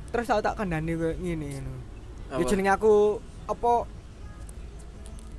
Terus 0.07 0.23
tau 0.23 0.39
tak 0.39 0.53
kandhani 0.55 0.93
koyo 0.93 1.17
ngene 1.17 1.47
ngono. 1.57 1.73
Ya 2.29 2.43
jenenge 2.45 2.71
aku 2.71 3.17
apa 3.43 3.88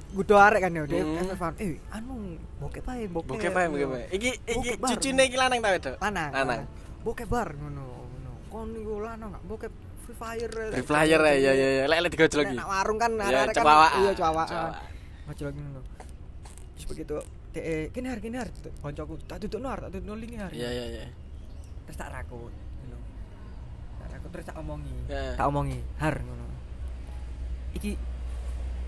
Gudo 0.09 0.35
arek 0.41 0.61
kan 0.65 0.73
ya, 0.73 0.83
dia 0.89 1.05
Hmm. 1.05 1.21
FF-an. 1.21 1.53
Eh, 1.61 1.77
anu, 1.93 2.41
bokep 2.59 2.87
ae, 2.89 3.05
bokep. 3.13 3.29
Bokep 3.29 3.55
ae, 3.55 3.67
bokep 3.69 3.91
ae. 3.93 4.05
Iki 4.17 4.31
iki 4.49 4.71
cucune 4.81 5.23
iki 5.29 5.37
lanang 5.37 5.61
ta 5.61 5.69
wedok? 5.69 5.95
Lanang. 6.01 6.31
Lanang. 6.33 6.61
Bokep 7.05 7.29
bar 7.29 7.53
ngono, 7.53 7.85
ngono. 8.09 8.31
Kon 8.49 8.73
niku 8.73 9.05
lanang 9.05 9.37
gak 9.37 9.45
bokep 9.45 9.73
Free 10.09 10.17
Fire. 10.17 10.49
Free 10.73 10.87
flyer 10.89 11.21
ya 11.21 11.53
ya 11.53 11.53
ya. 11.53 11.85
Lek 11.85 11.99
lek 12.01 12.11
digojol 12.17 12.41
iki. 12.49 12.57
nak 12.57 12.69
warung 12.73 12.97
kan 12.97 13.13
Ya, 13.21 13.45
arek-arek 13.45 13.55
kan 13.61 14.01
iya. 14.01 14.13
Cewawaan. 14.17 14.73
Ngajak 15.29 15.45
lagi 15.53 15.61
ngono. 15.61 15.81
Begitu 16.89 17.17
DE 17.53 17.77
kene 17.93 18.07
har 18.09 18.21
kene 18.25 18.37
har 18.41 18.49
koncoku 18.81 19.15
tak 19.29 19.45
dudukno 19.45 19.69
har 19.69 19.81
tak 19.85 19.91
dudukno 19.93 20.17
linge 20.17 20.41
har. 20.41 20.53
Iya 20.57 20.69
iya 20.73 20.85
iya. 20.89 21.05
Terus 21.85 21.97
tak 22.01 22.09
rakut 22.17 22.49
ngono. 22.49 22.97
Tak 24.01 24.09
rakut 24.17 24.31
terus 24.33 24.45
tak 24.49 24.57
omongi. 24.57 24.97
Ya. 25.13 25.37
Tak 25.37 25.45
omongi 25.45 25.79
har 26.01 26.17
ngono. 26.17 26.47
Iki 27.77 27.91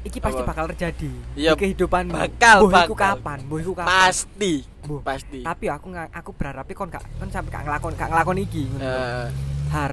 iki 0.00 0.18
pasti 0.18 0.40
bakal 0.40 0.64
terjadi 0.66 1.12
Iya, 1.34 1.52
di 1.52 1.60
kehidupanmu. 1.60 2.10
bakal, 2.10 2.56
Boh, 2.62 2.72
iku 2.72 2.94
kapan? 2.94 3.38
Boh 3.44 3.58
iku 3.58 3.72
kapan? 3.72 3.88
Pasti. 4.08 4.52
Bu. 4.80 5.00
Pasti. 5.00 5.40
Tapi 5.40 5.64
aku 5.66 5.86
nggak 5.88 6.08
aku 6.10 6.30
berharap 6.32 6.64
kon 6.70 6.88
gak 6.88 7.04
kon 7.16 7.28
sampai 7.28 7.50
gak 7.50 7.62
ngelakon 7.64 7.92
gak 7.94 8.08
ngelakon 8.08 8.38
iki. 8.40 8.64
Eh, 8.80 9.26
Har 9.68 9.92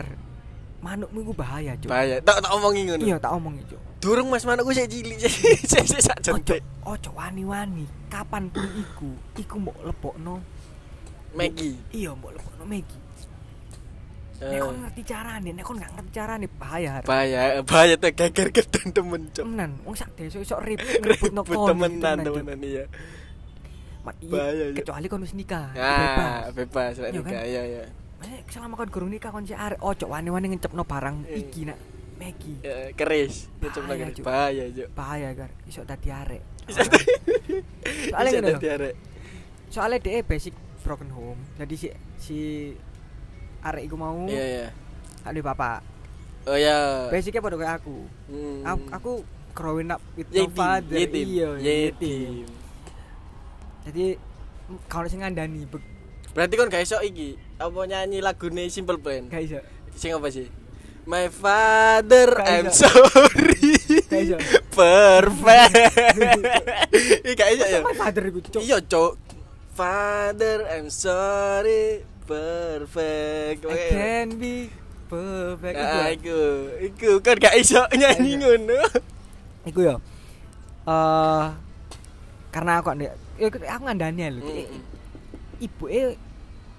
manukmu 0.80 1.20
iku 1.22 1.34
bahaya, 1.34 1.76
Cuk. 1.76 1.90
bahaya. 1.90 2.18
Tak 2.22 2.40
tak 2.40 2.52
omongi 2.52 2.82
ngono. 2.86 3.04
Iya, 3.04 3.18
tak 3.20 3.32
omongi, 3.34 3.62
Cuk. 3.68 3.82
Durung 3.98 4.30
Mas 4.30 4.46
manukku 4.46 4.72
sik 4.72 4.88
cilik 4.88 5.18
sik 5.20 5.84
sik 5.84 6.00
sak 6.00 6.18
Ojo, 6.22 6.38
jentik. 6.38 6.62
ojo 6.86 7.10
wani-wani. 7.12 7.84
Kapan 8.08 8.48
pun 8.48 8.64
iku, 8.74 9.10
iku 9.36 9.56
mbok 9.58 9.78
lebokno. 9.84 10.38
Maggie. 11.34 11.76
Iya, 11.92 12.14
mbok 12.14 12.32
lebokno 12.32 12.64
Megi. 12.64 12.98
Nek 14.38 14.54
Eh, 14.54 14.62
kon 14.62 14.78
ngerti 14.78 15.02
carane, 15.02 15.50
nek 15.50 15.66
kon 15.66 15.78
gak 15.78 15.92
ngerti 15.98 16.12
carane 16.14 16.46
bahaya. 16.48 16.90
Har. 16.94 17.04
bahaya 17.04 17.40
bahaya 17.62 17.96
tuh 17.98 18.14
geger 18.14 18.48
gedan 18.52 18.88
temen 18.96 19.22
cok. 19.34 19.44
Temenan, 19.44 19.72
wong 19.82 19.96
sak 19.96 20.10
desa 20.14 20.38
iso 20.38 20.62
ribut 20.62 20.86
ngerebutno 21.02 21.42
Rebut 21.42 21.58
kon. 21.58 21.68
temenan 21.74 22.18
temenan 22.22 22.60
iya. 22.62 22.86
Iya, 24.08 24.32
Bahaya. 24.32 24.66
Kecuali 24.72 25.06
kon 25.08 25.20
wis 25.20 25.34
nikah. 25.34 25.74
Ah, 25.76 26.48
bebas 26.54 26.96
lek 26.96 27.12
Iya 27.12 27.20
kan? 27.20 27.28
nikah 27.28 27.44
iya 27.44 27.62
iya. 27.66 27.84
Maksudnya 28.18 28.40
selama 28.48 28.74
kon 28.76 28.90
gurung 28.90 29.12
nikah 29.12 29.30
kon 29.30 29.44
sik 29.44 29.58
arek 29.58 29.80
ojo 29.80 30.06
wani-wani 30.08 30.48
ngecepno 30.50 30.84
barang 30.84 31.28
Eh. 31.28 31.42
iki 31.42 31.66
nak 31.66 31.76
Megi. 32.18 32.66
Ya, 32.66 32.90
keris. 32.94 33.46
Ngecep 33.62 33.82
Bahaya, 33.84 33.98
keris. 34.00 34.16
Cuk. 34.16 34.24
Bahaya, 34.26 34.64
Cuk. 34.72 34.88
Bahaya 34.92 35.30
gar, 35.34 35.52
iso 35.66 35.82
dadi 35.84 36.10
arek. 36.10 36.42
Soalnya 38.10 38.32
ngene 38.34 38.50
lho. 38.50 38.90
Soalnya 39.68 39.98
dia 40.00 40.24
basic 40.24 40.54
broken 40.82 41.12
home. 41.12 41.42
Jadi 41.58 41.76
si 41.76 41.88
si 42.18 42.38
arek 43.62 43.84
iku 43.84 43.96
mau 43.96 44.16
Iya, 44.24 44.44
iya. 44.44 44.68
ada 45.22 45.40
bapak. 45.42 45.80
Oh 46.46 46.56
ya. 46.56 47.08
Basicnya 47.08 47.40
pada 47.40 47.56
kayak 47.56 47.76
aku. 47.78 47.98
Hmm. 48.26 48.62
Aku, 48.64 48.84
aku 48.90 49.12
growing 49.52 49.90
up 49.90 50.00
with 50.14 50.30
no 50.30 50.48
father. 50.50 50.96
yetim, 50.96 51.26
Iya, 51.26 51.50
yetim. 51.58 52.48
Jadi 53.84 54.06
kalau 54.86 55.08
sing 55.08 55.20
ngandani 55.20 55.64
be- 55.64 55.96
Berarti 56.32 56.54
kon 56.54 56.68
gak 56.68 56.84
iso 56.84 57.02
iki, 57.02 57.34
apa 57.58 57.80
nyanyi 57.84 58.20
lagune 58.20 58.68
Simple 58.68 58.98
Plan? 58.98 59.26
gak 59.26 59.42
iso. 59.42 59.58
Sing 59.92 60.14
apa 60.14 60.30
sih? 60.30 60.46
My 61.04 61.28
father, 61.28 62.36
I'm 62.38 62.68
sorry. 62.70 63.80
Perfect. 64.70 65.74
Iki 67.24 67.32
gak 67.34 67.50
iso 67.50 67.66
ya? 67.74 67.80
Sama 67.80 67.96
father 67.96 68.24
iku. 68.26 68.40
Iya, 68.56 68.78
Cuk. 68.82 69.16
Father, 69.72 70.68
I'm 70.68 70.90
sorry. 70.90 72.04
Perfect. 72.28 73.64
I 73.64 73.78
can 73.88 74.28
be 74.36 74.68
perfect. 75.08 75.76
Nah, 75.80 76.12
ya. 76.12 76.20
iku, 76.20 76.40
iku 76.84 77.10
kan 77.24 77.40
gak 77.40 77.56
iso 77.56 77.80
nyanyi 78.00 78.36
Gak 78.36 78.38
iso. 78.38 78.40
ngono. 78.44 78.80
Iku 79.64 79.80
ya. 79.80 79.96
Eh 80.88 81.46
karena 82.52 82.72
aku 82.80 82.90
ndek 82.96 83.12
ya 83.40 83.48
aku 83.48 83.84
ngandani 83.88 84.22
lho. 84.36 84.44
Mm. 84.44 85.64
Ibu 85.64 85.84
eh 85.88 86.20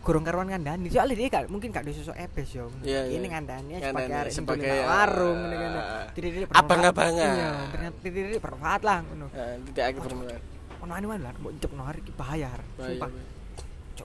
gorong 0.04 0.24
karuan 0.28 0.52
ngandani. 0.52 0.92
Soalnya 0.92 1.16
dia 1.16 1.28
gak 1.32 1.48
mungkin 1.48 1.72
gak 1.72 1.88
ada 1.88 1.92
sosok 1.96 2.16
ebes 2.20 2.48
yo. 2.52 2.68
Iya, 2.84 3.08
Ini 3.08 3.24
iya. 3.24 3.28
ngandani 3.32 3.72
sebagai 3.80 4.14
arek 4.20 4.32
sing 4.32 4.44
sebagai, 4.44 4.68
dolen 4.68 4.84
nang 4.84 4.92
warung 4.92 5.38
ah. 5.48 6.06
Titik-titik 6.12 6.48
abang-abangan. 6.52 7.32
Iya, 7.32 7.50
ternyata 7.72 7.96
titik-titik 8.04 8.40
bermanfaat 8.44 8.82
lah 8.84 8.98
ngono. 9.00 9.26
Nah, 9.32 9.56
tidak 9.72 9.84
aku 9.88 9.98
bermanfaat. 10.04 10.42
Ono 10.78 10.92
anu 10.92 11.06
lah 11.16 11.32
mbok 11.40 11.52
njepno 11.56 11.82
hari 11.82 11.98
iki. 12.04 12.12
Bahaya, 12.12 12.52
Sumpah. 12.76 13.37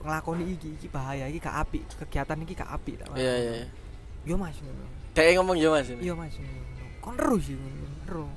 Nglakoni 0.04 0.44
iki 0.52 0.68
iki 0.74 0.86
bahaya, 0.86 1.24
iki 1.26 1.40
gak 1.40 1.56
apik. 1.58 1.82
Kegiatan 1.98 2.38
iki 2.38 2.52
gak 2.52 2.70
apik 2.70 3.00
tak. 3.00 3.08
Iya, 3.14 3.34
iya. 3.34 3.52
iya. 3.56 3.66
Yo 4.22 4.36
Mas. 4.36 4.56
Dek 5.12 5.32
ngomong 5.34 5.56
ya 5.56 5.68
Mas. 5.68 5.88
Iya 5.90 6.12
Mas. 6.12 6.36
Kon 7.00 7.16
ero 7.16 7.36
sih. 7.38 7.56
Ero. 8.04 8.28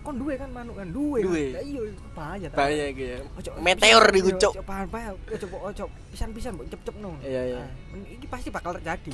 kon 0.00 0.16
duwe 0.16 0.32
kan 0.32 0.48
manuk 0.48 0.74
kan 0.74 0.88
duwe. 0.88 1.20
Duwe. 1.20 1.44
Lah 1.52 1.60
iya 1.60 1.80
bahaya 2.10 2.46
ta. 2.48 2.56
bahaya 2.56 2.84
iki 2.88 3.04
ya 3.04 3.18
Ojo- 3.36 3.52
meteor 3.60 4.00
pisan- 4.02 4.16
iku 4.16 4.26
iya, 4.26 4.40
cuk 4.40 4.52
Ojo 4.52 4.62
bahaya 4.64 4.86
bahaya. 4.88 5.10
Ojo 5.28 5.46
ojo 5.60 5.84
pisan-pisan 6.08 6.50
mbok 6.56 6.66
cep-cepno. 6.68 7.10
Iya, 7.20 7.42
iya. 7.46 7.60
Ah, 7.60 7.68
men- 7.92 8.08
Iki 8.08 8.26
pasti 8.26 8.48
bakal 8.48 8.80
terjadi. 8.80 9.12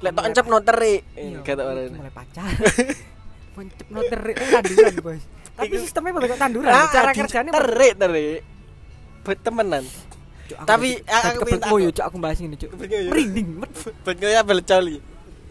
lek 0.00 0.10
tok 0.10 0.24
encep 0.24 0.46
no 0.48 0.58
terik 0.58 1.02
Iya, 1.12 1.38
kata 1.44 1.60
mulai- 1.60 1.84
orang 1.84 2.00
mulai 2.00 2.14
pacar. 2.16 2.48
Mencepno 3.60 4.00
terik 4.02 4.36
eh, 4.36 4.48
tanduran, 4.48 4.94
Bos. 5.04 5.22
Tapi 5.52 5.74
sistemnya 5.76 6.12
bakal 6.16 6.38
tanduran. 6.40 6.70
Ah, 6.72 6.88
Cara 6.88 7.10
kerjanya 7.12 7.50
terik 7.52 7.94
terik 8.00 8.40
temenan 9.44 9.84
Tapi, 10.60 10.88
aku 11.02 11.40
ngoyo, 11.68 11.88
aku. 11.88 11.96
Cuk, 11.96 12.04
aku 12.04 12.16
bahas 12.18 12.38
ini, 12.38 12.54
Cuk. 12.54 12.70
Merinding, 12.74 13.48
buat 13.58 14.16
ya 14.16 14.42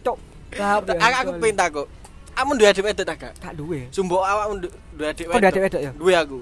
Cuk. 0.00 0.16
Lah, 0.50 0.82
apa 0.82 0.90
ya, 0.90 0.98
aku 0.98 1.16
aku 1.20 1.30
pengen 1.38 1.56
takut 1.56 1.86
kamu 2.30 2.56
dua 2.56 2.68
adik 2.72 2.82
wedok 2.82 3.04
tak 3.04 3.16
gak 3.20 3.32
Gak 3.36 3.52
duwe. 3.52 3.80
sumbo 3.90 4.24
awakmu 4.24 4.64
du- 4.64 4.74
dua 4.96 5.12
adik 5.12 5.28
Kok 5.28 5.36
dua 5.36 5.50
adik 5.52 5.60
wedok 5.60 5.80
ya? 5.82 5.92
duwe 5.92 6.14
aku 6.16 6.38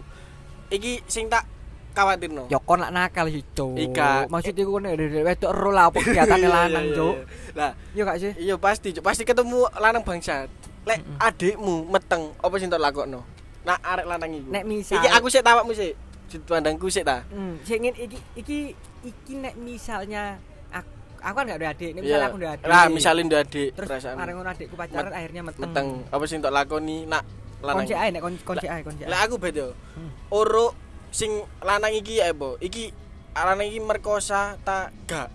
iki 0.70 1.02
sing 1.04 1.26
tak 1.26 1.42
khawatir 1.90 2.30
no 2.30 2.46
Ya 2.46 2.56
kon 2.56 2.78
lak 2.78 2.94
nakal 2.94 3.26
sih, 3.26 3.42
Cuk. 3.50 3.74
Ika. 3.74 4.30
Maksudnya 4.30 4.62
ku 4.62 4.78
nek 4.78 4.94
dari 4.94 5.18
wedok 5.18 5.50
ero 5.50 5.70
lah 5.74 5.90
apa 5.90 5.98
kegiatane 5.98 6.46
lanang, 6.46 6.86
Cuk. 6.94 7.14
lah 7.52 7.74
Iya 7.90 8.02
gak 8.04 8.16
sih? 8.16 8.32
iya 8.38 8.54
pasti 8.54 8.94
Cuk. 8.94 9.02
pasti 9.02 9.26
ketemu 9.26 9.66
lanang 9.74 10.06
bangsat 10.06 10.46
lek 10.86 11.02
adikmu 11.18 11.84
meteng 11.84 12.30
apa 12.38 12.54
sing 12.56 12.70
tak 12.70 12.78
lakokno 12.78 13.20
nak 13.60 13.82
arek 13.82 14.06
lanang 14.06 14.30
iku 14.32 14.48
Nek 14.48 14.62
misal- 14.64 14.96
iki 14.96 15.08
aku 15.10 15.26
sik 15.28 15.42
tawakmu 15.42 15.74
sik 15.74 15.92
sudut 16.28 16.46
pandangku 16.46 16.86
sik 16.86 17.02
ta 17.02 17.24
Hmm, 17.28 17.56
sing 17.64 17.80
ngene 17.80 17.96
iki 17.98 18.18
iki 18.36 18.58
iki 19.02 19.32
nek 19.34 19.56
misalnya 19.56 20.36
aku, 20.68 20.90
aku 21.18 21.34
kan 21.34 21.44
gak 21.48 21.58
ada 21.58 21.68
adik, 21.72 21.90
nek 21.92 22.02
misalnya 22.04 22.20
Iya. 22.20 22.28
aku 22.28 22.38
ada 22.38 22.50
adik. 22.52 22.66
lah 22.68 22.84
misalnya 22.88 23.22
ndak 23.24 23.40
adik 23.48 23.68
terus 23.72 23.88
perasaan 23.88 24.14
mari 24.14 24.32
ngono 24.32 24.50
adikku 24.50 24.74
pacaran 24.76 25.12
akhirnya 25.12 25.42
meteng. 25.42 25.62
meteng 25.64 25.88
apa 26.06 26.24
sing 26.24 26.38
tak 26.38 26.52
lakoni 26.52 26.96
nak 27.04 27.24
lanang 27.58 27.82
Konci 27.82 27.94
ae 27.96 28.08
nek 28.12 28.20
kon 28.20 28.34
konci 28.44 28.66
ae 28.66 28.80
konci 28.80 29.02
ae. 29.02 29.10
Lah 29.10 29.26
aku 29.26 29.34
beda. 29.34 29.66
Hmm. 29.98 30.10
Oro 30.30 30.76
sing 31.10 31.32
lanang 31.58 31.90
iki 31.90 32.22
ya, 32.22 32.30
Bo. 32.30 32.54
Iki 32.56 32.94
lanang 33.34 33.66
iki 33.66 33.80
merkosa 33.80 34.54
ta 34.62 34.94
gak? 35.10 35.26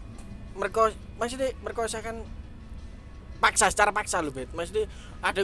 Merkosa 0.56 0.96
maksudnya 1.20 1.52
merkosa 1.60 2.00
kan 2.00 2.24
paksa 3.42 3.68
secara 3.68 3.92
paksa 3.92 4.24
lho, 4.24 4.32
Bet. 4.32 4.48
Maksudnya 4.56 4.88
ada 5.20 5.44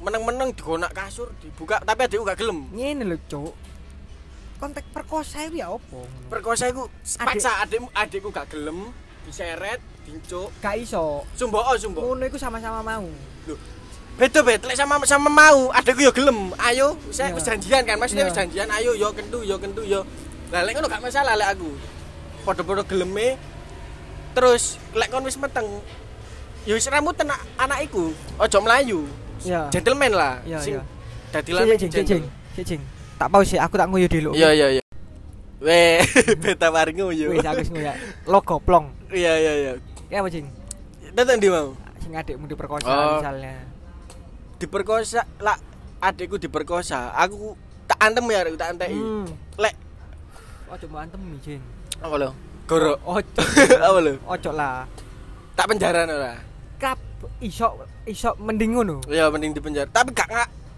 meneng-meneng 0.00 0.52
digonak 0.52 0.92
kasur, 0.92 1.32
dibuka 1.40 1.80
tapi 1.80 2.04
adekku 2.04 2.24
gak 2.24 2.36
gelem. 2.36 2.68
Ngene 2.68 3.04
lho, 3.04 3.16
Cuk. 3.24 3.52
Konteks 4.60 4.86
perkosa 4.92 5.40
itu 5.48 5.64
ya 5.64 5.72
opo? 5.72 6.04
Perkosa 6.28 6.68
iku 6.68 6.84
paksa 7.16 7.64
adekmu 7.64 7.88
adekku 7.96 8.28
gak 8.28 8.52
gelem, 8.52 8.92
diseret, 9.24 9.80
dincuk. 10.04 10.52
Gak 10.60 10.76
iso. 10.76 11.24
Sumbo 11.32 11.64
oh 11.64 11.72
sumbo. 11.80 12.04
Ngono 12.04 12.28
iku 12.28 12.36
sama-sama 12.36 12.84
mau. 12.84 13.08
Loh, 13.48 13.56
Beda 14.20 14.44
bet, 14.44 14.60
lek 14.68 14.76
sama 14.76 15.00
sama 15.08 15.32
mau, 15.32 15.72
adekku 15.72 16.04
yo 16.04 16.12
gelem. 16.12 16.52
Ayo, 16.60 16.92
saya 17.08 17.32
Iya. 17.32 17.40
wis 17.40 17.44
janjian 17.48 17.82
kan, 17.88 17.96
maksudnya 17.96 18.28
Iya. 18.28 18.30
wis 18.30 18.36
janjian, 18.36 18.68
ayo 18.68 18.92
yo 18.92 19.08
kentu, 19.16 19.40
yo 19.40 19.56
kentu, 19.56 19.80
yo. 19.80 20.04
Lah 20.52 20.60
lek 20.60 20.76
ngono 20.76 20.92
gak 20.92 21.00
masalah 21.00 21.40
lek 21.40 21.56
aku. 21.56 21.72
Padha-padha 22.44 22.84
geleme. 22.84 23.40
Terus 24.36 24.76
lek 24.92 25.08
kon 25.08 25.24
wis 25.24 25.40
meteng, 25.40 25.64
yo 26.68 26.76
wis 26.76 26.84
rambutan 26.92 27.32
anak 27.32 27.40
anak 27.56 27.78
iku. 27.88 28.12
Ojo 28.36 28.58
melayu. 28.60 29.08
Iya. 29.40 29.72
Gentleman 29.72 30.12
lah. 30.12 30.36
Iya, 30.44 30.60
Sing 30.60 30.76
iya. 30.76 30.82
Dadi 31.32 31.50
lanang 31.56 31.80
sik, 31.80 31.88
sik, 31.88 32.04
gentle. 32.04 32.28
Tak 33.20 33.28
pause 33.28 33.52
sih, 33.52 33.60
aku 33.60 33.76
tak 33.76 33.84
nguyu 33.92 34.08
dulu. 34.08 34.32
Iya 34.32 34.48
iya 34.56 34.66
iya. 34.80 34.82
Weh, 35.60 36.00
beta 36.40 36.72
mari 36.72 36.96
nguyu. 36.96 37.36
Wis 37.36 37.44
aku 37.44 37.68
nguyu. 37.68 37.92
Logo 38.24 38.56
plong. 38.64 38.88
Iya 39.12 39.36
iya 39.36 39.52
iya. 39.52 39.72
Ya 40.08 40.24
apa, 40.24 40.32
Cing? 40.32 40.48
Datang 41.12 41.36
di 41.36 41.52
mau. 41.52 41.76
Sing 42.00 42.16
adikmu 42.16 42.48
diperkosa 42.48 42.88
Oh. 42.88 43.20
misalnya. 43.20 43.60
Diperkosa 44.56 45.28
lah 45.36 45.60
adikku 46.00 46.40
diperkosa. 46.40 47.12
Aku 47.12 47.60
tak 47.84 48.00
antem 48.00 48.24
ya, 48.32 48.40
aku 48.40 48.56
tak 48.56 48.72
anteki. 48.72 48.96
Hmm. 48.96 49.28
Lek 49.60 49.76
Ojo 50.72 50.84
mbok 50.88 51.00
antem, 51.04 51.20
Cing. 51.44 51.60
apa 52.00 52.14
lo? 52.16 52.32
Goro. 52.64 52.96
Ojo. 53.04 53.42
apa 53.84 53.98
lo? 54.00 54.12
Ojo 54.24 54.50
lah. 54.56 54.88
Tak 55.52 55.68
penjara 55.68 56.08
ora. 56.08 56.40
Kap 56.80 56.96
iso 57.44 57.84
iso 58.08 58.32
mending 58.40 58.80
ngono. 58.80 59.04
Ya 59.12 59.28
mending 59.28 59.52
di 59.52 59.60
penjara. 59.60 59.92
Tapi 59.92 60.16
gak 60.16 60.30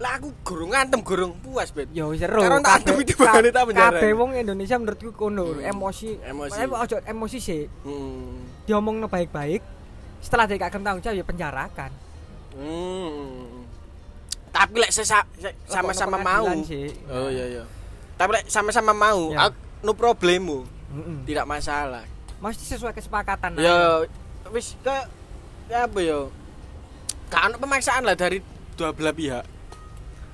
lah 0.03 0.19
aku 0.19 0.35
gurung 0.43 0.69
ngantem 0.69 0.99
gurung 0.99 1.31
puas, 1.39 1.71
Bet. 1.71 1.87
Ya 1.89 2.03
wis 2.03 2.19
seru. 2.19 2.43
Karena 2.43 2.59
tak 2.59 2.83
adem 2.83 2.99
itu 2.99 3.15
bangane 3.15 3.49
tak 3.49 3.63
penjara. 3.65 3.95
Kabeh 3.95 4.11
wong 4.11 4.31
Indonesia 4.35 4.75
menurutku 4.75 5.09
kono, 5.13 5.55
Hmm. 5.55 5.63
emosi. 5.65 6.19
Emosi. 6.19 6.59
Ojo 6.59 6.97
emosi 7.01 7.37
sih. 7.39 7.63
Hmm. 7.81 8.43
Diomongno 8.63 9.07
baik-baik. 9.07 9.63
Setelah 10.19 10.43
dia 10.43 10.55
gak 10.57 10.71
tanggung 10.73 10.99
jawab 10.99 11.15
ya 11.15 11.23
penjarakan. 11.23 11.91
Hmm. 12.53 13.63
Tapi 14.49 14.75
lek 14.77 14.91
sesa- 14.91 15.25
se- 15.33 15.55
sama-sama 15.65 16.19
mau. 16.19 16.45
sih. 16.61 16.91
Oh 17.07 17.31
iya 17.31 17.47
iya. 17.49 17.63
Tapi 18.13 18.37
lek 18.37 18.45
sama-sama 18.45 18.91
mau, 18.91 19.31
Ya. 19.31 19.47
aku 19.47 19.57
no 19.81 19.91
problemu. 19.93 20.67
Heeh. 20.91 21.17
Tidak 21.25 21.43
masalah. 21.43 22.03
Mesti 22.37 22.63
sesuai 22.69 22.91
kesepakatan. 22.91 23.55
aja. 23.55 23.63
Ya 23.63 23.77
wis 24.51 24.75
ke 24.77 24.95
ya 25.67 25.87
apa 25.87 25.99
ya? 25.99 26.27
Ono 27.33 27.55
pemaksaan 27.57 28.03
lah 28.03 28.13
dari 28.13 28.43
dua 28.75 28.91
belah 28.91 29.09
pihak. 29.11 29.52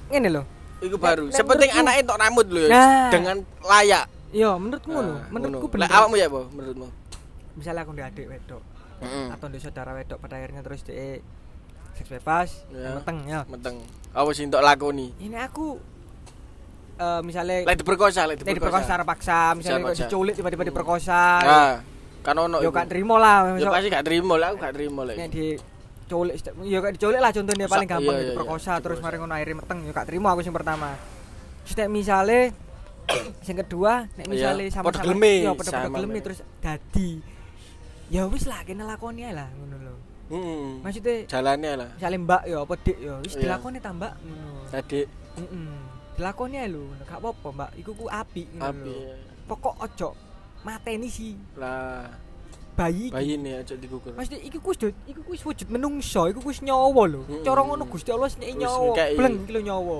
Ngene 0.09 0.29
lho. 0.29 0.43
Iku 0.79 0.95
Nek- 0.95 1.03
baru. 1.03 1.23
nek 1.27 1.35
Sepenting 1.35 1.71
anaknya 1.71 2.01
tok 2.03 2.17
rambut 2.17 2.47
lho 2.47 2.61
ya, 2.61 2.69
Nah. 2.69 3.09
dengan 3.09 3.35
layak. 3.61 4.05
Iya, 4.29 4.51
menurutku 4.55 4.89
ngono. 4.89 5.11
Nah, 5.11 5.25
Menurutku 5.29 5.67
bener. 5.67 5.85
Lek 5.85 5.91
awakmu 5.91 6.15
ya 6.15 6.27
apa 6.27 6.41
menurutmu? 6.49 6.87
Misalnya 7.55 7.81
aku 7.81 7.91
ndek 7.91 8.07
adik 8.07 8.25
wedok 8.27 8.61
Heeh. 8.99 9.25
atau 9.29 9.45
ndek 9.47 9.59
saudara 9.59 9.91
wedok 9.91 10.17
pada 10.17 10.35
akhirnya 10.37 10.61
terus 10.61 10.81
dia 10.81 11.19
seks 11.93 12.09
bebas, 12.09 12.49
Ya. 12.69 12.95
meteng 12.95 13.17
ya. 13.25 13.39
Meteng. 13.45 13.75
Apa 14.09 14.29
sih 14.31 14.45
untuk 14.45 14.61
lakoni? 14.61 15.11
Ini 15.17 15.37
aku 15.41 15.75
eh 16.95 17.21
misalnya 17.21 17.63
Lek 17.63 17.77
diperkosa, 17.77 18.27
lek 18.27 18.39
Dia 18.39 18.51
diperkosa 18.51 18.83
secara 18.83 19.03
paksa, 19.03 19.55
misalnya 19.55 19.89
kok 19.89 19.97
diculik 19.99 20.33
tiba-tiba 20.33 20.63
diperkosa. 20.63 21.21
Nah, 21.41 21.73
kan 22.21 22.35
ono. 22.35 22.59
Yo 22.59 22.69
gak 22.69 22.87
terima 22.87 23.15
lah, 23.15 23.49
misal 23.49 23.71
pasti 23.71 23.87
gak 23.89 24.03
terima 24.03 24.35
lah, 24.35 24.51
aku 24.51 24.57
gak 24.59 24.75
terima 24.75 25.01
lah. 25.03 25.15
nek 25.15 25.31
diculik, 26.09 26.33
yo 26.65 26.77
gak 26.81 26.93
diculik 26.97 27.19
lah 27.21 27.29
contohnya 27.29 27.67
paling 27.69 27.85
gampang 27.85 28.15
iya, 28.17 28.23
iya, 28.25 28.29
diperkosa 28.33 28.73
iya, 28.73 28.81
terus 28.81 28.97
mari 28.97 29.15
ngono 29.21 29.33
akhirnya 29.37 29.55
meteng 29.61 29.79
yo 29.85 29.91
gak 29.93 30.07
terima 30.09 30.33
aku 30.33 30.41
sing 30.41 30.55
pertama. 30.57 30.97
Terus 31.61 31.75
nek 31.77 31.89
misale 31.93 32.39
sing 33.45 33.55
kedua 33.61 34.09
nek 34.17 34.25
Iya, 34.25 34.33
misale 34.33 34.63
padha 34.65 34.73
sama-sama 34.73 35.03
geleme, 35.05 35.33
yo 35.45 35.51
padha-padha 35.53 35.89
geleme 35.93 36.19
terus 36.25 36.39
dadi 36.57 37.09
ya 38.09 38.25
wis 38.25 38.49
lah 38.49 38.65
kene 38.65 38.81
lakoni 38.81 39.21
ae 39.21 39.33
lah 39.37 39.49
ngono 39.53 39.75
lho. 39.77 39.95
Heeh. 40.29 40.65
Maksudnya 40.81 41.15
Jalannya 41.29 41.71
lah. 41.77 41.89
misalnya 41.93 42.19
mbak 42.25 42.41
yo 42.49 42.57
apa 42.65 42.73
dik 42.81 42.97
yo 42.97 43.13
wis 43.21 43.33
Iya. 43.37 43.41
dilakoni 43.45 43.77
ta 43.77 43.93
mbak 43.93 44.13
ngono. 44.25 44.49
Tadi 44.73 45.01
Heeh. 45.37 45.77
Dilakoni 46.17 46.55
ae 46.57 46.67
lho, 46.73 46.83
gak 47.05 47.21
apa-apa 47.21 47.47
mbak, 47.53 47.69
iku 47.77 47.91
ku 47.93 48.05
apik 48.09 48.49
ngono 48.57 48.65
api 48.65 48.89
lho. 48.89 49.13
Pokok 49.45 49.75
ojo 49.85 50.09
mateni 50.61 51.07
si 51.07 51.33
lah 51.55 52.05
bayi 52.79 53.05
bayi 53.11 53.35
nih 53.35 53.53
aja 53.59 53.75
digugur. 53.75 54.15
Maksudnya 54.15 54.39
iki 54.39 54.55
kuwi 54.55 54.71
wujud, 54.71 54.93
iki 55.03 55.19
kuwi 55.19 55.37
wujud 55.43 55.67
menungso, 55.67 56.21
iku 56.31 56.39
kuwi 56.39 56.55
nyawa 56.63 57.03
lho. 57.11 57.21
Mm-mm. 57.27 57.43
Cara 57.43 57.59
ngono 57.67 57.83
Gusti 57.91 58.09
Allah 58.15 58.29
sing 58.31 58.39
Wis 58.47 58.55
nyawa. 58.55 58.95
Bleng 58.95 59.35
iki 59.43 59.51
lho 59.51 59.61
nyawa. 59.67 59.99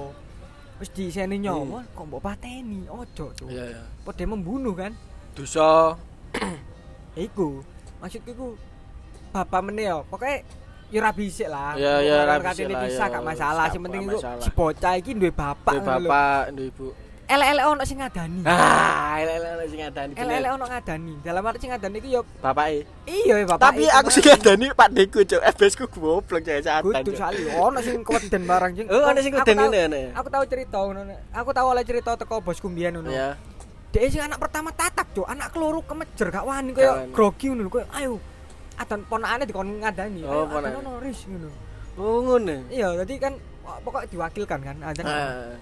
Wis 0.80 0.89
disene 0.95 1.36
nyawa, 1.36 1.84
kok 1.91 2.03
mbok 2.07 2.23
pateni, 2.23 2.88
ojo 2.88 3.36
tuh. 3.36 3.51
Iya 3.51 3.75
ya. 3.75 3.84
Padha 4.07 4.23
membunuh 4.23 4.71
kan. 4.71 4.95
Dosa. 5.36 5.99
Ya 7.19 7.21
iku. 7.27 7.59
Maksudku 7.99 8.32
iku 8.32 8.47
bapak 9.36 9.59
meneh 9.59 9.91
yo. 9.91 10.07
Pokoke 10.07 10.47
yo 10.88 11.03
ra 11.03 11.11
bisik 11.11 11.51
lah. 11.51 11.75
Ya, 11.75 11.99
ya, 11.99 12.23
ra 12.23 12.39
bisik 12.39 12.63
Katene 12.63 12.73
lah, 12.80 12.82
bisa 12.88 13.03
ya. 13.03 13.11
gak 13.11 13.23
masalah, 13.27 13.65
sing 13.69 13.82
penting 13.84 14.01
iku 14.07 14.17
si 14.39 14.49
bocah 14.55 14.93
iki 14.95 15.11
duwe 15.19 15.36
bapak 15.36 15.84
Duwe 15.84 15.86
bapak, 15.86 16.43
duwe 16.55 16.67
ibu. 16.71 16.88
Elek-elek 17.30 17.65
ono 17.69 17.84
sing 17.86 18.01
ngadani. 18.01 18.41
Ah, 18.41 19.21
elek-elek 19.21 19.67
sing 19.69 19.80
ngadani. 19.86 20.13
Elek-elek 20.17 20.51
ono 20.57 20.65
ngadani. 20.65 21.13
Dalam 21.21 21.45
arti 21.45 21.59
sing 21.61 21.69
ngadani 21.69 21.97
iki 22.01 22.09
yo 22.17 22.21
Bapake. 22.41 22.89
iya 23.05 23.34
ya 23.38 23.45
bapak. 23.45 23.61
Tapi 23.69 23.84
aku 23.86 24.09
sing 24.09 24.25
ngadani 24.25 24.65
Pak 24.73 24.89
Deku, 24.97 25.19
Cuk. 25.21 25.41
FBS 25.53 25.73
ku 25.77 25.86
goblok 25.93 26.41
cewek 26.41 26.65
satan. 26.65 26.89
Kudu 26.89 27.13
sali 27.13 27.45
ono 27.53 27.77
sing 27.86 28.01
keweden 28.01 28.49
barang 28.49 28.71
jeng. 28.73 28.88
Oh, 28.97 29.05
ana 29.05 29.21
sing 29.21 29.30
keweden 29.38 29.61
ngene. 29.61 30.01
Aku 30.17 30.27
tahu 30.34 30.43
cerita 30.49 30.82
ngono. 30.82 31.01
Aku 31.30 31.49
tahu 31.53 31.67
oleh 31.69 31.86
cerita 31.86 32.17
teko 32.17 32.41
bosku 32.41 32.65
mbiyen 32.65 32.97
ngono. 32.97 33.13
Ya. 33.13 33.38
Dia 33.93 34.09
sing 34.09 34.25
anak 34.25 34.41
pertama 34.41 34.73
tatap, 34.73 35.05
Cuk. 35.13 35.30
Anak 35.30 35.53
keloro 35.53 35.86
kemejer 35.86 36.34
gak 36.34 36.45
wani 36.49 36.73
koyo 36.73 37.13
grogi 37.13 37.53
ngono 37.53 37.69
koyo 37.69 37.86
ayo. 37.93 38.17
Adon 38.82 39.05
ponakane 39.05 39.45
dikon 39.45 39.86
ngadani. 39.86 40.25
Oh, 40.25 40.49
ponakane. 40.49 40.82
ono 40.82 40.97
ris 40.97 41.30
ngono. 41.30 41.49
Oh, 41.93 42.25
ngono. 42.25 42.65
Iya, 42.73 42.97
tadi 43.05 43.21
kan 43.21 43.38
pokoknya 43.86 44.09
diwakilkan 44.17 44.59
kan. 44.65 44.77
Adon. 44.82 45.05
Ah. 45.05 45.53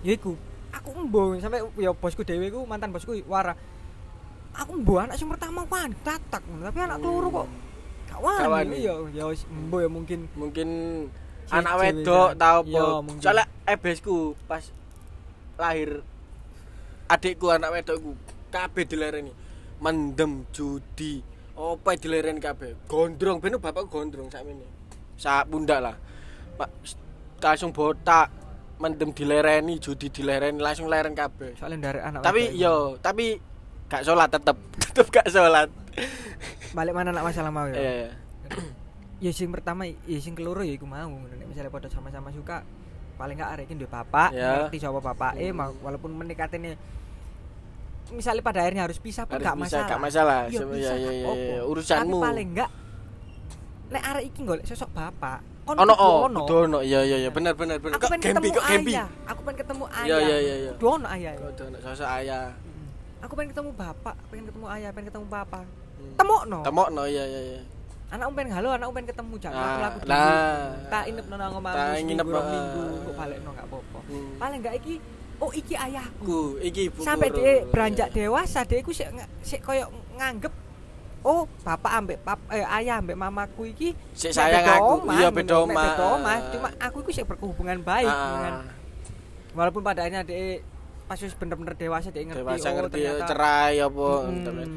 Ya 0.00 0.16
iku. 0.16 0.32
Aku 0.80 0.90
embo 0.98 1.38
sampai 1.38 1.62
ya 1.78 1.94
bosku 1.94 2.26
dhewe 2.26 2.50
iku 2.50 2.66
mantan 2.66 2.90
bosku 2.90 3.14
wara. 3.30 3.54
Aku 4.54 4.78
embo 4.78 4.98
anak 4.98 5.14
sing 5.18 5.30
pertama 5.30 5.62
wan 5.66 5.94
tatak 6.02 6.42
tapi 6.42 6.78
anak 6.82 6.98
keloro 6.98 7.28
kok 7.30 7.48
gak 8.10 8.18
wani. 8.50 8.82
Iya, 8.82 8.94
ya 9.14 9.24
wis 9.30 9.46
embo 9.46 9.78
ya 9.78 9.88
mungkin. 9.90 10.26
Mungkin 10.34 10.68
anak 11.50 11.74
wedok 11.78 12.34
tau 12.34 12.60
apa. 12.66 12.84
mungkin. 13.02 13.22
Soalnya 13.22 13.46
FBS 13.66 14.00
ku 14.02 14.34
pas 14.50 14.64
lahir 15.58 16.02
adikku 17.06 17.46
anak 17.54 17.70
wedokku 17.70 18.18
kabeh 18.50 18.84
dilereni. 18.86 19.32
Mendem 19.78 20.46
judi 20.50 21.22
apa 21.54 21.94
dilereni 21.94 22.42
kabeh? 22.42 22.90
Gondrong 22.90 23.38
ben 23.38 23.58
bapak 23.62 23.86
gondrong 23.86 24.26
sakmene. 24.30 24.66
Sak 25.14 25.46
pundak 25.46 25.78
lah. 25.78 25.96
Pak 26.58 26.70
langsung 27.42 27.74
botak 27.76 28.43
mendem 28.76 29.10
dilereni, 29.10 29.78
judi 29.78 30.08
dilereni, 30.08 30.58
langsung 30.58 30.86
leren 30.86 31.12
kabeh. 31.12 31.54
soalnya 31.54 31.88
dari 31.88 32.00
anak 32.00 32.20
Tapi 32.20 32.52
yo, 32.52 32.98
tapi 32.98 33.38
gak 33.84 34.02
sholat 34.02 34.28
tetep, 34.28 34.56
tetep 34.84 35.06
gak 35.08 35.28
sholat. 35.28 35.68
balik 36.70 36.90
mana 36.90 37.10
nak 37.10 37.22
masalah 37.22 37.48
mau 37.48 37.64
ya 37.64 37.78
iya. 37.78 38.10
ya 39.24 39.30
sing 39.30 39.48
pertama 39.48 39.86
ya 39.86 40.18
sing 40.18 40.34
keloro 40.34 40.60
ya 40.60 40.74
iku 40.74 40.84
mau 40.84 41.06
nek 41.06 41.46
misalnya 41.46 41.70
pada 41.70 41.86
sama-sama 41.86 42.28
suka 42.28 42.66
paling 43.14 43.38
gak 43.38 43.50
arek 43.54 43.64
iki 43.66 43.74
duwe 43.76 43.86
bapak 43.86 44.34
Ya. 44.34 44.66
ngerti 44.66 44.82
sapa 44.82 44.98
bapak 44.98 45.38
eh 45.38 45.48
Hmm. 45.48 45.70
walaupun 45.80 46.10
mendekatnya 46.10 46.74
misalnya 48.10 48.42
pada 48.42 48.58
akhirnya 48.60 48.84
harus 48.84 48.98
pisah 48.98 49.22
pun 49.22 49.38
Harus 49.38 49.46
gak 49.46 49.54
bisa, 49.54 49.62
masalah 49.64 49.86
gak 49.86 50.02
masalah. 50.02 50.40
Bisa, 50.44 50.60
gak 50.60 50.74
iya, 50.74 50.92
iya, 50.92 51.10
apa-apa. 51.22 51.38
iya. 51.38 51.60
Urusanmu. 51.62 52.10
tapi 52.12 52.26
paling 52.26 52.48
enggak 52.50 52.70
nek 53.86 54.02
arek 54.04 54.24
iki 54.26 54.40
golek 54.42 54.64
sosok 54.66 54.90
bapak 54.90 55.38
kon 55.64 55.74
Ono 55.74 55.94
oh, 55.96 56.16
ono. 56.24 56.40
kudu 56.44 56.54
ono. 56.62 56.78
Iya, 56.80 57.00
iya, 57.02 57.16
iya, 57.18 57.30
bener 57.30 57.52
bener 57.52 57.76
bener. 57.78 57.96
aku 57.96 58.06
pengen 58.06 58.22
ketemu 58.30 58.52
ayah 58.60 59.06
aku 59.24 59.40
pengen 59.42 59.58
ketemu 59.60 59.84
ayah 59.90 60.06
Iya, 60.06 60.16
iya, 60.20 60.36
iya, 60.38 60.54
iya. 60.60 60.70
kudu 60.72 60.86
ono 60.92 61.06
ayah 61.08 61.32
ya. 61.32 61.40
Kudu 61.40 61.62
ono 61.64 61.76
sosok 61.80 62.08
ayah. 62.14 62.44
aku 63.18 63.32
pengen 63.32 63.50
ketemu 63.50 63.70
bapak 63.72 64.14
pengen 64.28 64.44
ketemu 64.46 64.66
ayah 64.70 64.90
pengen 64.92 65.08
ketemu 65.08 65.26
papa 65.26 65.60
Hmm. 65.94 66.10
temokno 66.18 66.58
Temokno 66.60 67.02
iya 67.06 67.22
iya 67.22 67.40
iya. 67.48 67.60
anak 68.10 68.26
pengen 68.34 68.50
halo 68.52 68.68
anak 68.70 68.90
pengen 68.90 69.08
ketemu 69.08 69.34
jangan 69.38 69.56
Nah, 69.56 69.70
aku 69.70 69.78
laku 69.78 69.98
nah. 70.10 70.58
tak 70.90 71.04
inep 71.06 71.24
nang 71.24 71.52
omahmu 71.54 71.70
Tak 71.70 71.86
nginep, 72.02 72.26
ah. 72.28 72.44
minggu 72.44 72.82
kok 73.00 73.14
balekno 73.14 73.50
gak 73.54 73.64
apa-apa 73.64 73.98
Hmm. 74.04 74.30
paling 74.36 74.58
enggak 74.58 74.74
iki 74.76 74.94
oh 75.36 75.50
iki 75.50 75.74
ayahku 75.74 76.22
Ku, 76.26 76.38
iki 76.60 76.80
ibu. 76.88 76.98
sampai 76.98 77.30
dia 77.30 77.62
beranjak 77.64 78.08
Iya. 78.10 78.16
dewasa 78.20 78.60
dia 78.62 78.78
iku 78.78 78.90
sik 78.90 79.06
sik 79.40 79.60
koyo 79.62 79.86
nganggep 80.12 80.50
oh 81.24 81.48
bapak 81.60 81.92
ambek 81.94 82.18
pap 82.20 82.38
eh, 82.48 82.60
ayah 82.60 83.00
ambek 83.00 83.16
mamaku 83.16 83.72
iki 83.72 83.96
mek 83.96 84.30
sayang 84.30 84.64
aku. 84.68 84.94
Iya 85.10 85.28
beda 85.28 85.54
omah. 85.64 85.96
cuma 86.52 86.68
aku 86.78 86.96
iku 87.00 87.10
sik 87.10 87.26
berhubungan 87.26 87.80
baik 87.80 88.06
Ah. 88.06 88.20
dengan 88.28 88.54
walaupun 89.56 89.80
pada 89.80 90.04
akhirnya 90.04 90.22
dia 90.22 90.60
pas 91.04 91.16
wis 91.16 91.32
bener-bener 91.32 91.72
dewasa 91.74 92.08
dia 92.08 92.24
ngerti 92.24 92.40
dewasa 92.40 92.66
oh 92.66 92.72
ngerti 92.76 92.98
ya, 92.98 93.12
ternyata 93.14 93.24
cerai 93.28 93.74
apa 93.78 94.08
Mm. 94.24 94.44
temen. 94.44 94.68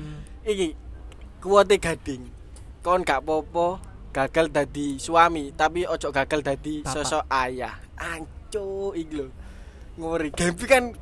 Iki 0.43 0.67
kuwate 1.37 1.75
gading. 1.77 2.23
Kon 2.79 3.03
gak 3.03 3.21
popo 3.21 3.79
gagal 4.11 4.47
dadi 4.47 4.95
suami, 4.97 5.51
tapi 5.51 5.83
ojo 5.83 6.09
gagal 6.09 6.39
dadi 6.41 6.81
sosok 6.83 7.27
ayah. 7.27 7.75
Anco 7.95 8.91
iki 8.93 9.13
lho. 9.13 9.27
Ngori. 9.97 10.31
Gempi 10.31 10.65
kan 10.73 10.95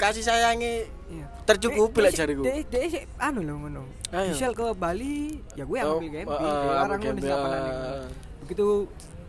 kasih 0.00 0.24
sayangi 0.24 0.88
iya 1.08 1.26
tercukupi 1.44 2.00
lek 2.00 2.14
jariku. 2.14 2.40
dia 2.40 2.64
dia 2.64 2.88
sik 2.88 3.04
anu 3.16 3.40
lho 3.40 3.54
ngono. 3.58 3.82
Gisel 4.10 4.52
ke 4.52 4.64
Bali 4.72 5.38
ya 5.52 5.62
gue 5.62 5.76
yang 5.76 5.86
Oh, 5.86 5.98
ambil 5.98 6.08
Gempi 6.08 6.30
dia 6.32 6.50
ambil 6.50 6.72
larang 6.72 7.00
eh. 7.02 8.06
begitu 8.40 8.66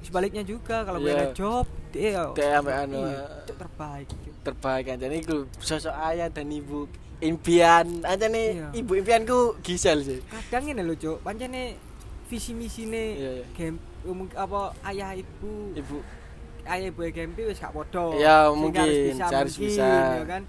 sebaliknya 0.02 0.44
juga 0.44 0.82
kalau 0.82 0.98
gue 0.98 1.08
Iya. 1.08 1.20
ada 1.20 1.28
job 1.32 1.66
dia 1.92 2.10
ya 2.10 2.24
Dia 2.32 2.48
ambek 2.58 2.76
anu, 2.80 3.00
iya, 3.00 3.12
eh. 3.12 3.42
itu 3.42 3.54
terbaik 3.54 4.08
Cuk. 4.08 4.36
terbaik 4.42 4.84
kan 4.86 4.98
jadi 4.98 5.16
iku 5.18 5.38
sosok 5.60 5.94
ayah 6.04 6.28
dan 6.28 6.48
ibu 6.48 6.88
impian 7.20 7.86
aja 8.02 8.26
nih 8.26 8.48
Iya. 8.56 8.68
ibu 8.74 8.92
impianku 8.96 9.40
Gisel 9.60 10.02
sih 10.02 10.20
kadang 10.26 10.66
ini 10.68 10.82
lho 10.82 10.96
cuk 10.96 11.18
pancene 11.22 11.78
visi 12.26 12.54
misine 12.54 13.04
Iya, 13.14 13.32
iya. 13.36 13.46
game 13.52 13.78
umum- 14.02 14.34
apa 14.34 14.72
ayah 14.84 15.14
ibu 15.14 15.76
ibu 15.76 15.98
ayah 16.68 16.88
ibu 16.90 17.02
Gempi 17.10 17.42
wis 17.48 17.58
gak 17.58 17.74
podo 17.74 18.14
Ya, 18.16 18.50
mungkin, 18.52 18.84
harus 19.18 19.56
mungkin, 19.58 19.70
bisa. 19.72 19.90
ya 20.18 20.26
kan? 20.26 20.42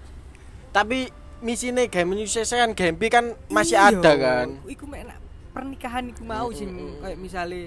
Tapi 0.69 1.09
misinya 1.39 1.83
game 1.85 2.09
Indonesia 2.15 2.43
kan 2.45 2.71
Gempi 2.73 3.07
kan 3.07 3.25
masih 3.47 3.75
Iya, 3.77 3.89
ada 3.93 4.11
kan? 4.15 4.47
Iku 4.65 4.83
mek 4.87 5.05
nak 5.05 5.17
pernikahan 5.53 6.03
iku 6.09 6.23
mau 6.25 6.49
sing 6.49 6.69
mm, 6.71 6.81
mm. 6.81 6.93
kayak 7.03 7.17
misale 7.21 7.59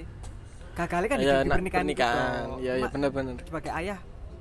gagalnya 0.74 1.08
kan 1.08 1.18
ya 1.18 1.36
di 1.40 1.50
pernikahan, 1.50 1.84
pernikahan. 1.86 2.44
Ya 2.58 2.72
ya 2.76 2.84
Ma- 2.84 2.92
bener-bener. 2.92 3.34
sebagai 3.46 3.72
ayah 3.72 3.98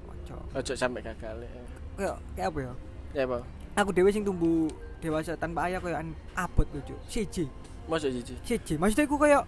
ojo 0.10 0.36
ojo 0.51 0.74
sampai 0.74 0.99
gagal 0.99 1.36
ya 1.45 1.49
kayak 1.95 2.16
kayak 2.34 2.47
apa 2.49 2.60
ya? 2.60 2.74
Ya 3.14 3.22
apa? 3.30 3.38
Aku 3.76 3.89
dewe 3.91 4.10
sing 4.10 4.24
tumbuh 4.26 4.68
dewasa 4.99 5.38
tanpa 5.38 5.70
ayah 5.70 5.78
kayak 5.78 6.01
an- 6.01 6.18
abot 6.34 6.66
lho 6.74 6.82
cuk 6.82 6.99
siji 7.06 7.45
masuk 7.86 8.10
Cici 8.10 8.34
siji 8.41 8.74
maksudnya 8.82 9.06
iku 9.06 9.22
kayak 9.22 9.45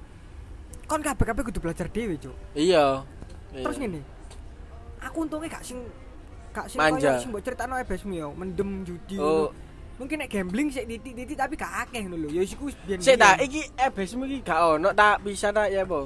kon 0.86 1.02
kabeh-kabeh 1.02 1.42
kudu 1.50 1.60
belajar 1.60 1.90
dhewe 1.90 2.14
cuk 2.22 2.36
iya. 2.54 3.02
Iya. 3.50 3.64
terus 3.66 3.82
ngene 3.82 4.06
aku 5.08 5.18
untungnya 5.26 5.50
gak 5.50 5.64
sing 5.64 5.80
gak 6.52 6.68
sing 6.68 6.80
Manja. 6.80 7.20
sing 7.22 7.30
mbok 7.32 7.42
critakno 7.44 7.76
ebesmu 7.80 8.14
ya 8.14 8.28
mendem 8.34 8.84
judi 8.84 9.16
Oh. 9.18 9.50
mungkin 9.98 10.22
nek 10.22 10.30
gambling 10.30 10.70
sik 10.70 10.86
titik-titik 10.86 11.38
tapi 11.38 11.54
gak 11.58 11.90
akeh 11.90 12.06
ngono 12.06 12.28
lho. 12.28 12.30
Ya 12.30 12.42
iku 12.46 12.70
wis 12.70 12.78
biyen 12.86 13.00
sik 13.02 13.18
tak 13.18 13.42
iki 13.42 13.62
ebesmu 13.78 14.24
iki 14.30 14.46
gak 14.46 14.60
ono 14.78 14.90
tak 14.94 15.24
bisa 15.26 15.50
tak 15.50 15.74
ya 15.74 15.82
apa? 15.88 16.06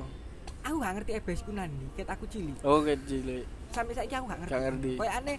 Aku 0.62 0.76
gak 0.78 0.94
ngerti 1.02 1.12
ebesku 1.18 1.50
nandi 1.52 1.86
ket 1.98 2.08
aku 2.08 2.24
cilik. 2.30 2.56
Oh 2.64 2.80
kecil 2.86 3.44
sampai 3.72 3.94
saiki 3.96 4.16
aku 4.16 4.26
gak 4.30 4.40
ngerti. 4.46 4.54
Gak 4.54 4.62
ngerti. 4.68 4.92
koyo 5.00 5.12
aneh 5.12 5.38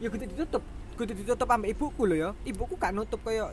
ya 0.00 0.08
kudu 0.08 0.24
ditutup. 0.28 0.62
Kudu 0.96 1.12
ditutup 1.16 1.48
ambek 1.48 1.72
ibuku 1.76 2.02
lho 2.08 2.16
ya. 2.16 2.30
Ibuku 2.44 2.74
gak 2.76 2.92
nutup 2.92 3.20
koyo 3.24 3.52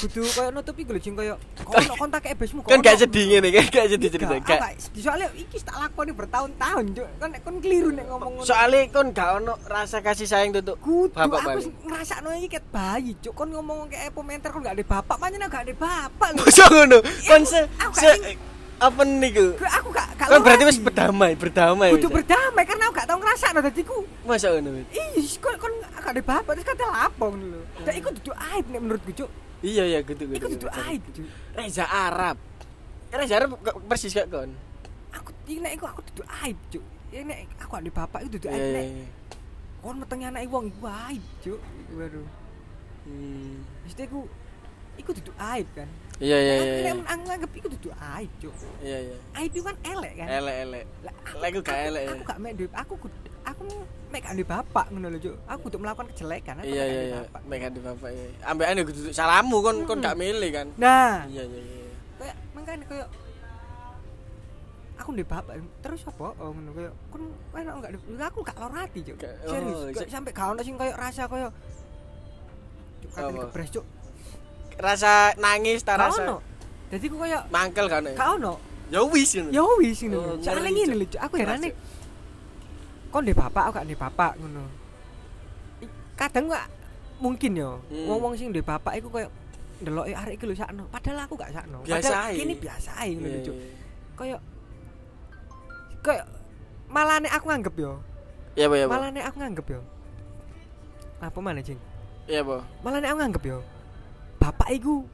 kudu 0.00 0.24
koyo 0.32 0.48
nutup 0.48 0.76
iku 0.80 0.96
lho 0.96 1.00
sing 1.02 1.12
koyo 1.12 1.36
kono 1.68 1.92
kon 2.00 2.08
tak 2.08 2.32
ebesmu 2.32 2.64
kan 2.64 2.80
gak 2.80 3.04
sedih 3.04 3.36
ngene 3.36 3.48
kan 3.52 3.64
gak 3.68 3.86
sedih 3.92 4.08
cerita 4.08 4.36
gak. 4.40 4.60
soalnya 4.96 5.28
iki 5.36 5.60
tak 5.60 5.76
lakoni 5.76 6.12
bertahun-tahun 6.16 6.84
cuk. 6.96 7.08
Kan 7.20 7.28
nek 7.36 7.40
kon 7.44 7.56
keliru 7.60 7.92
nek 7.92 8.08
ngomong 8.08 8.40
ngono. 8.40 8.48
Soalnya 8.48 8.88
kon 8.88 9.12
gak 9.12 9.28
ono 9.44 9.54
rasa 9.68 10.00
kasih 10.00 10.24
sayang 10.24 10.56
tuh 10.56 10.76
kudu 10.80 11.12
bapak 11.12 11.44
aku 11.44 11.48
balik 11.52 11.64
ngerasakno 11.84 12.28
iki 12.40 12.48
ket 12.48 12.64
bayi 12.72 13.12
cuk. 13.20 13.32
Kon 13.36 13.52
ngomong 13.52 13.92
kayak 13.92 14.16
pementer 14.16 14.48
kon 14.48 14.64
gak 14.64 14.80
ada 14.80 14.84
bapak 14.88 15.16
aku 15.20 15.36
gak 15.36 15.64
ada 15.68 15.74
bapak 15.76 16.28
lho. 16.32 16.44
Ngono? 16.48 16.98
Kon 17.28 17.42
se, 17.44 17.60
apa 18.80 19.00
niku? 19.04 19.46
Gue- 19.54 19.68
aku 19.70 19.88
gak 19.92 20.08
gak 20.16 20.28
kan 20.32 20.40
berarti 20.40 20.64
wis 20.64 20.80
berdamai 20.80 21.32
berdamai 21.36 21.92
kudu 21.92 22.08
berdamai 22.08 22.64
karena 22.64 22.88
aku 22.88 22.94
gak 22.96 23.06
tau 23.06 23.16
ngerasakno 23.20 23.60
dadi 23.60 23.82
ku. 23.84 23.98
Masa 24.24 24.48
ngono 24.50 24.80
Wis? 24.88 25.36
kon 25.36 25.54
kon 25.60 25.72
gak 25.84 26.10
ada 26.10 26.22
bapak 26.24 26.52
terus 26.56 26.66
kata 26.66 26.84
lapo 26.88 27.24
ngono 27.28 27.46
lho. 27.52 27.60
Dan 27.84 27.92
iku 27.94 28.08
dudu 28.10 28.32
aib 28.32 28.64
nek 28.66 28.80
menurutku 28.80 29.12
cuk. 29.14 29.30
Iya 29.60 29.84
iya 29.84 29.98
gitu 30.00 30.24
gitu 30.24 30.36
iku 30.40 30.48
dudu 30.56 30.68
aib 30.72 31.02
cuk. 31.12 31.28
Reza 31.52 31.84
Arab. 31.84 32.36
Reza 33.12 33.34
Arab 33.36 33.50
persis 33.84 34.10
gak 34.10 34.32
kon? 34.32 34.50
Aku 35.12 35.28
nek 35.46 35.72
iku 35.76 35.84
aku 35.84 36.00
dudu 36.08 36.22
aib 36.40 36.56
cuk. 36.72 36.84
Ya 37.12 37.20
nek 37.20 37.38
aku 37.60 37.72
ada 37.76 37.90
bapak 37.92 38.24
itu 38.24 38.40
dudu 38.40 38.48
iya 38.48 38.56
aib 38.56 38.64
iya 38.64 38.72
nek 38.72 38.86
iya. 38.88 39.06
kon 39.80 39.96
metenge 39.96 40.24
anak 40.24 40.42
wong 40.48 40.64
iku 40.68 40.84
aib 40.88 41.24
cuk. 41.44 41.60
Baru 41.92 42.24
Hmm. 43.00 43.64
mesti 43.82 44.04
iku 44.04 44.28
iku 45.00 45.10
dudu 45.10 45.32
aib 45.34 45.68
kan 45.72 45.88
iya 46.20 46.36
iya 46.36 46.54
iya 46.54 46.60
Nek 46.60 46.78
iya 46.78 46.92
nek 46.94 47.18
nganggep 47.24 47.50
iku 47.56 47.68
dudu 47.72 47.88
aib 47.96 48.30
cuk 48.38 48.54
iya 48.80 48.98
iya 49.00 49.16
aib 49.34 49.50
itu 49.50 49.62
kan 49.62 49.76
elek 49.82 50.12
kan 50.14 50.26
elek 50.30 50.56
elek 50.62 50.84
Lah, 51.32 51.46
iku 51.48 51.60
gak 51.62 51.78
elek, 51.88 52.02
ya. 52.02 52.10
Aku 52.12 52.22
gak 52.22 52.38
mek 52.38 52.52
duwe- 52.54 52.76
aku 52.76 52.92
aku 53.40 53.62
mek 54.10 54.20
gak 54.20 54.34
bapak 54.44 54.86
ngono 54.90 55.06
lho, 55.08 55.18
Cuk. 55.18 55.34
Aku 55.46 55.60
kudu 55.64 55.76
melakukan 55.78 56.06
kejelekan. 56.12 56.54
aku 56.60 56.66
iya 56.66 56.84
mek 56.84 56.84
gak 56.84 56.88
iya 56.90 57.02
iya. 57.02 57.20
Megan 57.46 57.70
di 57.72 57.80
bapak 57.80 58.08
iya 58.10 58.26
ambek 58.44 58.66
ane 58.68 58.80
kudu 58.84 59.00
salamu 59.10 59.56
kon 59.60 59.76
kon 59.88 59.98
gak 59.98 60.14
milih 60.14 60.50
kan 60.50 60.66
Nah, 60.76 61.24
iya 61.26 61.42
iya 61.42 61.60
iya 61.60 61.88
kayak 62.20 62.36
makanya 62.52 62.84
kayak 62.84 63.08
aku 64.94 65.08
duwe 65.10 65.24
bapak 65.24 65.54
terus 65.80 66.04
apa 66.04 66.36
oh 66.36 66.50
ngono 66.52 66.70
kayak 66.70 66.92
kon 67.08 67.22
enak 67.50 67.72
gak 67.80 67.92
duwe 67.96 68.20
aku 68.20 68.38
gak 68.44 68.58
lorati, 68.58 69.00
Cuk. 69.00 69.16
Gak- 69.16 69.36
Serius, 69.42 69.80
oh, 69.96 70.04
sampai 70.06 70.30
gak 70.30 70.46
ono 70.46 70.60
sing 70.60 70.76
kayak 70.76 70.94
rasa 70.94 71.24
kayak 71.24 71.48
Cuk, 73.00 73.10
katanya 73.10 73.32
Apa? 73.32 73.44
kebres, 73.48 73.70
Cuk. 73.72 73.86
Rasa 74.80 75.12
nangis 75.36 75.80
ta 75.80 75.94
Gak 75.94 76.08
rasa 76.08 76.20
ono. 76.24 76.36
Jadi 76.90 77.06
aku 77.06 77.16
kayak 77.18 77.42
mangkel 77.48 77.86
kan 77.86 78.02
ya 78.02 78.12
gak 78.14 78.30
ono. 78.36 78.52
ya 78.90 79.00
wis 79.06 79.30
ngono 79.34 79.50
Ya 79.50 79.62
wis 79.78 79.98
ngono. 80.02 80.18
Oh. 80.18 80.34
Soalnya 80.40 80.66
ngeri, 80.66 80.82
ngene 80.82 80.94
lho. 80.98 81.06
Aku 81.18 81.34
herane 81.36 81.68
Cuk. 81.68 81.76
kon 83.10 83.22
duwe 83.22 83.34
bapak, 83.34 83.62
aku 83.66 83.72
gak 83.74 83.86
duwe 83.86 83.98
bapak 83.98 84.32
ngono. 84.36 84.64
Kadang 86.14 86.44
gak 86.46 86.66
mungkin 87.18 87.52
yo, 87.54 87.70
Hmm. 87.86 88.06
wong-wong 88.06 88.34
sing 88.34 88.48
duwe 88.50 88.62
bapak 88.62 88.96
iku 88.96 89.08
koyo 89.08 89.28
ndeloki 89.78 90.12
arek 90.12 90.34
iki 90.36 90.44
lho 90.44 90.54
sakno. 90.54 90.84
Padahal 90.88 91.24
aku 91.24 91.34
gak 91.34 91.50
sakno. 91.50 91.78
Biasa 91.82 92.10
Padahal 92.10 92.32
kene 92.34 92.54
biasa 92.56 92.90
ae 92.98 93.08
ngono 93.14 93.28
lho, 93.28 93.40
Cuk. 93.42 93.56
Koyo 94.14 94.36
koyo 96.00 96.22
malah 96.86 97.16
nek 97.18 97.32
aku 97.32 97.46
nganggep 97.46 97.76
yo. 97.76 97.92
iya 98.54 98.66
iya 98.66 98.84
apa 98.84 98.92
Malah 98.92 99.08
nek 99.10 99.24
aku 99.24 99.36
nganggep 99.38 99.66
yo. 99.70 99.80
Apa 101.20 101.38
mana, 101.38 101.60
Jing? 101.60 101.78
iya 102.26 102.40
apa 102.40 102.64
Malah 102.82 102.98
nek 102.98 103.10
aku 103.10 103.18
nganggep 103.20 103.44
yo. 103.46 103.58
Bapak 104.40 104.68
iku 104.72 105.04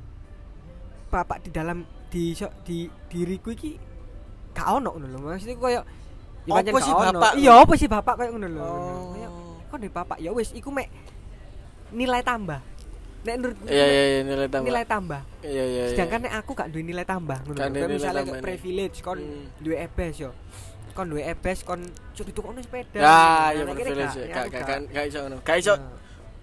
bapak 1.10 1.42
di 1.42 1.50
dalam 1.50 1.82
di 2.08 2.30
di 2.62 2.78
diriku 3.10 3.50
iki 3.50 3.74
gak 4.54 4.78
ono 4.78 4.94
ngono 4.94 5.06
lho. 5.10 5.18
Maksudnya 5.26 5.56
koyo 5.58 5.80
ya 6.46 6.52
pancen 6.54 6.72
sih 6.78 6.94
bapak? 6.94 7.32
Iya, 7.34 7.52
apa 7.58 7.72
sih 7.74 7.88
bapak 7.90 8.14
koyo 8.16 8.30
ngono 8.32 8.48
lho. 8.48 8.62
Oh. 8.62 9.58
Kok 9.66 9.78
di 9.82 9.90
bapak 9.90 10.18
ya 10.22 10.30
wis 10.30 10.54
iku 10.54 10.70
mek 10.70 10.88
nilai 11.90 12.22
tambah. 12.22 12.62
Nek 13.26 13.34
menurutku 13.42 13.66
iya 13.66 13.86
iya 13.90 14.02
iya 14.06 14.20
nilai 14.22 14.46
tambah 14.46 14.66
nilai 14.70 14.84
tambah. 14.86 15.20
iya 15.42 15.64
iya 15.66 15.82
iya. 15.90 15.94
Sedangkan 15.98 16.20
nek 16.22 16.34
aku 16.38 16.50
gak 16.54 16.68
duwe 16.70 16.82
nilai 16.86 17.02
tambah 17.02 17.38
ngono. 17.42 17.58
Lho. 17.58 17.86
misalnya 17.90 18.22
kayak 18.22 18.42
privilege 18.46 18.96
kon 19.02 19.18
Hmm. 19.18 19.50
duwe 19.58 19.76
EBS 19.82 20.16
yo. 20.22 20.30
Kon 20.94 21.06
duwe 21.10 21.22
EBS 21.26 21.58
kon 21.66 21.82
cuk 22.14 22.24
ditukokno 22.30 22.62
sepeda. 22.62 22.96
ya 22.96 23.02
Nah, 23.02 23.46
iya 23.50 23.62
privilege 23.66 24.14
gak, 24.14 24.30
gak 24.30 24.42
aku 24.46 24.50
gak 24.54 24.62
gak. 24.62 24.66
gak 24.70 24.80
gak 24.94 25.04
iso 25.10 25.18
ngono 25.26 25.36
gak 25.42 25.56
iso 25.58 25.74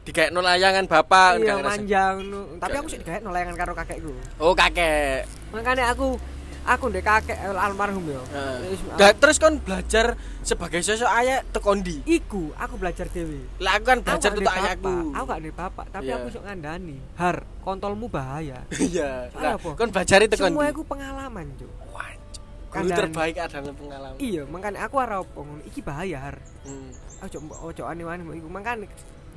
Nah. 0.03 0.05
dikaekno 0.05 0.39
layangan 0.43 0.83
bapak 0.83 1.29
Iya 1.33 1.45
gak 1.45 1.55
ngerasa. 1.55 1.71
manja 1.71 2.03
ngono. 2.13 2.39
Tapi 2.59 2.75
aku 2.75 2.87
sih 2.87 2.99
digawe 2.99 3.19
nolayangan 3.23 3.55
karo 3.55 3.71
kakekku. 3.71 4.11
oh 4.37 4.51
kakek 4.51 5.23
Makanya 5.49 5.85
aku 5.89 6.19
aku 6.63 6.83
ndek 6.89 7.03
kakek 7.03 7.37
eh, 7.37 7.55
almarhum. 7.55 8.03
Heeh. 8.03 8.55
Wis, 8.67 8.79
Nah, 8.83 9.11
terus 9.13 9.39
kon 9.39 9.55
belajar 9.57 10.15
sebagai 10.41 10.83
sosok 10.83 11.07
ayah 11.07 11.39
tekondi. 11.45 12.03
Iku 12.03 12.51
aku 12.53 12.75
belajar 12.75 13.07
dewe. 13.07 13.47
Lah 13.59 13.79
aku 13.79 13.85
kan 13.85 13.99
belajar 14.01 14.29
Aku 14.29 14.39
tuh 14.39 14.51
ayahku. 14.51 14.95
Aku 15.13 15.23
gak 15.25 15.39
ndek 15.39 15.55
bapak, 15.55 15.85
tapi 15.87 16.07
Iya. 16.07 16.19
aku 16.19 16.25
iso 16.27 16.39
ngandani. 16.43 16.97
Har, 17.15 17.47
kontolmu 17.61 18.11
bahaya. 18.11 18.59
Iya. 18.83 19.31
Apa? 19.31 19.71
kon 19.71 19.87
belajar 19.87 20.19
tekondi. 20.19 20.51
Semua 20.51 20.67
iku 20.67 20.83
pengalaman, 20.83 21.47
Cuk. 21.55 21.71
Guru 22.73 22.89
terbaik 22.89 23.37
adalah 23.37 23.69
pengalaman. 23.69 24.17
Iya, 24.17 24.49
makanya 24.49 24.89
aku 24.89 24.97
ora 24.97 25.21
opo 25.21 25.45
ngono. 25.45 25.61
Iki 25.63 25.85
bahaya, 25.85 26.17
Har. 26.19 26.41
Hmm. 26.65 26.89
Ojo 27.21 27.37
ojo 27.61 27.83
ani-ani 27.85 28.25
iku. 28.33 28.49
Makanya 28.49 28.89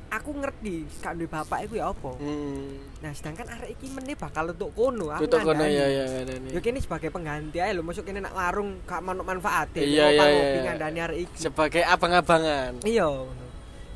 aku 0.07 0.31
ngerti 0.33 0.75
gak 0.97 1.13
duwe 1.15 1.27
bapak 1.27 1.67
iku 1.67 1.73
ya 1.75 1.91
apa. 1.91 2.11
Hmm. 2.15 2.79
Nah, 2.99 3.11
sedangkan 3.11 3.47
arek 3.49 3.75
iki 3.75 3.87
meneh 3.91 4.15
bakal 4.15 4.49
untuk 4.49 4.71
kono. 4.71 5.11
Aku 5.11 5.27
Tutuk 5.27 5.43
kono 5.43 5.63
ya 5.63 5.85
ya 5.85 6.03
ngandani. 6.07 6.49
Ya 6.55 6.59
kene 6.59 6.79
sebagai 6.79 7.09
pengganti 7.09 7.57
ae 7.59 7.71
lho, 7.71 7.83
masuk 7.83 8.03
kene 8.03 8.23
nak 8.23 8.33
warung 8.33 8.79
gak 8.83 9.01
manut 9.01 9.23
manfaate. 9.23 9.83
Iya, 9.83 10.09
iya, 10.09 10.25
iya. 10.27 10.59
ngandani 10.63 10.99
arek 11.01 11.17
iki. 11.27 11.37
Sebagai 11.37 11.83
abang-abangan. 11.83 12.79
Iya, 12.81 13.05
ngono. 13.05 13.45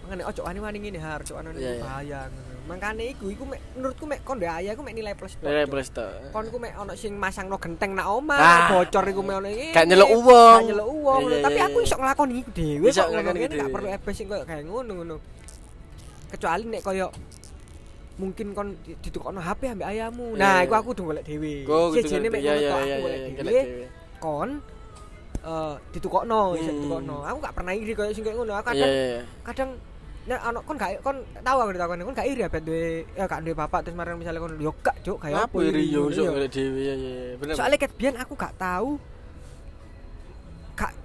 Makane 0.04 0.24
ojo 0.28 0.42
ani-ani 0.44 0.78
ngene 0.80 1.00
har, 1.00 1.20
ojo 1.22 1.34
ani 1.36 1.50
Iya, 1.56 1.72
iya. 1.72 1.82
bahaya 1.82 2.20
ngono. 2.28 2.50
Makane 2.62 3.04
iku 3.10 3.26
iku 3.28 3.44
mek 3.44 3.60
menurutku 3.74 4.06
mek 4.06 4.22
kon 4.22 4.38
ndek 4.38 4.54
ayah 4.54 4.72
iku 4.78 4.84
mek 4.86 4.94
nilai 4.94 5.16
plus. 5.18 5.34
tok, 5.34 5.50
Nilai 5.50 5.66
plus 5.66 5.88
to. 5.90 6.06
Kon 6.30 6.46
ku 6.48 6.58
mek 6.62 6.78
ono 6.78 6.94
sing 6.94 7.18
masangno 7.18 7.58
genteng 7.58 7.98
nak 7.98 8.06
omah, 8.06 8.38
Ah. 8.38 8.68
bocor 8.70 9.02
iku 9.08 9.22
mek 9.24 9.36
ono 9.40 9.50
iki. 9.50 9.74
Gak 9.74 9.86
nyeluk 9.90 10.10
uwong. 10.14 10.60
Gak 10.62 10.68
nyeluk 10.70 10.88
uwong. 10.88 11.22
Iya, 11.26 11.38
Tapi 11.42 11.60
aku 11.60 11.78
iya. 11.82 11.88
iso 11.90 11.96
nglakoni 11.98 12.34
iku 12.38 12.50
dhewe 12.54 12.88
kok 12.88 13.08
ngono. 13.10 13.30
Kene 13.34 13.56
gak 13.58 13.72
perlu 13.74 13.88
ebes 13.90 14.14
sing 14.14 14.28
koyo 14.30 14.44
kayak 14.46 14.64
ngono 14.70 14.92
ngono. 14.94 15.16
Kecuali 16.32 16.64
nek 16.66 16.82
koyo 16.82 17.08
mungkin 18.18 18.54
kon 18.54 18.78
di- 18.82 18.98
ditukokno 18.98 19.40
HP 19.40 19.62
ambek 19.68 19.88
ayahmu. 19.88 20.26
Iya, 20.34 20.40
Nah, 20.40 20.56
iya. 20.56 20.66
iku 20.66 20.74
aku 20.74 20.90
udah 20.94 21.06
golek 21.06 21.24
dhewe. 21.24 21.54
Gitu. 21.64 21.78
Sejene 21.98 22.28
mek 22.28 22.40
Iya 22.40 22.50
ngono 22.50 22.56
iya 22.56 22.62
iya 22.62 22.72
aku 22.72 23.02
golek 23.02 23.20
iya. 23.20 23.44
dhewe. 23.44 23.86
kon 24.18 24.50
eh 25.42 25.74
ditukokno, 25.90 26.42
iso 26.56 26.70
Hmm. 26.70 26.78
ditukokno. 26.78 27.16
Aku 27.26 27.38
gak 27.40 27.56
pernah 27.56 27.74
iri 27.74 27.92
koyo 27.92 28.12
sing 28.12 28.22
koyo 28.22 28.36
ngono. 28.38 28.54
Aku 28.56 28.68
Iya 28.70 28.78
kadang 28.78 28.90
iya. 28.90 29.06
iya. 29.10 29.22
kadang 29.44 29.70
nek 30.22 30.38
ana 30.40 30.60
kon 30.62 30.78
gak 30.78 30.92
kon 31.02 31.18
tahu 31.42 31.58
aku 31.60 31.72
ditakoni 31.74 32.06
kon 32.06 32.14
gak 32.14 32.30
iri 32.30 32.42
apa 32.42 32.58
duwe 32.58 32.86
ya 33.12 33.26
gak 33.26 33.42
duwe 33.42 33.58
bapak 33.58 33.80
terus 33.82 33.98
marang 33.98 34.16
misalnya 34.16 34.38
kon 34.38 34.54
yo 34.56 34.70
gak 34.78 35.02
juk 35.02 35.18
kayak 35.18 35.50
Apa 35.50 35.58
iri 35.60 35.90
yo 35.90 36.08
iya. 36.08 36.30
golek 36.30 36.50
dhewe 36.50 36.78
ya 36.80 36.94
ya. 36.94 37.14
Bener. 37.36 37.54
Soalnya 37.58 37.76
ket 37.76 37.92
biyen 37.98 38.14
aku 38.16 38.38
gak 38.38 38.54
tahu 38.56 39.02
gak 39.02 39.11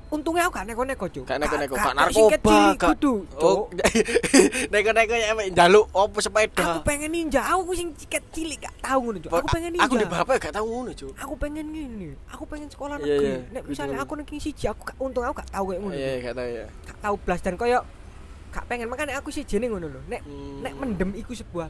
untungnya 0.06 0.46
aku 0.46 0.54
gak 0.54 0.66
neko-neko 0.66 1.06
juk. 1.08 1.24
Gak 1.24 1.38
neko-neko, 1.38 1.74
gak 1.74 1.92
narkoba, 1.92 2.56
gak- 2.72 2.90
kudu, 2.92 3.14
Oh, 3.34 3.66
Cuk. 3.66 3.82
neko-neko 4.72 5.12
ya 5.12 5.32
mek 5.32 5.50
njaluk 5.50 5.86
opo 5.88 6.08
Aku 6.12 6.20
sepeda. 6.20 6.78
pengen 6.80 7.10
ninja, 7.10 7.42
aku 7.44 7.72
sing 7.72 7.90
ciket 7.92 8.22
cilik 8.30 8.58
gak 8.60 8.74
tahu 8.80 8.98
ngono 9.04 9.18
juk. 9.18 9.30
Aku 9.30 9.46
pengen 9.48 9.70
ninja. 9.72 9.84
Aku 9.84 9.94
di 9.94 10.06
bapak 10.06 10.34
gak 10.40 10.54
tahu 10.54 10.66
ngono, 10.68 10.90
Cuk. 10.92 11.12
Aku 11.16 11.34
pengen 11.36 11.66
ngene. 11.66 12.14
Aku 12.28 12.44
pengen 12.44 12.68
sekolah 12.68 12.96
Iya, 12.96 13.04
negeri. 13.04 13.26
iya, 13.26 13.38
Nek 13.50 13.62
misalnya 13.66 13.98
aku 13.98 14.12
negeri 14.14 14.38
siji, 14.38 14.64
aku 14.66 14.80
gak 14.84 14.96
untung 14.96 15.22
aku 15.22 15.34
gak 15.36 15.50
tahu 15.50 15.64
kayak 15.68 15.80
ngono. 15.80 15.92
Iya, 15.92 16.06
Cuk. 16.08 16.22
gak 16.22 16.34
tahu 16.34 16.48
ya. 16.48 16.66
Gak 16.84 16.98
tahu 17.00 17.14
blas 17.18 17.40
dan 17.40 17.54
koyo 17.56 17.78
gak 18.48 18.64
pengen 18.66 18.86
makanya 18.86 19.14
aku 19.16 19.28
sih 19.28 19.42
jeneng 19.42 19.70
ngono 19.70 19.86
lho. 19.88 20.00
Nek 20.06 20.22
Hmm. 20.22 20.62
nek 20.62 20.72
mendem 20.74 21.10
iku 21.14 21.32
sebuah 21.32 21.68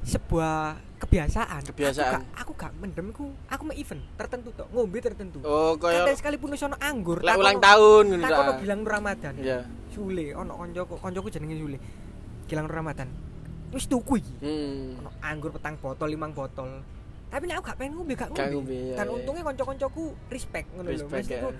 sebuah 0.00 0.80
kebiasaan. 0.98 1.62
Kebiasaan. 1.70 2.08
Aku 2.12 2.16
gak, 2.16 2.40
aku 2.40 2.52
gak 2.56 2.72
mendem 2.80 3.06
iku, 3.12 3.26
aku 3.46 3.62
mau 3.64 3.74
event 3.76 4.02
tertentu 4.16 4.48
tok, 4.52 4.68
ngombe 4.72 4.98
tertentu. 5.00 5.38
Oh, 5.42 5.76
Kadang 5.76 6.16
sekalipun 6.16 6.52
wis 6.52 6.62
ono 6.62 6.76
anggur, 6.78 7.20
lek 7.20 7.36
ulang 7.36 7.60
tahun 7.60 8.04
ngono 8.10 8.22
Tak 8.22 8.30
ta. 8.30 8.40
ono 8.40 8.52
Gilang 8.60 8.80
Nur 8.80 8.92
Ramadan. 8.92 9.34
Iya. 9.36 9.58
Sule, 9.90 10.26
ono 10.32 10.52
koncoku, 10.56 10.94
koncoku 11.00 11.28
jenenge 11.28 11.56
Sule. 11.56 11.78
Gilang 12.46 12.64
Nur 12.68 12.76
Ramadan. 12.76 13.08
Wis 13.70 13.86
tuku 13.86 14.18
iki. 14.18 14.34
Hmm. 14.42 14.98
Ono 14.98 15.10
anggur 15.20 15.50
petang 15.52 15.76
botol, 15.78 16.08
limang 16.10 16.32
botol. 16.32 16.82
Tapi 17.30 17.46
nek 17.46 17.62
aku 17.62 17.64
gak 17.70 17.78
pengen 17.78 17.92
ngombe, 17.94 18.14
gak 18.18 18.28
ngombe. 18.34 18.74
iya, 18.74 18.98
Dan 18.98 19.06
iya. 19.06 19.14
untungnya 19.14 19.42
konco-koncoku 19.46 20.04
respect 20.28 20.66
ngono 20.74 20.90
lho. 20.90 20.94
Respect, 20.98 21.26
Mesti 21.30 21.34
ya. 21.38 21.42
ku, 21.46 21.50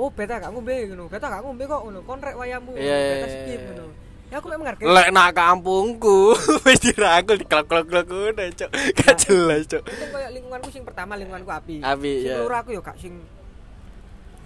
Oh, 0.00 0.08
beta 0.08 0.40
gak 0.40 0.48
ngombe 0.48 0.88
ngono. 0.88 1.04
Beta 1.12 1.28
gak 1.28 1.44
ngombe 1.44 1.68
kok 1.68 1.80
ngono. 1.84 2.00
Kon 2.08 2.16
rek 2.18 2.32
wayahmu. 2.32 2.72
Iya, 2.72 2.80
iya, 2.96 3.10
beta 3.12 3.20
iya, 3.20 3.34
skip 3.36 3.60
iya. 3.60 3.68
ngono. 3.68 3.84
Ya 4.32 4.40
aku 4.40 4.48
mek 4.48 4.58
menghargai. 4.58 4.88
Lek 4.88 5.08
nak 5.12 5.30
kampungku 5.30 6.32
wis 6.64 6.80
dirangkul 6.80 7.36
diklok-klok 7.36 7.84
ngono, 8.08 8.44
Cuk. 8.50 8.70
Gak 8.96 9.14
jelas, 9.20 9.68
Cuk. 9.68 9.84
Itu 9.84 10.04
koyo 10.08 10.28
lingkunganku 10.32 10.72
sing 10.72 10.82
pertama 10.82 11.14
lingkunganku 11.14 11.52
api. 11.52 11.76
Api, 11.78 12.12
Sing 12.18 12.32
iya. 12.32 12.40
loro 12.40 12.56
aku 12.56 12.72
yo 12.72 12.80
gak 12.80 12.96
sing 12.96 13.20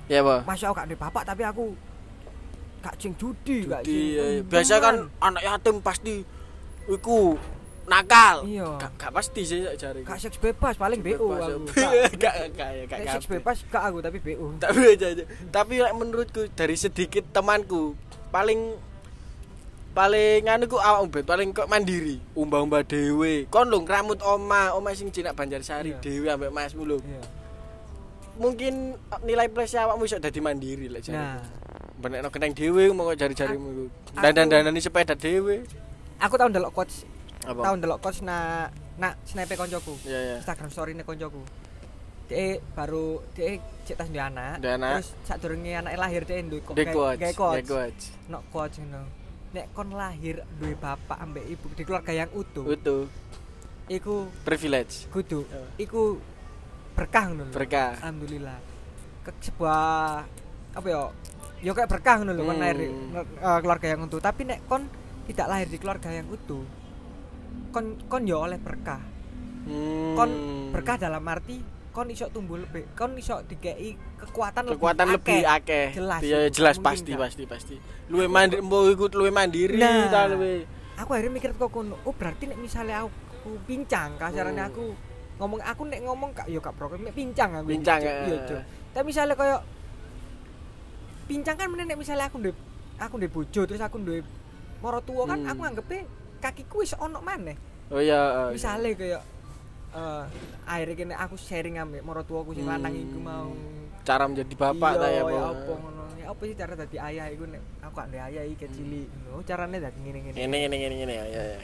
Ya, 0.07 0.22
Pak. 0.22 0.43
masuk 0.43 0.66
aku 0.66 0.74
gak 0.76 0.87
ada 0.87 0.97
bapak 1.01 1.22
tapi 1.22 1.43
aku 1.43 1.64
gak 2.78 2.95
sing 2.97 3.14
judi, 3.14 3.62
gak 3.62 3.82
Jadi 3.82 3.91
sing 3.91 4.07
ya, 4.11 4.22
untungan. 4.22 4.51
biasa 4.51 4.74
kan 4.76 4.97
anak 5.20 5.43
yatim 5.45 5.76
pasti 5.78 6.14
iku 6.87 7.39
nakal. 7.84 8.43
Iya. 8.43 8.70
Gak, 8.78 8.91
gak 8.99 9.12
pasti 9.12 9.43
sih 9.43 9.59
jare. 9.72 10.03
gak 10.03 10.18
seks 10.18 10.39
bebas 10.39 10.74
paling 10.74 10.99
Bebas, 10.99 11.47
aku. 11.47 11.62
ya. 11.74 12.11
Gak 12.22 12.34
gak 12.55 12.70
ya, 12.72 12.82
gak 12.87 12.99
seks 13.12 13.26
bebas 13.28 13.62
gak 13.64 13.82
aku 13.87 13.99
tapi 13.99 14.18
BO. 14.18 14.51
Tapi 14.59 14.99
aja 14.99 15.07
aja. 15.09 15.22
Tapi 15.47 15.74
lek 15.78 15.95
menurutku 15.95 16.51
dari 16.51 16.74
sedikit 16.74 17.22
temanku 17.30 17.95
paling 18.28 18.74
paling 19.97 20.44
anu 20.44 20.68
ku 20.68 20.76
awak 20.76 21.01
umbet 21.03 21.24
paling 21.24 21.57
kok 21.57 21.64
mandiri 21.66 22.20
umbah-umbah 22.36 22.84
dhewe 22.84 23.49
kon 23.49 23.64
lho 23.64 23.80
ngramut 23.80 24.20
oma 24.20 24.76
oma 24.76 24.92
sing 24.92 25.09
cinak 25.09 25.32
Banjarsari 25.32 25.97
Iya. 25.97 26.01
dhewe 26.05 26.28
ambek 26.28 26.53
masmu 26.53 26.84
lho 26.84 27.01
Iya. 27.01 27.24
mungkin 28.36 28.92
nilai 29.24 29.49
plus 29.49 29.72
awakmu 29.72 30.05
iso 30.05 30.20
dadi 30.20 30.36
mandiri 30.38 30.92
lek 30.92 31.01
jare 31.01 31.16
Nah, 31.16 31.40
benekno 31.97 32.28
kenteng 32.28 32.53
dhewe 32.53 32.92
mau 32.92 33.09
jari-jarimu 33.09 33.68
iku 33.72 33.84
Aku- 34.12 34.20
dandan-dandani 34.20 34.80
sepeda 34.84 35.16
dhewe 35.16 35.64
aku 36.20 36.34
tau 36.36 36.49
ndelok 36.53 36.72
coach, 36.72 37.09
apa 37.49 37.61
tau 37.64 37.74
ndelok 37.76 37.99
coach 38.01 38.20
na 38.20 38.68
na 39.01 39.16
snipe 39.24 39.57
koncoku. 39.57 39.97
iya 40.05 40.20
iya 40.20 40.36
Instagram 40.40 40.72
story 40.72 40.92
ne 40.92 41.05
koncoku. 41.05 41.40
Dia 42.28 42.57
baru 42.72 43.20
dia 43.36 43.61
cek 43.84 43.97
tas 43.97 44.09
dia 44.09 44.32
anak. 44.32 44.59
Duwe 44.59 44.72
anak. 44.80 44.92
Terus 45.05 45.09
saat 45.28 45.38
durungnya 45.44 45.84
anaknya 45.84 46.01
lahir 46.01 46.24
dia 46.24 46.40
kok 46.40 46.72
Dek 46.72 46.88
coach 46.90 47.20
coach. 47.36 47.61
Dek 47.61 47.68
coach 47.68 48.03
coach 48.49 48.74
ngono. 48.80 49.05
Nek 49.57 49.72
kon 49.72 49.88
lahir 49.88 50.44
duwe 50.61 50.76
bapak 50.76 51.16
ambek 51.16 51.48
ibu 51.48 51.66
di 51.72 51.82
keluarga 51.88 52.12
yang 52.12 52.28
utuh, 52.36 52.68
utuh 52.68 53.09
iku 53.88 54.28
privilege 54.44 55.09
kudu 55.09 55.48
Iya. 55.48 55.88
iku 55.88 56.20
berkah 56.92 57.32
ngono 57.32 57.48
berkah 57.57 57.96
Alhamdulillah. 58.04 58.59
Ke 59.24 59.32
sebuah 59.40 60.28
apa 60.76 60.86
ya? 60.86 61.09
Ya 61.64 61.72
kayak 61.72 61.88
berkah 61.88 62.20
ngono 62.20 62.36
lho 62.36 62.44
kon 62.44 62.52
Hmm. 62.52 62.64
lahir 62.68 62.76
di 62.76 62.86
eh, 63.16 63.59
keluarga 63.64 63.86
yang 63.88 64.00
utuh, 64.04 64.20
tapi 64.20 64.44
nek 64.44 64.61
kon 64.68 64.82
tidak 65.24 65.46
lahir 65.48 65.68
di 65.72 65.78
keluarga 65.80 66.09
yang 66.12 66.28
utuh, 66.28 66.64
kon 67.72 67.96
kon 68.12 68.28
ya 68.28 68.36
oleh 68.36 68.61
berkah. 68.61 69.00
Hmm. 69.64 70.12
Kon 70.20 70.30
berkah 70.68 71.00
dalam 71.00 71.24
arti 71.24 71.57
kon 71.97 72.12
iso 72.12 72.28
tumbuh 72.28 72.61
lebih, 72.61 72.84
kon 72.92 73.16
iso 73.16 73.40
dikei 73.42 73.97
kekuatan, 74.20 74.68
kekuatan 74.68 75.09
lebih 75.09 75.49
akeh 75.49 75.97
Jelas 75.97 76.20
iya 76.20 76.44
itu, 76.44 76.61
jelas 76.61 76.76
pasti 76.76 77.16
gak. 77.16 77.24
pasti 77.24 77.42
pasti 77.49 77.74
luwe 78.07 78.28
mandiri 78.28 78.61
mbok 78.61 78.82
ikut 78.92 79.12
luwe 79.16 79.32
mandiri 79.32 79.80
Nah. 79.80 80.12
ta 80.12 80.28
luwe 80.28 80.68
Aku 80.97 81.12
akhirnya 81.12 81.32
mikir 81.32 81.53
kok 81.53 81.68
kono, 81.68 81.97
oh 82.05 82.12
berarti 82.12 82.44
nek 82.47 82.57
misalnya 82.57 83.05
aku 83.05 83.57
pincang, 83.64 84.16
kasarannya 84.16 84.61
Hmm. 84.61 84.70
aku 84.70 84.84
ngomong 85.36 85.61
aku 85.62 85.82
nek 85.84 86.01
ngomong 86.03 86.30
kak 86.32 86.49
yo 86.49 86.61
kak 86.61 86.72
program 86.72 87.01
nek 87.01 87.12
pincang 87.12 87.53
aku 87.55 87.68
Pincang, 87.68 88.01
eh. 88.01 88.24
iya 88.26 88.61
tapi 88.90 89.05
misalnya 89.07 89.32
kayak 89.32 89.61
pincang 91.26 91.57
kan 91.57 91.68
meneh 91.68 91.84
nek 91.84 91.97
misalnya 91.97 92.28
aku 92.28 92.36
ndek 92.38 92.57
aku 92.97 93.14
ndek 93.16 93.30
bojo 93.30 93.61
terus 93.64 93.76
aku 93.78 93.97
ndek 93.99 94.24
moro 94.78 95.01
tua 95.01 95.24
kan 95.24 95.38
Hmm. 95.38 95.51
aku 95.51 95.61
nganggepe 95.61 95.99
kakiku 96.38 96.80
wis 96.80 96.92
ono 96.94 97.20
maneh 97.20 97.57
oh 97.88 97.99
iya 97.99 98.49
eh, 98.49 98.51
misalnya 98.53 98.88
kayak 98.94 99.22
eh 99.97 100.22
akhirnya 100.68 100.94
kene 100.94 101.14
aku 101.16 101.34
sharing 101.40 101.80
ambek 101.80 102.05
tuaku 102.28 102.53
sing 102.53 102.68
lanang 102.68 102.92
Hmm. 102.92 103.05
iku 103.09 103.18
mau. 103.24 103.51
Cara 104.07 104.28
menjadi 104.28 104.55
bapak 104.55 104.92
iya, 104.92 105.01
ta 105.01 105.07
ya 105.09 105.22
ya 105.24 105.42
apa 105.51 105.72
ngono. 105.72 106.05
Ya 106.20 106.26
apa 106.30 106.42
sih 106.44 106.55
cara 106.55 106.72
dadi 106.76 106.97
ayah 107.01 107.26
iku 107.32 107.44
nek 107.49 107.62
aku 107.80 107.94
gak 107.97 108.09
ayah 108.28 108.44
iki 108.44 108.66
cilik. 108.68 109.09
Ngono 109.24 109.42
carane 109.42 109.76
dadi 109.80 109.99
ngene-ngene. 110.05 110.36
Ini 110.36 110.57
ini 110.68 110.76
ini 110.84 111.14
ya 111.16 111.24
ya 111.26 111.42
ya. 111.57 111.61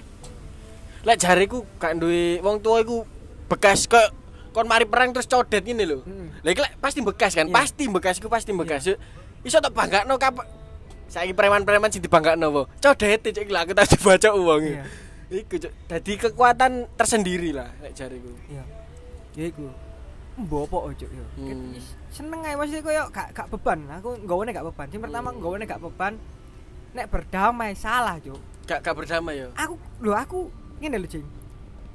Lek 1.04 1.16
jariku 1.20 1.62
gak 1.76 1.92
duwe 2.00 2.40
wong 2.40 2.56
tua 2.64 2.80
iku 2.80 3.04
bekas 3.52 3.84
kok 3.84 4.08
kon 4.56 4.64
mari 4.68 4.88
perang 4.88 5.12
terus 5.12 5.28
codet 5.28 5.62
ngene 5.62 5.84
lho. 5.84 5.98
Mm. 6.08 6.42
iki 6.48 6.60
lek 6.64 6.72
pasti 6.80 7.00
bekas 7.04 7.36
kan? 7.36 7.46
Iya. 7.46 7.54
pasti 7.54 7.84
bekas 7.86 8.16
iku 8.16 8.28
pasti 8.32 8.50
bekas. 8.56 8.88
Iso 9.44 9.58
tak 9.60 9.76
banggakno 9.76 10.16
kapan 10.16 10.48
saiki 11.12 11.36
preman-preman 11.36 11.92
sing 11.92 12.00
dibanggakno 12.00 12.48
apa? 12.48 12.62
Codet 12.80 13.28
cek 13.28 13.44
lho 13.44 13.58
aku 13.60 13.72
tak 13.76 13.86
dibaca 13.92 14.28
uang 14.32 14.62
Iya. 14.72 14.84
Iku 15.34 15.56
dadi 15.88 16.12
kekuatan 16.14 16.92
tersendiri 16.94 17.50
lah 17.50 17.72
lek 17.80 17.92
jariku 17.92 18.28
Iya. 18.46 18.64
Ya 19.32 19.44
iku. 19.48 19.64
Apa 20.32 20.76
ojo 20.76 21.06
yo. 21.06 21.24
Hmm. 21.36 21.76
Seneng 22.08 22.40
ae 22.40 22.56
maksudnya 22.56 22.80
koyo 22.80 23.02
gak 23.08 23.32
gak 23.32 23.48
beban. 23.48 23.84
Aku 24.00 24.16
nggawane 24.18 24.50
gak 24.50 24.64
beban. 24.68 24.86
Sing 24.88 25.00
pertama 25.00 25.28
Hmm. 25.28 25.38
nggawane 25.40 25.64
gak 25.64 25.80
beban. 25.80 26.16
Nek 26.92 27.08
berdamai 27.08 27.72
salah, 27.72 28.20
Cuk. 28.20 28.36
gak 28.68 28.84
gak 28.84 28.92
berdamai 28.94 29.40
ya 29.40 29.48
Aku 29.56 29.74
lho 30.00 30.12
aku 30.12 30.52
ngene 30.78 30.96
lho, 30.96 31.08
Jing. 31.08 31.24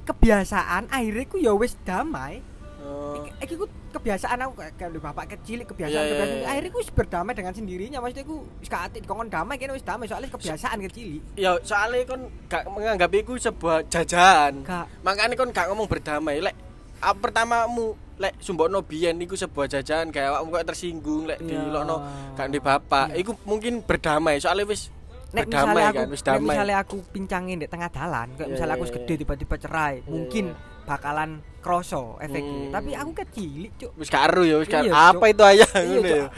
Kebiasaan 0.02 0.88
akhirnya 0.88 1.24
ku 1.26 1.36
ya 1.36 1.52
wis 1.54 1.78
damai. 1.82 2.42
Oh. 2.88 3.20
Iki, 3.38 3.54
ku 3.54 3.66
kebiasaan 3.92 4.38
aku 4.42 4.52
kayak 4.58 4.72
kayak 4.80 4.90
bapak 4.98 5.26
kecil 5.36 5.62
kebiasaan 5.62 5.94
Iya, 5.94 6.02
iya, 6.02 6.12
kebiasaan 6.16 6.38
iya. 6.40 6.48
akhirnya 6.50 6.70
ku 6.72 6.80
berdamai 6.96 7.32
dengan 7.36 7.52
sendirinya. 7.54 7.98
Maksudnya 8.02 8.24
ku 8.26 8.36
wis 8.58 8.70
dikongkon 8.72 9.28
damai 9.28 9.56
kene 9.60 9.72
wis 9.76 9.84
damai. 9.86 10.08
Soalnya 10.10 10.32
kebiasaan 10.32 10.78
kecil 10.90 11.20
ya 11.36 11.54
soalnya 11.62 12.08
kon 12.08 12.22
gak 12.48 12.64
menganggap 12.72 13.10
iku 13.14 13.36
sebuah 13.36 13.86
jajahan. 13.86 14.64
Gak. 14.64 14.86
Makanya 15.04 15.34
kon 15.36 15.52
gak 15.52 15.66
ngomong 15.70 15.86
berdamai. 15.86 16.40
Lek 16.40 16.56
ah, 17.04 17.14
pertamamu 17.14 17.94
lek 18.18 18.34
sumbokno 18.42 18.82
biyen 18.82 19.14
iku 19.22 19.38
sebuah 19.38 19.70
jajan 19.70 20.10
kayak 20.10 20.34
awakmu 20.34 20.58
kok 20.58 20.74
tersinggung 20.74 21.30
lek 21.30 21.38
Iya. 21.38 21.70
dilokno 21.70 21.96
gak 22.34 22.46
ndek 22.50 22.62
bapak. 22.64 23.14
Iya. 23.14 23.22
iku 23.22 23.30
mungkin 23.46 23.84
berdamai. 23.86 24.42
Soalnya 24.42 24.66
wis 24.66 24.90
nek 25.28 25.44
berdamai 25.44 25.76
misalnya 25.76 25.88
aku 25.92 26.00
kan 26.00 26.08
wis 26.08 26.22
nek 26.24 26.28
damai. 26.32 26.48
misalnya 26.56 26.76
aku 26.80 26.96
pincangin 27.12 27.56
di 27.60 27.68
tengah 27.68 27.90
jalan 27.92 28.26
kayak 28.34 28.48
Iya, 28.48 28.52
misalnya 28.56 28.74
iya, 28.74 28.80
aku 28.80 28.84
iya. 28.84 28.92
segede 28.96 29.14
tiba-tiba 29.20 29.54
cerai 29.60 29.94
mungkin 30.08 30.44
bakalan 30.88 31.44
kroso 31.60 32.16
efeknya. 32.24 32.72
Hmm. 32.72 32.72
tapi 32.72 32.90
aku 32.96 33.10
kecil 33.12 33.68
cuk. 33.76 33.92
Wis 34.00 34.08
karo 34.08 34.40
ya 34.40 34.56
wis 34.56 34.68
Iya, 34.72 34.88
apa 34.88 35.24
itu 35.28 35.42
ayah? 35.44 35.70
Iya 35.76 35.98
ngono 36.00 36.08
ya 36.08 36.28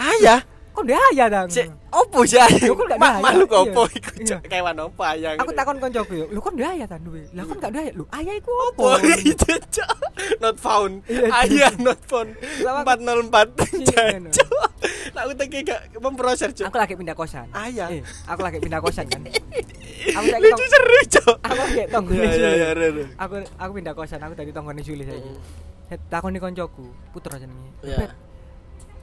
ayah 0.00 0.40
kok 0.72 0.82
dia 0.82 0.96
ayah 1.12 1.26
dang 1.28 1.46
Cek, 1.46 1.68
opo 1.90 2.24
ayah? 2.24 2.48
Yo, 2.58 2.72
kok 2.72 2.86
gak 2.86 2.96
Ma- 2.96 3.06
ada 3.06 3.12
ayah? 3.12 3.22
Makhluk 3.22 3.50
Iya. 3.50 3.60
opo 3.62 3.82
iku 3.88 4.10
Iya. 4.18 4.36
Kewan 4.42 4.76
opo 4.80 5.02
ayah? 5.04 5.30
aku 5.36 5.50
takon 5.52 5.76
koncoku 5.76 6.12
yo 6.14 6.26
lu 6.28 6.40
dia 6.52 6.68
ayah 6.70 6.86
tan 6.86 7.00
duwe 7.00 7.22
lah 7.30 7.44
kan 7.44 7.56
gak 7.58 7.70
ada 7.70 7.78
ayah 7.82 7.92
lu 7.92 8.04
ayah 8.10 8.34
iku 8.34 8.50
opo 8.66 8.84
not 10.42 10.56
found. 10.56 11.04
Iya. 11.04 11.28
Ayah 11.30 11.72
not 11.78 12.00
found. 12.02 12.32
Lah, 12.60 12.80
aku- 12.80 13.04
404. 13.04 13.52
Iya, 13.74 14.04
no. 14.18 14.30
Cuk. 14.30 14.50
Lah 15.12 15.20
aku 15.22 15.32
teki 15.36 15.58
gak 15.62 15.80
memproses 15.98 16.50
Cuk. 16.52 16.64
aku 16.64 16.76
lagi 16.76 16.94
pindah 16.96 17.12
kosan 17.12 17.46
Ayah. 17.52 17.88
aku 18.24 18.40
lagi 18.40 18.58
pindah 18.58 18.80
kosan 18.80 19.04
kan 19.06 19.20
aku 20.16 20.26
lagi 20.26 20.42
Lucu 20.42 20.64
seru 20.66 20.98
Cuk. 21.12 21.36
aku 21.38 21.54
lagi 21.54 21.82
tonggone 21.86 22.26
aku 23.14 23.34
aku 23.54 23.70
pindah 23.76 23.92
kosan 23.92 24.18
aku 24.18 24.32
tadi 24.32 24.50
tonggone 24.50 24.80
Suli 24.80 25.04
saiki 25.04 25.30
takoni 26.08 26.40
koncoku 26.40 26.88
putra 27.12 27.36
jenenge 27.36 27.76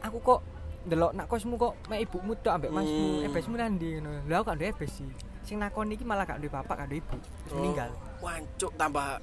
aku 0.01 0.17
kok 0.20 0.39
ndelok 0.82 1.12
nak 1.12 1.26
kosmu 1.26 1.56
kok 1.56 1.74
mek 1.86 2.00
ibumu 2.02 2.34
tok 2.36 2.54
ambek 2.54 2.72
masmu? 2.72 2.96
Hmm. 2.96 3.26
ebesmu 3.26 3.56
nandi 3.56 3.90
ngono. 3.96 4.10
Lha 4.24 4.36
aku 4.36 4.46
gak 4.46 4.58
ndek 4.58 4.70
ebes 4.74 4.92
sih. 4.94 5.10
Sing 5.42 5.58
nakoni 5.58 5.94
iki 5.94 6.04
malah 6.04 6.24
gak 6.24 6.38
ndek 6.38 6.50
bapak 6.50 6.76
gak 6.76 6.88
ndek 6.88 7.00
ibu. 7.00 7.16
Wis 7.18 7.52
Oh. 7.52 7.56
meninggal. 7.58 7.90
Wancuk 8.20 8.72
tambah. 8.76 9.20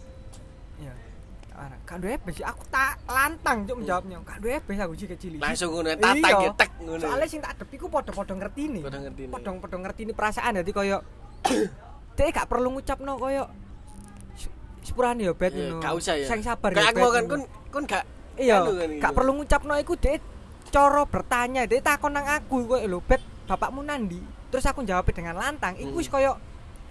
Iya. 0.77 0.93
Anak, 1.57 1.81
gak 1.83 1.97
ndek 1.97 2.13
ebes 2.15 2.37
aku 2.41 2.63
tak 2.67 2.93
lantang 3.07 3.59
cuk 3.65 3.77
menjawabnya. 3.79 4.17
Gak 4.23 4.39
ndek 4.39 4.55
ebes 4.61 4.77
aku 4.79 4.93
sih 4.95 5.09
kecil 5.09 5.33
langsung 5.37 5.71
ngono 5.73 5.89
tata 5.93 6.13
Iya. 6.15 6.37
getek 6.45 6.71
ngono. 6.79 7.01
soalnya 7.01 7.27
sing 7.27 7.41
tak 7.41 7.51
adep 7.53 7.69
iku 7.71 7.87
padha-padha 7.87 8.35
ngerti 8.37 8.63
nih 8.69 8.83
Padha 8.83 8.99
ngerti 9.01 9.23
nih. 9.23 9.33
padha-padha 9.33 9.77
ngerti 9.81 10.01
nih 10.05 10.15
perasaan. 10.15 10.53
Dadi 10.55 10.71
koyo 10.71 10.99
dia 12.17 12.29
gak 12.31 12.47
perlu 12.47 12.69
ngucapno 12.71 13.13
koyo 13.15 13.45
"Su- 14.35 14.53
sepurane 14.83 15.23
ya 15.23 15.33
bet 15.33 15.53
Iya, 15.53 15.69
ngono. 15.71 15.81
gak 15.81 15.93
usah 15.95 16.15
ya. 16.15 16.27
sing 16.27 16.41
sabar 16.41 16.71
Kayak 16.71 16.85
ya 16.85 16.91
aku 16.91 17.01
Bet, 17.03 17.13
kan 17.13 17.25
kon 17.27 17.41
kon 17.71 17.85
gak 17.87 18.05
iya 18.37 18.55
anu 18.59 18.73
kan 18.75 18.89
gak 18.99 19.13
perlu 19.13 19.33
ngucapno 19.35 19.73
iku 19.77 19.95
dek 19.95 20.21
cara 20.71 21.03
bertanya 21.07 21.64
dek 21.64 21.83
takon 21.83 22.12
nang 22.12 22.27
aku 22.27 22.67
kok 22.67 22.83
lho 22.83 22.99
bet 23.03 23.23
bapakmu 23.47 23.81
nandi 23.81 24.19
terus 24.51 24.67
aku 24.67 24.83
jawab 24.83 25.07
dengan 25.11 25.39
lantang 25.39 25.75
iku 25.79 25.95
Hmm. 25.95 25.99
wis 25.99 26.09
koyo 26.09 26.35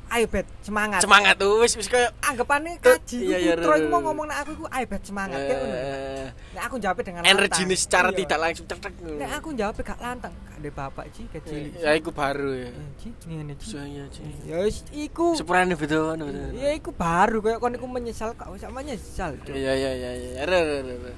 ayo 0.06 0.26
bet 0.30 0.48
semangat 0.62 1.02
semangat 1.02 1.36
tuh 1.36 1.60
wis 1.60 1.74
wis 1.76 1.90
koyo 1.90 2.08
anggapannya 2.22 2.78
Tuh, 2.80 2.96
kaji 2.96 3.18
iya, 3.26 3.38
iya, 3.42 3.54
putra 3.58 3.74
iya, 3.76 3.82
iku 3.82 3.88
mau 3.90 4.00
iya. 4.00 4.06
ngomong 4.08 4.26
nang 4.30 4.38
aku 4.40 4.52
iku 4.54 4.66
ayo 4.70 4.86
bet 4.86 5.04
semangat 5.04 5.40
kayak 5.42 5.58
ngono 5.60 5.76
eh, 5.76 6.28
nek 6.56 6.64
aku 6.70 6.76
jawab 6.80 6.96
dengan 7.02 7.22
energi 7.26 7.62
ini 7.66 7.76
secara 7.76 8.10
Iya. 8.14 8.18
tidak 8.24 8.38
langsung 8.40 8.66
cetek 8.70 8.94
ngono. 9.02 9.18
nek 9.18 9.32
aku 9.34 9.50
jawab 9.58 9.76
gak 9.82 10.00
lantang 10.00 10.34
gak 10.46 10.56
ada 10.56 10.70
bapak 10.72 11.06
Ci 11.12 11.24
kecil 11.28 11.62
Ya 11.76 11.92
iku 11.94 12.10
baru 12.16 12.50
ya. 12.56 12.70
Eh, 12.72 12.90
Ci 13.02 13.08
ngene 13.28 13.54
Ci 13.60 13.66
Soalnya 13.76 14.04
sih. 14.14 14.24
ya 14.48 14.58
wis 14.64 14.78
iku 14.94 15.36
Sepurane 15.36 15.76
betul 15.76 16.16
betul. 16.16 16.52
ya 16.56 16.70
iku 16.72 16.90
baru 16.96 17.38
kayak 17.44 17.60
kon 17.60 17.74
iku 17.76 17.88
menyesal 17.90 18.32
gak 18.34 18.48
usah 18.50 18.72
menyesal. 18.72 19.36
Iya 19.46 19.74
iya 19.76 19.92
iya 19.94 20.12
iya. 20.16 20.32
Re 20.48 20.60
re 20.62 20.78
re. 20.82 20.96
re. 21.02 21.12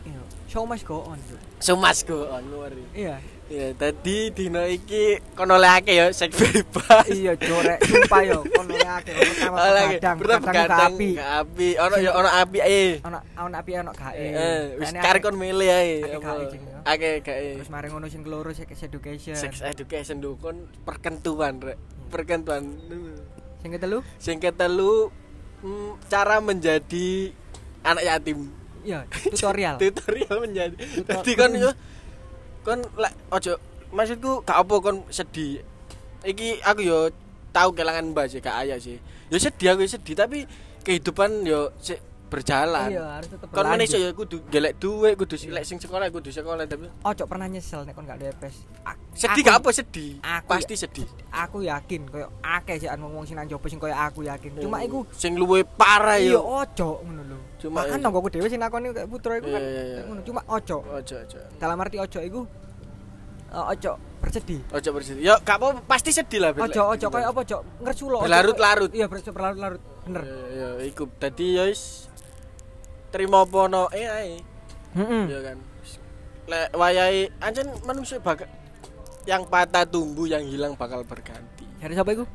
show 0.47 0.63
must 0.63 0.87
go 0.87 1.03
on 1.05 1.19
Cuk. 1.27 1.39
Sumas 1.59 2.01
go 2.01 2.27
on 2.31 2.43
ngori. 2.49 2.83
iya 2.95 3.19
Ya 3.47 3.71
tadi 3.79 4.27
dino 4.35 4.59
iki 4.67 5.23
kono 5.31 5.55
leke 5.55 5.95
ya 5.95 6.11
seks 6.11 6.35
bebas. 6.35 7.07
iya 7.07 7.31
jorek 7.39 7.79
sumpah 7.79 8.21
yo 8.27 8.43
kono 8.43 8.75
akeh 8.75 9.15
pertama 9.15 9.55
Pertama 9.55 10.15
begadang 10.19 10.43
begadang 10.43 10.91
api 10.91 11.09
ke 11.15 11.23
api. 11.23 11.69
Ono 11.79 11.95
ya 11.95 12.11
ono 12.11 12.27
api 12.27 12.57
eh. 12.59 12.91
ono 13.07 13.17
ono 13.39 13.55
api 13.55 13.71
ono 13.79 13.91
gae 13.95 14.27
Eh, 14.35 14.63
wis 14.75 14.91
karek 14.91 15.23
kon 15.23 15.39
milih 15.39 15.69
ae. 15.71 16.03
apa. 16.19 16.43
gae, 16.99 17.23
ya. 17.23 17.55
Terus 17.55 17.71
mari 17.71 17.87
ngono 17.87 18.11
sing 18.11 18.27
keloro 18.27 18.51
sex 18.51 18.67
education 18.83 19.39
Sex 19.39 19.63
education 19.63 20.19
do 20.19 20.35
kon 20.35 20.67
perkentuan 20.83 21.63
rek. 21.63 21.79
Perkentuan. 22.11 22.67
sing 23.63 23.71
ketelu 23.71 23.99
Sing 24.19 24.37
ketelu 24.43 25.07
mm, 25.63 26.03
cara 26.11 26.43
menjadi 26.43 27.31
anak 27.79 28.03
yatim. 28.03 28.39
iya 28.83 29.03
tutorial 29.07 29.75
tutorial 29.83 30.35
menjadi 30.39 30.75
dadi 31.03 31.31
kon 31.35 31.51
yo 31.59 31.71
kon 32.67 32.83
lek 32.99 33.15
ojo 33.31 33.55
maksudku 33.95 34.43
gak 34.43 34.59
apa 34.59 34.75
kon 34.83 34.99
sedih. 35.07 35.63
Iki 36.27 36.59
aku 36.67 36.83
yo 36.83 37.07
tahu 37.55 37.71
kelangan 37.71 38.11
mbak 38.11 38.27
sih 38.27 38.43
gak 38.43 38.67
ayah 38.67 38.75
sih. 38.75 38.99
Yo 39.31 39.39
sedih 39.39 39.71
aku 39.71 39.87
sedih 39.87 40.19
tapi 40.19 40.43
kehidupan 40.83 41.47
yo 41.47 41.71
sik 41.79 42.03
berjalan. 42.27 42.89
Iya 42.91 43.05
harus 43.17 43.27
tetep 43.31 43.47
kon 43.49 43.63
meneh 43.65 43.87
yo 43.87 44.11
kudu 44.11 44.37
gelek 44.51 44.73
duit 44.77 45.15
kudu 45.15 45.35
lek 45.49 45.63
sing 45.63 45.79
sekolah 45.79 46.11
kudu 46.11 46.29
sekolah 46.29 46.67
tapi 46.67 46.91
ojo 46.91 47.23
pernah 47.23 47.47
nyesel 47.47 47.87
nek 47.87 47.95
kon 47.95 48.03
gak 48.03 48.19
A- 48.83 48.99
sedih 49.15 49.43
gak 49.47 49.63
apa 49.63 49.69
sedih. 49.71 50.19
aku 50.21 50.47
pasti 50.51 50.75
sedih. 50.75 51.07
aku 51.31 51.63
yakin 51.63 52.01
koyo 52.11 52.27
akeh 52.43 52.77
sih 52.77 52.87
ngomong 52.91 53.23
sing 53.23 53.39
nang 53.39 53.47
jopo 53.47 53.71
sing 53.71 53.79
koyo 53.79 53.95
aku 53.95 54.27
yakin. 54.27 54.59
Cuma 54.59 54.83
iku 54.83 55.07
sing 55.15 55.39
luwe 55.39 55.63
parah 55.63 56.19
iya 56.19 56.35
yo. 56.35 56.43
ojo 56.43 57.01
ngono 57.01 57.21
lho. 57.23 57.37
Cuma 57.57 57.87
iya. 57.87 57.95
nang 57.97 58.11
aku 58.11 58.27
dhewe 58.29 58.47
sing 58.51 58.59
nakoni 58.59 58.91
kayak 58.91 59.07
putra 59.07 59.39
iku 59.39 59.47
kan. 59.49 59.61
Iya, 59.63 59.71
iya, 59.71 59.83
iya. 59.87 60.01
ngono 60.03 60.21
cuma 60.27 60.41
ojo. 60.51 60.77
Ojo 60.83 61.15
ojo. 61.15 61.37
Dalam 61.57 61.79
arti 61.79 61.97
ojo 61.97 62.19
iku 62.19 62.41
eh, 63.55 63.65
ojo 63.71 63.91
bersedih. 64.19 64.61
Ojo 64.75 64.89
bersedih. 64.91 65.23
Yo 65.23 65.33
gak 65.47 65.57
apa 65.63 65.79
pasti 65.87 66.11
sedih 66.11 66.43
lah 66.43 66.51
ojo 66.51 66.81
ojo 66.91 67.05
koyo 67.07 67.25
apa 67.31 67.39
ojo 67.47 67.57
ngersulo 67.81 68.17
Berlarut-larut. 68.21 68.91
iya 68.91 69.07
ber- 69.07 69.23
berlarut-larut. 69.23 69.81
Bener. 70.03 70.23
Ya, 70.23 70.37
ya, 70.51 70.67
iku. 70.87 71.07
Tadi 71.19 71.59
ya 71.59 71.67
wis 71.67 72.06
terima 73.13 73.43
apa 73.43 73.59
no 73.67 73.87
eh 73.93 74.07
ae. 74.07 74.35
Heeh 74.95 75.23
ya 75.29 75.39
kan? 75.41 75.57
Lek 76.47 76.67
wayahe 76.75 77.27
ancen 77.43 77.67
manusia 77.83 78.17
bakal 78.23 78.47
yang 79.27 79.43
patah 79.43 79.83
tumbuh 79.83 80.23
yang 80.23 80.43
hilang 80.47 80.73
bakal 80.79 81.03
berganti. 81.03 81.67
Dari 81.77 81.93
siapa 81.93 82.15
iku? 82.15 82.25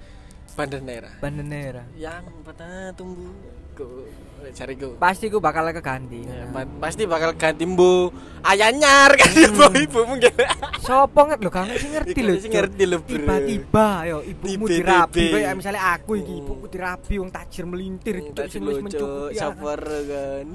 Bandanera 0.52 1.08
Bandanera 1.16 1.82
yang 1.96 2.28
patah 2.44 2.92
tumbuh 2.92 3.32
go 3.72 4.04
lek 4.42 4.52
jariku 4.52 4.88
pasti 4.96 5.26
ku 5.26 5.38
bakal 5.38 5.70
keganti 5.70 6.20
Ya, 6.22 6.44
pa- 6.46 6.66
pasti 6.78 7.02
bakal 7.04 7.32
ganti 7.32 7.62
mbu 7.62 8.10
ayanyar 8.42 9.14
kan 9.14 9.30
ibu 9.32 9.64
ibu 9.72 10.00
mungkin 10.04 10.34
Sopo 10.78 11.20
ngerti 11.24 11.42
lho 11.42 11.50
kan 11.50 11.66
sing 11.72 11.94
ngerti 11.94 12.10
Cuk. 12.12 12.50
ngerti 12.50 12.82
Bro. 12.84 12.98
Tiba-tiba 13.06 13.86
yo 14.04 14.18
ibumu 14.20 14.64
dirabi 14.66 15.26
kayak 15.32 15.54
misalnya 15.54 15.82
aku 15.92 16.12
iki 16.16 16.32
Hmm. 16.32 16.42
ibuku 16.42 16.66
dirabi 16.68 17.14
wong 17.16 17.30
tajir 17.30 17.64
melintir 17.64 18.14
tadi 18.32 18.50
sing 18.50 18.62
wis 18.62 18.82
mencukupi. 18.82 19.38
sabar 19.38 19.78
kan 19.78 20.46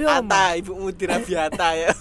Ata 0.00 0.44
ibumu 0.56 0.88
dirabi 0.90 1.32
Ata 1.36 1.68
ya 1.74 1.92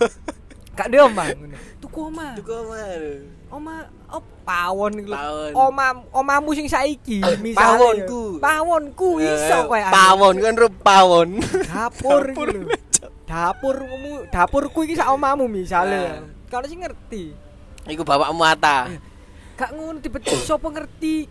Gak 0.74 0.90
ada 0.90 1.06
omah 1.06 1.28
ngono. 1.30 1.54
Tuku 1.78 2.00
omah. 2.04 2.34
Tuku 2.34 2.50
mana 2.50 3.14
Omah 3.54 3.86
oh 4.10 4.24
pawon 4.42 4.94
lho. 5.06 5.14
Pawon. 5.14 5.52
Omah 5.54 5.90
omamu 6.10 6.50
sing 6.58 6.66
saiki 6.66 7.22
misalnya. 7.38 7.78
Pawonku. 7.78 8.24
Pawonku 8.42 9.10
iso 9.22 9.58
Eh, 9.62 9.70
koyo 9.70 9.86
pawon 9.94 10.36
kan 10.42 10.54
rup 10.58 10.74
pawon 10.82 11.30
Dapur 11.70 12.34
iki 12.34 12.34
Dapur, 12.34 12.50
lho. 12.50 12.68
Dapurmu 13.30 14.14
dapurku 14.34 14.80
iki 14.90 14.98
sak 14.98 15.14
omamu 15.14 15.46
misalnya. 15.46 16.22
Nah. 16.22 16.50
Kalau 16.50 16.66
sing 16.66 16.82
ngerti. 16.82 17.34
Iku 17.86 18.02
bapakmu 18.02 18.42
Ata 18.42 18.90
Gak 19.54 19.70
ngono 19.78 20.02
tiba-tiba 20.02 20.38
sopo 20.42 20.74
ngerti. 20.74 21.30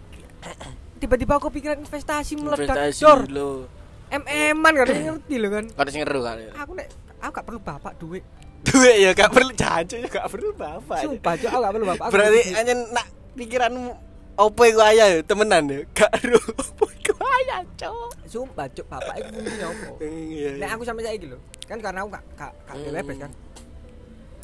Tiba-tiba 1.03 1.43
aku 1.43 1.51
pikiran 1.51 1.83
investasi 1.83 2.39
meledak 2.39 2.95
investasi 2.95 3.35
lo 3.35 3.67
MM-an 4.15 4.73
gak 4.79 4.95
ngerti 4.95 5.35
lho 5.43 5.49
kan. 5.51 5.65
Kau 5.75 5.83
ngeru 5.83 6.21
kan 6.23 6.37
Aku 6.63 6.71
nek 6.79 6.87
aku 7.19 7.33
gak 7.35 7.47
perlu 7.51 7.61
bapak 7.63 7.99
duit. 7.99 8.23
Duit 8.63 8.97
ya 8.99 9.11
gak 9.13 9.31
perlu 9.31 9.51
jajan 9.53 9.99
ya 10.01 10.09
gak 10.09 10.27
perlu 10.31 10.51
bapak 10.55 11.03
Sumpah, 11.03 11.35
Cuk, 11.35 11.51
aku 11.51 11.61
gak 11.61 11.73
perlu 11.75 11.87
bapak. 11.91 12.07
Berarti 12.09 12.41
perlu 12.43 12.57
hanya 12.57 12.75
nak 12.95 13.07
pikiranmu 13.35 13.91
Opo 14.33 14.63
iku 14.65 14.81
ayah 14.81 15.07
ya 15.13 15.21
temenan 15.21 15.65
ya 15.69 15.81
Gak 15.93 16.13
ru 16.23 16.39
Opo 16.39 16.85
iku 16.89 17.13
ayah 17.21 17.61
cowok 17.77 18.13
sumpah, 18.25 18.67
Cuk, 18.71 18.87
bapak 18.89 19.15
fungsinya 19.29 19.67
apa? 19.69 19.87
Iya 20.01 20.49
Nek 20.57 20.69
aku 20.73 20.83
sampai 20.83 21.03
saiki 21.05 21.27
lho. 21.29 21.39
Kan 21.69 21.79
karena 21.79 22.01
aku 22.01 22.11
gak 22.11 22.25
gak 22.35 22.53
gak 22.65 22.75
Hmm. 22.75 22.97
ebes 22.97 23.17
kan. 23.19 23.31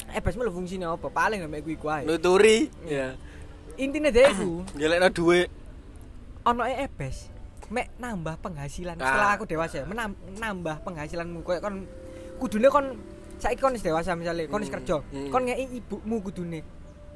Ebes 0.09 0.33
melu 0.35 0.51
fungsinya 0.51 0.87
apa? 0.93 1.07
Paling 1.07 1.41
nek 1.41 1.59
iku 1.61 1.69
iku 1.73 1.87
ae. 1.89 2.03
Nuturi 2.05 2.69
Ya 2.85 3.17
Intine 3.75 4.11
dhewe 4.11 4.29
iku 4.29 4.51
Gelekno 4.79 5.09
duit 5.09 5.47
ono 6.43 6.63
e 6.63 6.75
ebes 6.81 7.31
mek 7.69 7.93
nambah 7.97 8.41
penghasilan 8.41 8.97
Ah. 8.97 9.05
setelah 9.05 9.29
aku 9.37 9.45
dewasa 9.45 9.85
menam, 9.85 10.17
nambah 10.35 10.81
penghasilanmu 10.81 11.45
koyo 11.45 11.61
kon 11.61 11.85
kudune 12.37 12.65
kon 12.67 12.97
saiki 13.39 13.57
kon 13.57 13.73
dewasa 13.73 14.11
misalnya 14.13 14.43
kon 14.45 14.61
Hmm. 14.61 14.69
kerja 14.69 14.97
Hmm. 15.01 15.31
kon 15.31 15.41
ngeki 15.47 15.65
ibumu 15.79 16.15
kudune 16.21 16.59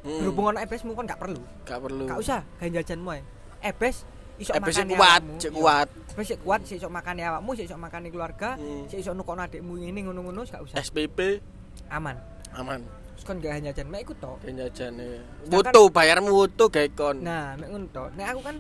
Hmm. 0.04 0.20
berhubung 0.20 0.46
ono 0.52 0.60
ebesmu 0.60 0.92
kon 0.92 1.06
gak 1.06 1.20
perlu 1.20 1.40
Gak 1.64 1.80
perlu 1.80 2.04
gak 2.08 2.20
usah 2.20 2.42
gawe 2.60 2.70
jajanmu 2.70 3.10
ae 3.12 3.22
ebes 3.62 4.04
iso 4.36 4.52
Ebes 4.52 4.76
makane 4.76 4.94
kuat. 4.98 5.22
Cek 5.38 5.52
Iya. 5.52 5.60
kuat 5.60 5.88
Wis 6.14 6.28
sik 6.30 6.40
kuat, 6.42 6.62
sik 6.62 6.78
iso 6.78 6.90
makani 6.90 7.26
awakmu, 7.26 7.58
sik 7.58 7.66
iso 7.66 7.74
makani 7.74 8.08
keluarga, 8.10 8.54
Hmm. 8.54 8.86
sik 8.86 9.02
iso 9.02 9.14
nukokno 9.14 9.42
adikmu 9.44 9.82
ngene 9.82 10.00
ngono-ngono 10.06 10.42
gak 10.44 10.62
usah. 10.62 10.78
SPP 10.78 11.42
Aman. 11.90 12.18
Aman 12.54 12.82
Terus 13.14 13.24
kon 13.26 13.38
gak 13.40 13.62
jajan, 13.62 13.88
mek 13.90 14.04
iku 14.04 14.14
tok. 14.18 14.38
Jajan 14.44 14.94
Sedangkan- 14.94 15.50
Wutu 15.50 15.82
bayarmu 15.90 16.30
wutu 16.34 16.66
gawe 16.68 16.90
kon 16.94 17.18
Nah, 17.22 17.54
mek 17.56 17.70
ngono 17.70 17.86
tok. 17.90 18.10
Nek 18.14 18.26
aku 18.30 18.42
kan 18.42 18.56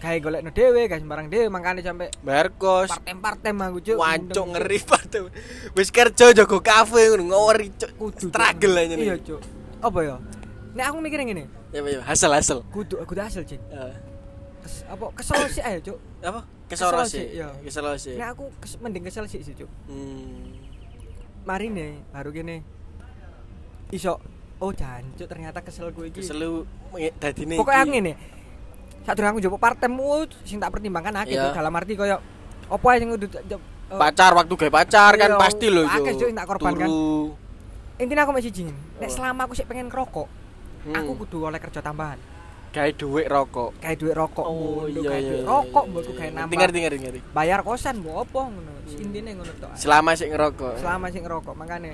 gawe 0.00 0.16
golekno 0.18 0.50
dhewe, 0.50 0.88
gawe 0.88 0.96
sembarang 0.96 1.28
dhewe, 1.28 1.46
makane 1.48 1.84
sampe 1.84 2.08
bayar 2.24 2.48
kos 2.56 2.88
partem-partem 2.88 3.56
aku 3.60 3.78
cuk. 3.84 3.96
wancuk 4.00 4.46
ngeri 4.56 4.78
banget 4.80 5.12
wis 5.76 5.92
kerja 5.92 6.32
jago 6.32 6.58
kafe 6.58 7.12
ngono 7.12 7.28
ngori 7.28 7.68
cuk 7.76 7.92
struggle 8.16 8.74
aja 8.74 8.96
Iya, 8.96 9.14
nih 9.14 9.20
cuk. 9.20 9.40
Apa 9.80 9.98
ya? 10.00 10.16
Nek 10.72 10.84
aku 10.88 10.96
mikirnya 10.98 11.26
ngene, 11.26 11.44
ya 11.70 11.80
ya 11.82 12.00
hasil 12.00 12.32
hasil 12.32 12.64
kudu 12.72 12.96
kudu 13.04 13.20
hasil, 13.20 13.44
Cik. 13.44 13.60
Eh, 13.68 13.94
Kes, 14.60 14.84
apa 14.88 15.04
kesel 15.12 15.40
sih 15.48 15.62
ayo, 15.62 15.78
cuk. 15.82 15.98
apa 16.20 16.40
kesel 16.68 16.88
sih 17.04 17.24
iya. 17.32 17.48
kesel 17.60 17.84
sih 17.96 18.14
Nek 18.16 18.28
aku 18.32 18.44
kes, 18.56 18.72
mending 18.78 19.04
kesel 19.04 19.24
sih 19.28 19.40
sih, 19.40 19.52
cuk. 19.52 19.68
hmm. 19.84 20.64
Mari 21.44 21.68
nih, 21.68 21.92
baru 22.08 22.30
gini. 22.30 22.60
Iso 23.90 24.16
Oh 24.60 24.76
jancuk 24.76 25.24
ternyata 25.24 25.64
kesel 25.64 25.88
gue 25.88 26.12
iki. 26.12 26.20
kesel 26.20 26.68
dadi 27.16 27.42
nih 27.48 27.56
Pokoknya 27.56 27.80
aku 27.80 27.90
ngene. 27.90 28.12
Saat 29.00 29.14
durung 29.16 29.30
aku 29.32 29.38
njupuk 29.40 29.58
partemu 29.58 30.08
sing 30.44 30.58
tak 30.58 30.70
pertimbangkan 30.70 31.14
akeh. 31.18 31.34
Cuk. 31.34 31.56
dalam 31.56 31.72
arti 31.72 31.92
koyo 31.94 32.16
apa 32.70 32.86
ae 32.88 32.98
sing 32.98 33.10
eh, 33.10 33.58
pacar 33.90 34.30
waktu 34.32 34.54
gaya 34.54 34.70
pacar 34.70 35.12
kan 35.16 35.30
Iya, 35.30 35.38
pasti 35.40 35.66
loh 35.66 35.84
akeh, 35.84 36.12
Cuk, 36.14 36.26
yang 36.28 36.38
tak 36.38 36.46
korbankan. 36.46 36.88
Intinya 37.96 38.22
aku 38.24 38.32
masih 38.32 38.50
jingin. 38.50 38.76
Nek 38.96 39.10
selama 39.10 39.44
aku 39.44 39.52
sih 39.52 39.64
pengen 39.64 39.88
ngerokok, 39.88 40.28
Hmm. 40.80 40.96
aku 40.96 41.12
kudu 41.20 41.44
oleh 41.44 41.60
kerja 41.60 41.80
tambahan. 41.80 42.16
gawe 42.70 42.86
duit 42.94 43.26
rokok 43.26 43.82
Kayak 43.82 43.98
duit 43.98 44.14
rokok, 44.14 44.46
oh 44.46 44.86
iya 44.86 45.02
kayak 45.02 45.20
iya 45.20 45.26
duit 45.26 45.42
iya, 45.42 45.50
rokok, 45.50 45.82
iya, 45.82 45.90
mbok 45.90 46.02
kayak 46.06 46.14
ngerti 46.14 46.38
nambah. 46.38 46.56
ngerti 46.62 46.78
ngerti 46.78 46.98
ngerti 47.02 47.20
Bayar 47.34 47.60
kosan 47.60 47.94
mbok 47.98 48.16
apa 48.22 48.40
ngono. 48.46 48.72
Intine 48.94 49.30
ngono 49.34 49.52
tok. 49.58 49.70
selama 49.74 50.10
sih 50.14 50.26
ngerokok 50.30 50.72
Selama 50.78 51.06
sih 51.10 51.20
ngerokok, 51.20 51.54
makane 51.58 51.90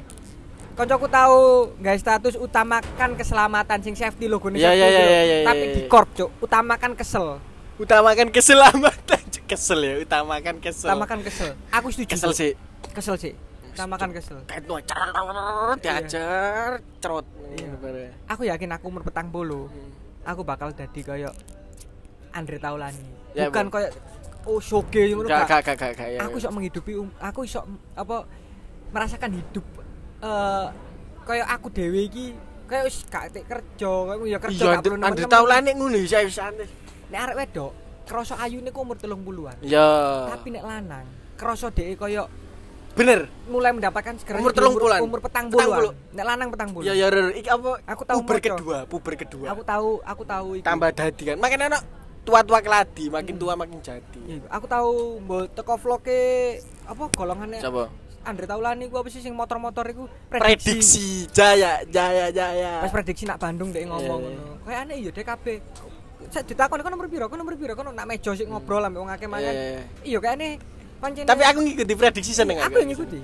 Koncoku 0.77 1.09
tahu 1.09 1.39
guys 1.81 2.05
status 2.05 2.37
utamakan 2.37 3.17
keselamatan 3.17 3.81
sing 3.81 3.97
safety 3.97 4.29
logo 4.29 4.53
nih 4.53 4.61
Iya, 4.61 4.71
iya, 4.71 4.87
iya, 4.87 5.01
iya, 5.03 5.21
iya, 5.25 5.37
Tapi 5.43 5.65
iya. 5.65 5.75
di 5.75 5.81
korp, 5.89 6.13
Cuk. 6.13 6.29
Utamakan 6.39 6.93
kesel. 6.93 7.41
utamakan 7.77 8.33
keselamatan 8.33 9.21
kesel 9.45 9.81
ya 9.81 10.01
utamakan 10.01 10.57
kesel 10.59 10.89
Utamakan 10.89 11.21
kesel. 11.21 11.53
Aku 11.71 11.89
setuju. 11.89 12.09
kesel 12.13 12.33
sih 12.33 12.53
Kesel 12.93 13.17
sih. 13.17 13.33
Utamakan 13.73 14.13
kesel. 14.13 14.41
cerot 14.83 15.77
diajar 15.81 16.81
cerot 17.01 17.25
Iya. 17.53 17.73
Iya. 17.73 18.09
Aku 18.29 18.43
yakin 18.45 18.69
aku 18.71 18.85
umur 18.87 19.01
petang 19.01 19.29
bolu. 19.29 19.69
Aku 20.25 20.41
bakal 20.41 20.73
jadi 20.73 21.01
kayak 21.01 21.33
Andre 22.33 22.57
Taulani. 22.57 23.05
Ya, 23.33 23.49
Bukan 23.49 23.69
Bu. 23.69 23.77
kayak 23.77 23.93
oh 24.45 24.61
soge 24.61 25.13
ngono 25.13 25.29
ya 25.29 26.21
Aku 26.25 26.37
iso 26.37 26.49
menghidupi 26.49 26.93
um- 26.97 27.13
aku 27.17 27.45
iso 27.45 27.61
apa 27.93 28.25
merasakan 28.89 29.37
hidup 29.37 29.65
eh 30.19 30.67
kayak 31.23 31.47
aku 31.51 31.67
dewe 31.71 32.01
iki 32.03 32.27
kayak 32.65 32.83
wis 32.85 33.05
gak 33.05 33.31
tek 33.31 33.45
kerja, 33.45 33.93
kayak 34.07 34.19
ya 34.25 34.39
kerja 34.39 34.59
iya 34.61 34.73
gak 34.73 34.83
perlu 34.83 34.97
Andre 34.97 35.07
nemen-nemen. 35.23 35.31
Taulani 35.31 35.71
ngono 35.73 35.97
ya 35.97 36.07
saya 36.09 36.27
santai 36.29 36.67
Nek 37.07 37.21
arek 37.23 37.37
wedok, 37.37 37.73
kroso 38.03 38.35
ayune 38.35 38.69
ku 38.69 38.83
umur 38.83 38.97
30-an. 38.97 39.63
ya 39.63 39.87
Tapi 40.29 40.51
nek 40.51 40.65
lanang, 40.65 41.07
kroso 41.35 41.71
dhek 41.71 41.95
koyo 41.97 42.27
bener 42.93 43.29
mulai 43.47 43.71
mendapatkan 43.71 44.17
segera 44.17 44.41
Umur 44.41 44.51
telung 44.51 44.73
puluhan. 44.75 44.99
umur 45.01 45.21
petang 45.21 45.47
puluh. 45.47 45.93
Nek 46.11 46.25
lanang 46.25 46.49
petang 46.49 46.73
puluh. 46.73 46.83
ya 46.83 46.93
ya 46.93 47.07
Rer. 47.07 47.29
iki 47.33 47.47
apa 47.47 47.79
Aku 47.85 48.03
tahu 48.03 48.19
puber 48.21 48.37
moco. 48.37 48.47
kedua 48.51 48.79
puber 48.85 49.15
kedua 49.17 49.47
Aku 49.49 49.63
tahu, 49.63 49.91
aku 50.01 50.23
tahu 50.25 50.49
tambah 50.61 50.91
dadi 50.91 51.23
kan 51.23 51.37
makanya 51.37 51.67
anak 51.71 51.83
tua-tua 52.25 52.59
keladi 52.59 53.07
makin 53.07 53.37
tua 53.37 53.53
makin 53.55 53.79
jadi 53.79 54.19
Iya, 54.19 54.35
iku. 54.41 54.47
Aku 54.51 54.67
tahu 54.67 54.93
mbok 55.21 55.45
teko 55.53 55.75
vloge 55.77 56.23
apa 56.83 57.05
golongannya 57.09 57.61
coba 57.61 57.87
Andre 58.27 58.45
Taulani 58.51 58.91
ku 58.91 58.99
apa 58.99 59.07
sih 59.07 59.23
sing 59.23 59.33
motor-motor 59.39 59.87
iku 59.87 60.11
prediksi 60.27 61.31
jaya 61.31 61.87
jaya 61.87 62.35
jaya 62.35 62.83
Pas 62.83 62.91
prediksi 62.91 63.23
nak 63.23 63.39
Bandung 63.39 63.71
dek 63.71 63.87
ngomong 63.87 64.21
Iya, 64.21 64.31
iya. 64.35 64.43
ngono. 64.43 64.65
Kayak 64.67 64.81
aneh 64.83 64.97
iya 64.99 65.11
dek 65.15 65.25
kabeh. 65.25 65.57
Saya 66.27 66.43
ditakoni 66.43 66.83
kon 66.83 66.91
nomor 66.91 67.07
piro? 67.07 67.25
Kon 67.31 67.39
nomor 67.39 67.55
piro? 67.55 67.73
Kon 67.79 67.87
nak 67.95 68.07
meja 68.11 68.35
sik 68.35 68.51
ngobrol 68.51 68.83
ambek 68.83 68.99
wong 68.99 69.11
akeh 69.15 69.29
mangan. 69.31 69.47
Iya, 69.47 69.55
iya, 69.55 69.71
iya. 69.71 69.83
Iya 70.03 70.19
kayak 70.19 70.35
aneh 70.37 70.53
pancen 70.97 71.25
tapi 71.29 71.43
aku 71.47 71.59
ngikuti 71.63 71.95
prediksi 71.95 72.33
seneng 72.35 72.57
aku 72.59 72.77
yang 72.83 72.91
ngikuti. 72.91 73.21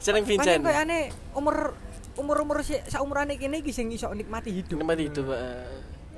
seneng 0.00 0.22
Vincent 0.28 0.62
kayak 0.62 0.80
aneh 0.88 1.02
umur 1.34 1.74
umur-umur 2.16 2.64
si 2.64 2.76
saumurane 2.88 3.36
kene 3.36 3.60
iki 3.60 3.72
sing 3.76 3.92
iso 3.92 4.08
nikmati 4.12 4.52
hidup. 4.52 4.80
nikmati 4.80 5.04
itu 5.12 5.20
Pak. 5.20 5.38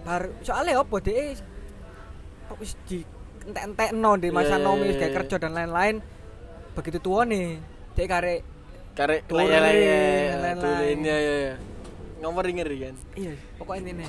Baru 0.06 0.28
soalnya 0.46 0.78
apa 0.78 0.96
dek 1.02 1.42
kok 2.48 2.56
wis 2.62 2.78
di 2.86 3.02
entek-entekno 3.48 4.10
di 4.20 4.28
masa 4.28 4.56
Iya, 4.56 4.60
iya, 4.60 4.66
nomi 4.68 4.84
iya, 4.86 4.94
kayak 5.00 5.10
iya. 5.10 5.16
kerja 5.24 5.36
dan 5.40 5.52
lain-lain. 5.56 5.96
Begitu 6.76 6.98
tua 7.00 7.24
nih, 7.24 7.58
dek 7.98 8.06
karek 8.06 8.40
karek 8.94 9.20
Touring, 9.26 9.50
layar 9.50 9.62
lain-lain. 9.62 10.30
layar 10.38 10.56
tulen 10.56 10.98
ya 11.02 11.16
ya 11.18 11.34
ya 11.50 11.54
ngomong 12.18 12.42
ngeri 12.46 12.76
kan 12.78 12.94
iya, 13.14 13.34
pokoknya 13.58 13.90
ini 13.90 14.06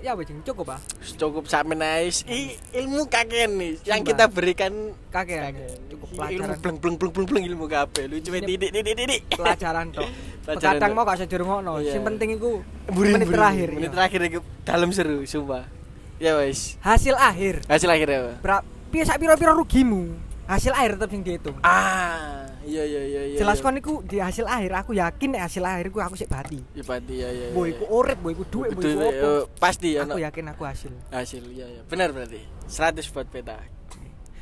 ya 0.00 0.16
wis 0.16 0.32
cukup 0.40 0.72
ah. 0.72 0.80
cukup 1.20 1.44
sampe 1.44 1.76
nice 1.76 2.24
I, 2.24 2.56
ilmu 2.72 3.04
kakek 3.12 3.52
nih 3.52 3.76
yang 3.84 4.00
kita 4.00 4.24
berikan 4.32 4.96
Kakek 5.12 5.36
kakek. 5.52 5.72
cukup 5.92 6.08
ilmu 6.08 6.16
pelajaran 6.16 6.56
bleng 6.56 6.76
bleng 6.80 6.96
bleng 6.96 7.12
bleng 7.12 7.26
bleng 7.28 7.44
ilmu 7.44 7.64
kabeh 7.68 8.04
lu 8.08 8.16
cuma 8.24 8.40
tidik 8.40 8.70
tidik 8.72 8.94
tidik 8.96 9.20
pelajaran. 9.36 9.86
Pelajaran 10.40 10.80
Kadang 10.80 10.92
mau 10.96 11.04
gak 11.04 11.20
usah 11.20 11.28
dirungokno. 11.28 11.84
Iya. 11.84 11.92
Sing 11.92 12.00
penting 12.00 12.28
iku 12.40 12.64
Buri, 12.88 13.12
menit 13.12 13.28
terakhir. 13.28 13.68
menit 13.76 13.92
iya. 13.92 13.96
terakhir 14.00 14.20
itu 14.24 14.40
dalam 14.64 14.88
seru 14.88 15.20
sumpah 15.28 15.68
ya 16.16 16.32
wis 16.40 16.80
Hasil 16.80 17.12
akhir. 17.12 17.60
hasil 17.68 17.84
akhirnya 17.86 18.18
apa 18.24 18.32
Berapa 18.40 18.62
piye 18.88 19.04
sak 19.04 19.20
piro-piro 19.20 19.52
rugimu? 19.52 20.16
Hasil 20.48 20.72
akhir 20.72 20.96
tetap 20.96 21.12
sing 21.12 21.20
dihitung. 21.20 21.60
ah 21.60 22.39
iya 22.62 22.82
iya 22.82 23.02
iya 23.02 23.22
iya 23.26 23.38
Jelas 23.38 23.56
iya. 23.56 23.64
kon 23.64 23.76
iku 23.76 23.92
di 24.02 24.16
hasil 24.16 24.44
akhir 24.44 24.72
aku 24.76 24.92
yakin 24.92 25.28
nek 25.30 25.42
hasil 25.44 25.62
akhir 25.62 25.86
iku 25.86 25.98
aku 25.98 26.14
sik 26.14 26.28
bati. 26.28 26.60
Iya, 26.72 26.82
pasti 26.82 27.14
ya 27.16 27.28
ya 27.28 27.46
Boy 27.50 27.70
iku 27.70 27.84
urip, 27.90 28.18
boy 28.18 28.32
iku 28.32 28.44
duit, 28.46 28.70
boy 28.70 28.82
iku 28.82 29.00
ya, 29.00 29.10
apa. 29.10 29.30
pasti 29.56 29.88
ya 29.92 30.00
Aku 30.02 30.18
yakin 30.18 30.44
aku 30.48 30.62
hasil. 30.62 30.92
hasil 31.08 31.42
ya 31.50 31.64
ya 31.64 31.82
benar 31.84 32.10
berarti 32.10 32.40
100 32.66 33.00
buat 33.10 33.26
peta 33.26 33.58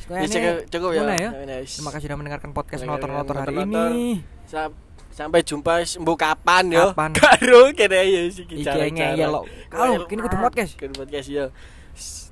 Ya, 0.09 0.25
cukup- 0.25 0.65
cukup 0.73 0.91
ya. 0.91 1.03
Ya, 1.05 1.29
ya. 1.29 1.31
Terima 1.61 1.93
kasih 1.93 2.09
sudah 2.09 2.17
mendengarkan 2.17 2.51
podcast 2.51 2.81
notor-notor 2.83 3.37
hari 3.37 3.61
ini. 3.61 4.25
Sa- 4.49 4.73
sampai 5.11 5.43
jumpa 5.43 5.85
sembuh 5.85 6.17
kapan 6.17 6.71
yo 6.71 6.95
Kapan? 6.95 7.11
karo 7.19 7.75
kene 7.75 8.01
ya 8.07 8.23
sih 8.31 8.47
Iki 8.47 8.65
ngeyel 8.95 9.29
lo. 9.29 9.45
Kalau 9.69 10.07
kini 10.07 10.23
kudu 10.23 10.39
podcast. 10.39 10.79
kudu 10.79 10.95
podcast 10.97 11.29
yo 11.29 11.45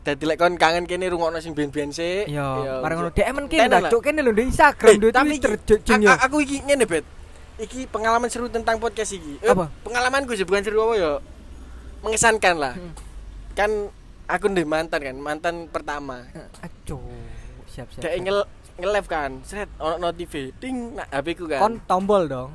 dadi 0.07 0.22
lek 0.22 0.38
kon 0.38 0.54
kangen 0.54 0.84
kene 0.84 1.07
rungokno 1.07 1.36
sing 1.36 1.50
ben-ben 1.50 1.90
sik 1.90 2.30
Yo, 2.30 2.46
bareng 2.78 2.96
ngono. 2.96 3.11
DM 3.11 3.36
lah. 3.68 3.90
cuk 3.90 4.00
kene 4.00 4.20
lho 4.20 4.30
di 4.30 4.46
Instagram, 4.46 4.88
Eh, 4.88 4.96
di 4.96 5.09
tapi 5.11 5.34
Twitter, 5.36 5.82
a- 6.07 6.22
aku 6.22 6.38
iki 6.40 6.62
ngene 6.62 6.86
bet 6.86 7.02
iki 7.59 7.84
pengalaman 7.84 8.28
seru 8.28 8.46
tentang 8.46 8.78
podcast 8.78 9.11
iki 9.12 9.40
Eh, 9.40 9.48
Apa? 9.48 9.66
pengalamanku 9.82 10.32
sih 10.32 10.44
bukan 10.44 10.62
seru 10.62 10.78
apa 10.80 10.94
yo 10.94 11.12
mengesankan 12.00 12.54
lah 12.57 12.74
Hmm. 12.74 12.92
kan 13.52 13.70
aku 14.24 14.46
ndek 14.46 14.62
mantan 14.64 15.00
kan 15.00 15.16
mantan 15.16 15.54
pertama 15.66 16.22
Aduh, 16.61 17.02
siap-siap. 17.66 17.98
Dek 18.00 18.12
ngel 18.20 18.38
nge-live 18.76 19.09
kan 19.09 19.30
seret 19.42 19.72
ono 19.76 19.96
notif 19.98 20.28
ding 20.54 20.94
nak 20.94 21.09
HP 21.11 21.26
ku 21.34 21.44
kan 21.46 21.59
Kon 21.59 21.74
tombol 21.82 22.26
dong. 22.26 22.50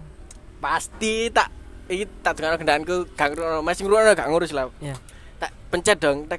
pasti 0.57 1.27
tak 1.27 1.49
iki 1.87 2.05
tak 2.21 2.37
dengar 2.37 2.55
kendaraanku 2.55 3.09
gak 3.11 3.33
ngono 3.33 3.59
masih 3.59 3.83
ngono 3.83 4.13
gak 4.13 4.29
ngurus 4.29 4.53
lah 4.53 4.69
Iya. 4.77 4.95
tak 5.35 5.51
pencet 5.67 5.97
dong 5.97 6.29
tak 6.29 6.37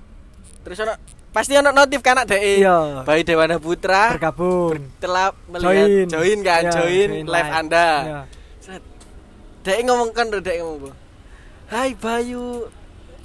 terus 0.62 0.78
ono 0.78 0.94
pasti 1.30 1.52
ono 1.54 1.70
notif 1.70 2.00
kan 2.00 2.16
ada 2.18 2.36
Iya. 2.36 3.02
Bayi 3.02 3.22
Dewana 3.22 3.58
Putra 3.58 4.14
Bergabung. 4.14 4.78
telah 4.98 5.30
melihat 5.48 5.88
Join. 5.88 6.06
join, 6.08 6.38
kan 6.40 6.62
Iya, 6.62 6.72
join, 6.72 7.08
join 7.08 7.10
live 7.24 7.28
live. 7.28 7.50
Anda 7.52 7.88
Iya. 8.00 8.20
Dek 9.62 9.78
ngomong 9.86 10.10
kan 10.10 10.26
dek 10.28 10.58
ngomong? 10.58 10.94
Hai 11.66 11.94
Bayu 11.94 12.66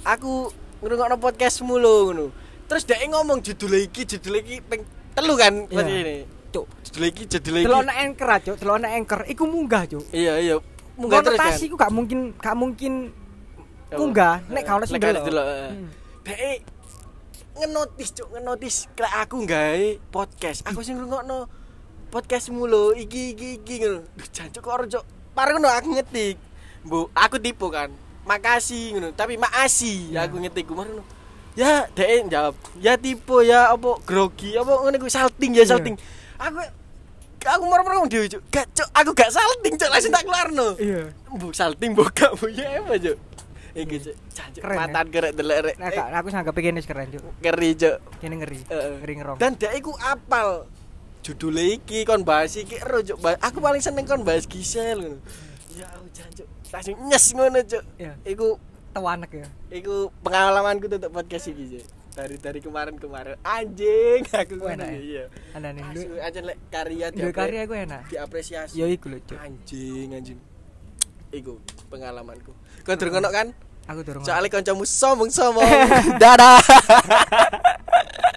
aku 0.02 0.48
ngrungokno 0.78 1.18
podcastmu 1.18 1.74
lho 1.74 1.94
ngono 2.06 2.26
terus 2.64 2.86
dek 2.86 3.02
ngomong 3.04 3.42
judul 3.42 3.74
iki 3.80 4.06
judul 4.06 4.38
iki 4.38 4.62
ping 4.62 4.82
telu 5.12 5.34
kan 5.34 5.66
Iya. 5.66 5.74
pasti 5.74 5.94
ini 5.94 6.16
Cuk, 6.48 6.64
judul 6.86 7.04
iki 7.10 7.22
judul 7.28 7.54
iki 7.60 7.66
delok 7.66 7.92
anchor 7.92 8.28
aja, 8.30 8.50
delok 8.56 8.76
anchor 8.80 9.20
iku 9.26 9.44
munggah, 9.44 9.82
Cuk. 9.84 10.04
iya 10.14 10.38
iya 10.38 10.56
munggah 10.96 11.20
terus 11.20 11.36
kan 11.36 11.50
Konotasi 11.50 11.64
iku 11.68 11.76
gak 11.76 11.92
mungkin 11.92 12.18
gak 12.38 12.56
mungkin 12.56 12.92
munggah 13.90 14.34
nek 14.48 14.62
gak 14.64 14.74
ono 14.78 14.84
sing 14.86 14.96
delok. 14.96 15.24
eh. 15.26 15.70
Hmm. 15.74 15.88
Ngenotis 17.58 18.08
cuk 18.14 18.28
ngenotis. 18.32 18.76
Klek 18.94 19.12
aku 19.18 19.42
gawe 19.42 19.84
podcast 20.08 20.62
aku 20.62 20.80
sing 20.80 20.96
ngrungokno 20.96 21.50
podcastmu 22.08 22.64
lho 22.64 22.94
iki 22.94 23.34
iki 23.34 23.48
iki 23.60 23.74
ngono. 23.82 24.00
Duh 24.14 24.28
jancuk 24.30 24.62
kok 24.62 24.72
ora 24.72 24.84
cuk? 24.86 25.04
Pareng 25.34 25.58
ngono 25.58 25.68
aku 25.68 25.88
ngetik. 25.92 26.36
Bu 26.82 27.10
aku 27.12 27.36
tipu 27.36 27.68
kan. 27.68 27.90
Makasih 28.24 28.96
ngono. 28.96 29.08
Tapi 29.12 29.36
makasih 29.36 30.14
Ya. 30.14 30.24
aku 30.24 30.40
ngetik. 30.40 30.64
Ku 30.64 30.74
ngono 30.74 31.02
ya 31.58 31.90
dek 31.90 32.30
jawab 32.30 32.54
ya 32.78 32.94
tipu 32.94 33.42
ya 33.42 33.74
apa 33.74 33.98
grogi 34.06 34.54
apa 34.54 34.72
ngene 34.78 34.96
ku 34.96 35.10
salting 35.10 35.58
ya 35.58 35.66
Iya. 35.66 35.74
salting. 35.74 35.98
Aku 36.38 36.58
aku 37.38 37.64
marah-marah 37.66 37.98
ngomong 37.98 38.10
dhewe 38.10 38.26
cuk. 38.30 38.42
Gak 38.48 38.66
cuk 38.72 38.88
aku 38.94 39.10
gak 39.12 39.30
salting 39.30 39.74
cuk 39.74 39.90
langsung 39.90 40.14
tak 40.14 40.22
keluarno 40.22 40.78
Iya. 40.78 41.10
bu 41.28 41.50
salting 41.50 41.92
bu 41.92 42.06
gak 42.10 42.32
bu. 42.38 42.46
Ya 42.48 42.78
apa 42.80 42.94
cuk 42.96 43.18
Iya, 43.76 43.84
iki 43.84 43.96
gitu. 44.00 44.10
cancuk 44.32 44.62
ya? 44.64 44.76
matan 44.76 45.06
gerek 45.12 45.32
delek 45.36 45.58
rek. 45.64 45.76
Nah, 45.76 45.88
Nek 45.90 46.16
aku 46.24 46.28
sangat 46.32 46.52
pengen 46.56 46.80
keren 46.80 47.08
cuk. 47.12 47.22
Ngeri 47.44 47.70
cuk. 47.76 47.96
Kene 48.20 48.34
ngeri. 48.40 48.60
Ngeri 48.68 49.14
ngerong. 49.20 49.38
Dan 49.40 49.52
dek 49.60 49.72
iku 49.76 49.92
apal 50.00 50.64
judulnya 51.20 51.64
iki 51.76 52.08
kon 52.08 52.22
bahas 52.24 52.56
iki 52.56 52.80
ero. 52.80 53.04
Aku 53.44 53.58
paling 53.60 53.82
seneng 53.84 54.08
kon 54.08 54.24
bahas 54.24 54.48
Gisel 54.48 55.04
ngono. 55.04 55.18
Ya 55.76 55.88
cancuk. 56.16 56.46
Langsung 56.72 56.96
nyes 57.06 57.26
ngono 57.36 57.60
cuk. 57.64 57.84
Iya. 58.00 58.12
Iku 58.24 58.56
tewanek 58.96 59.30
ya. 59.36 59.48
Iku 59.72 60.08
pengalamanku 60.24 60.88
untuk 60.88 61.12
podcast 61.12 61.52
iki 61.52 61.78
cuk. 61.78 61.86
dari 62.18 62.34
dari 62.34 62.58
kemarin 62.58 62.98
kemarin 62.98 63.38
anjing 63.46 64.26
aku 64.42 64.58
enak 64.66 64.90
ya? 64.90 64.98
iya 64.98 65.24
enak 65.54 65.70
nih 65.94 66.18
aja 66.18 66.40
lek 66.42 66.58
karya 66.66 67.06
dia 67.14 67.30
karya 67.30 67.62
gue 67.62 67.78
enak 67.86 68.02
diapresiasi 68.10 68.74
ya 68.74 68.90
iku 68.90 69.06
lucu 69.06 69.38
anjing 69.38 70.10
anjing 70.18 70.38
iku 71.30 71.62
pengalamanku 71.86 72.50
Kau 72.88 72.96
durung 72.96 73.20
ngono 73.20 73.28
kan? 73.28 73.52
Aku 73.84 74.00
durung. 74.00 74.24
Soale 74.24 74.48
kancamu 74.48 74.88
sombong-sombong. 74.88 75.68
Dadah. 76.24 76.56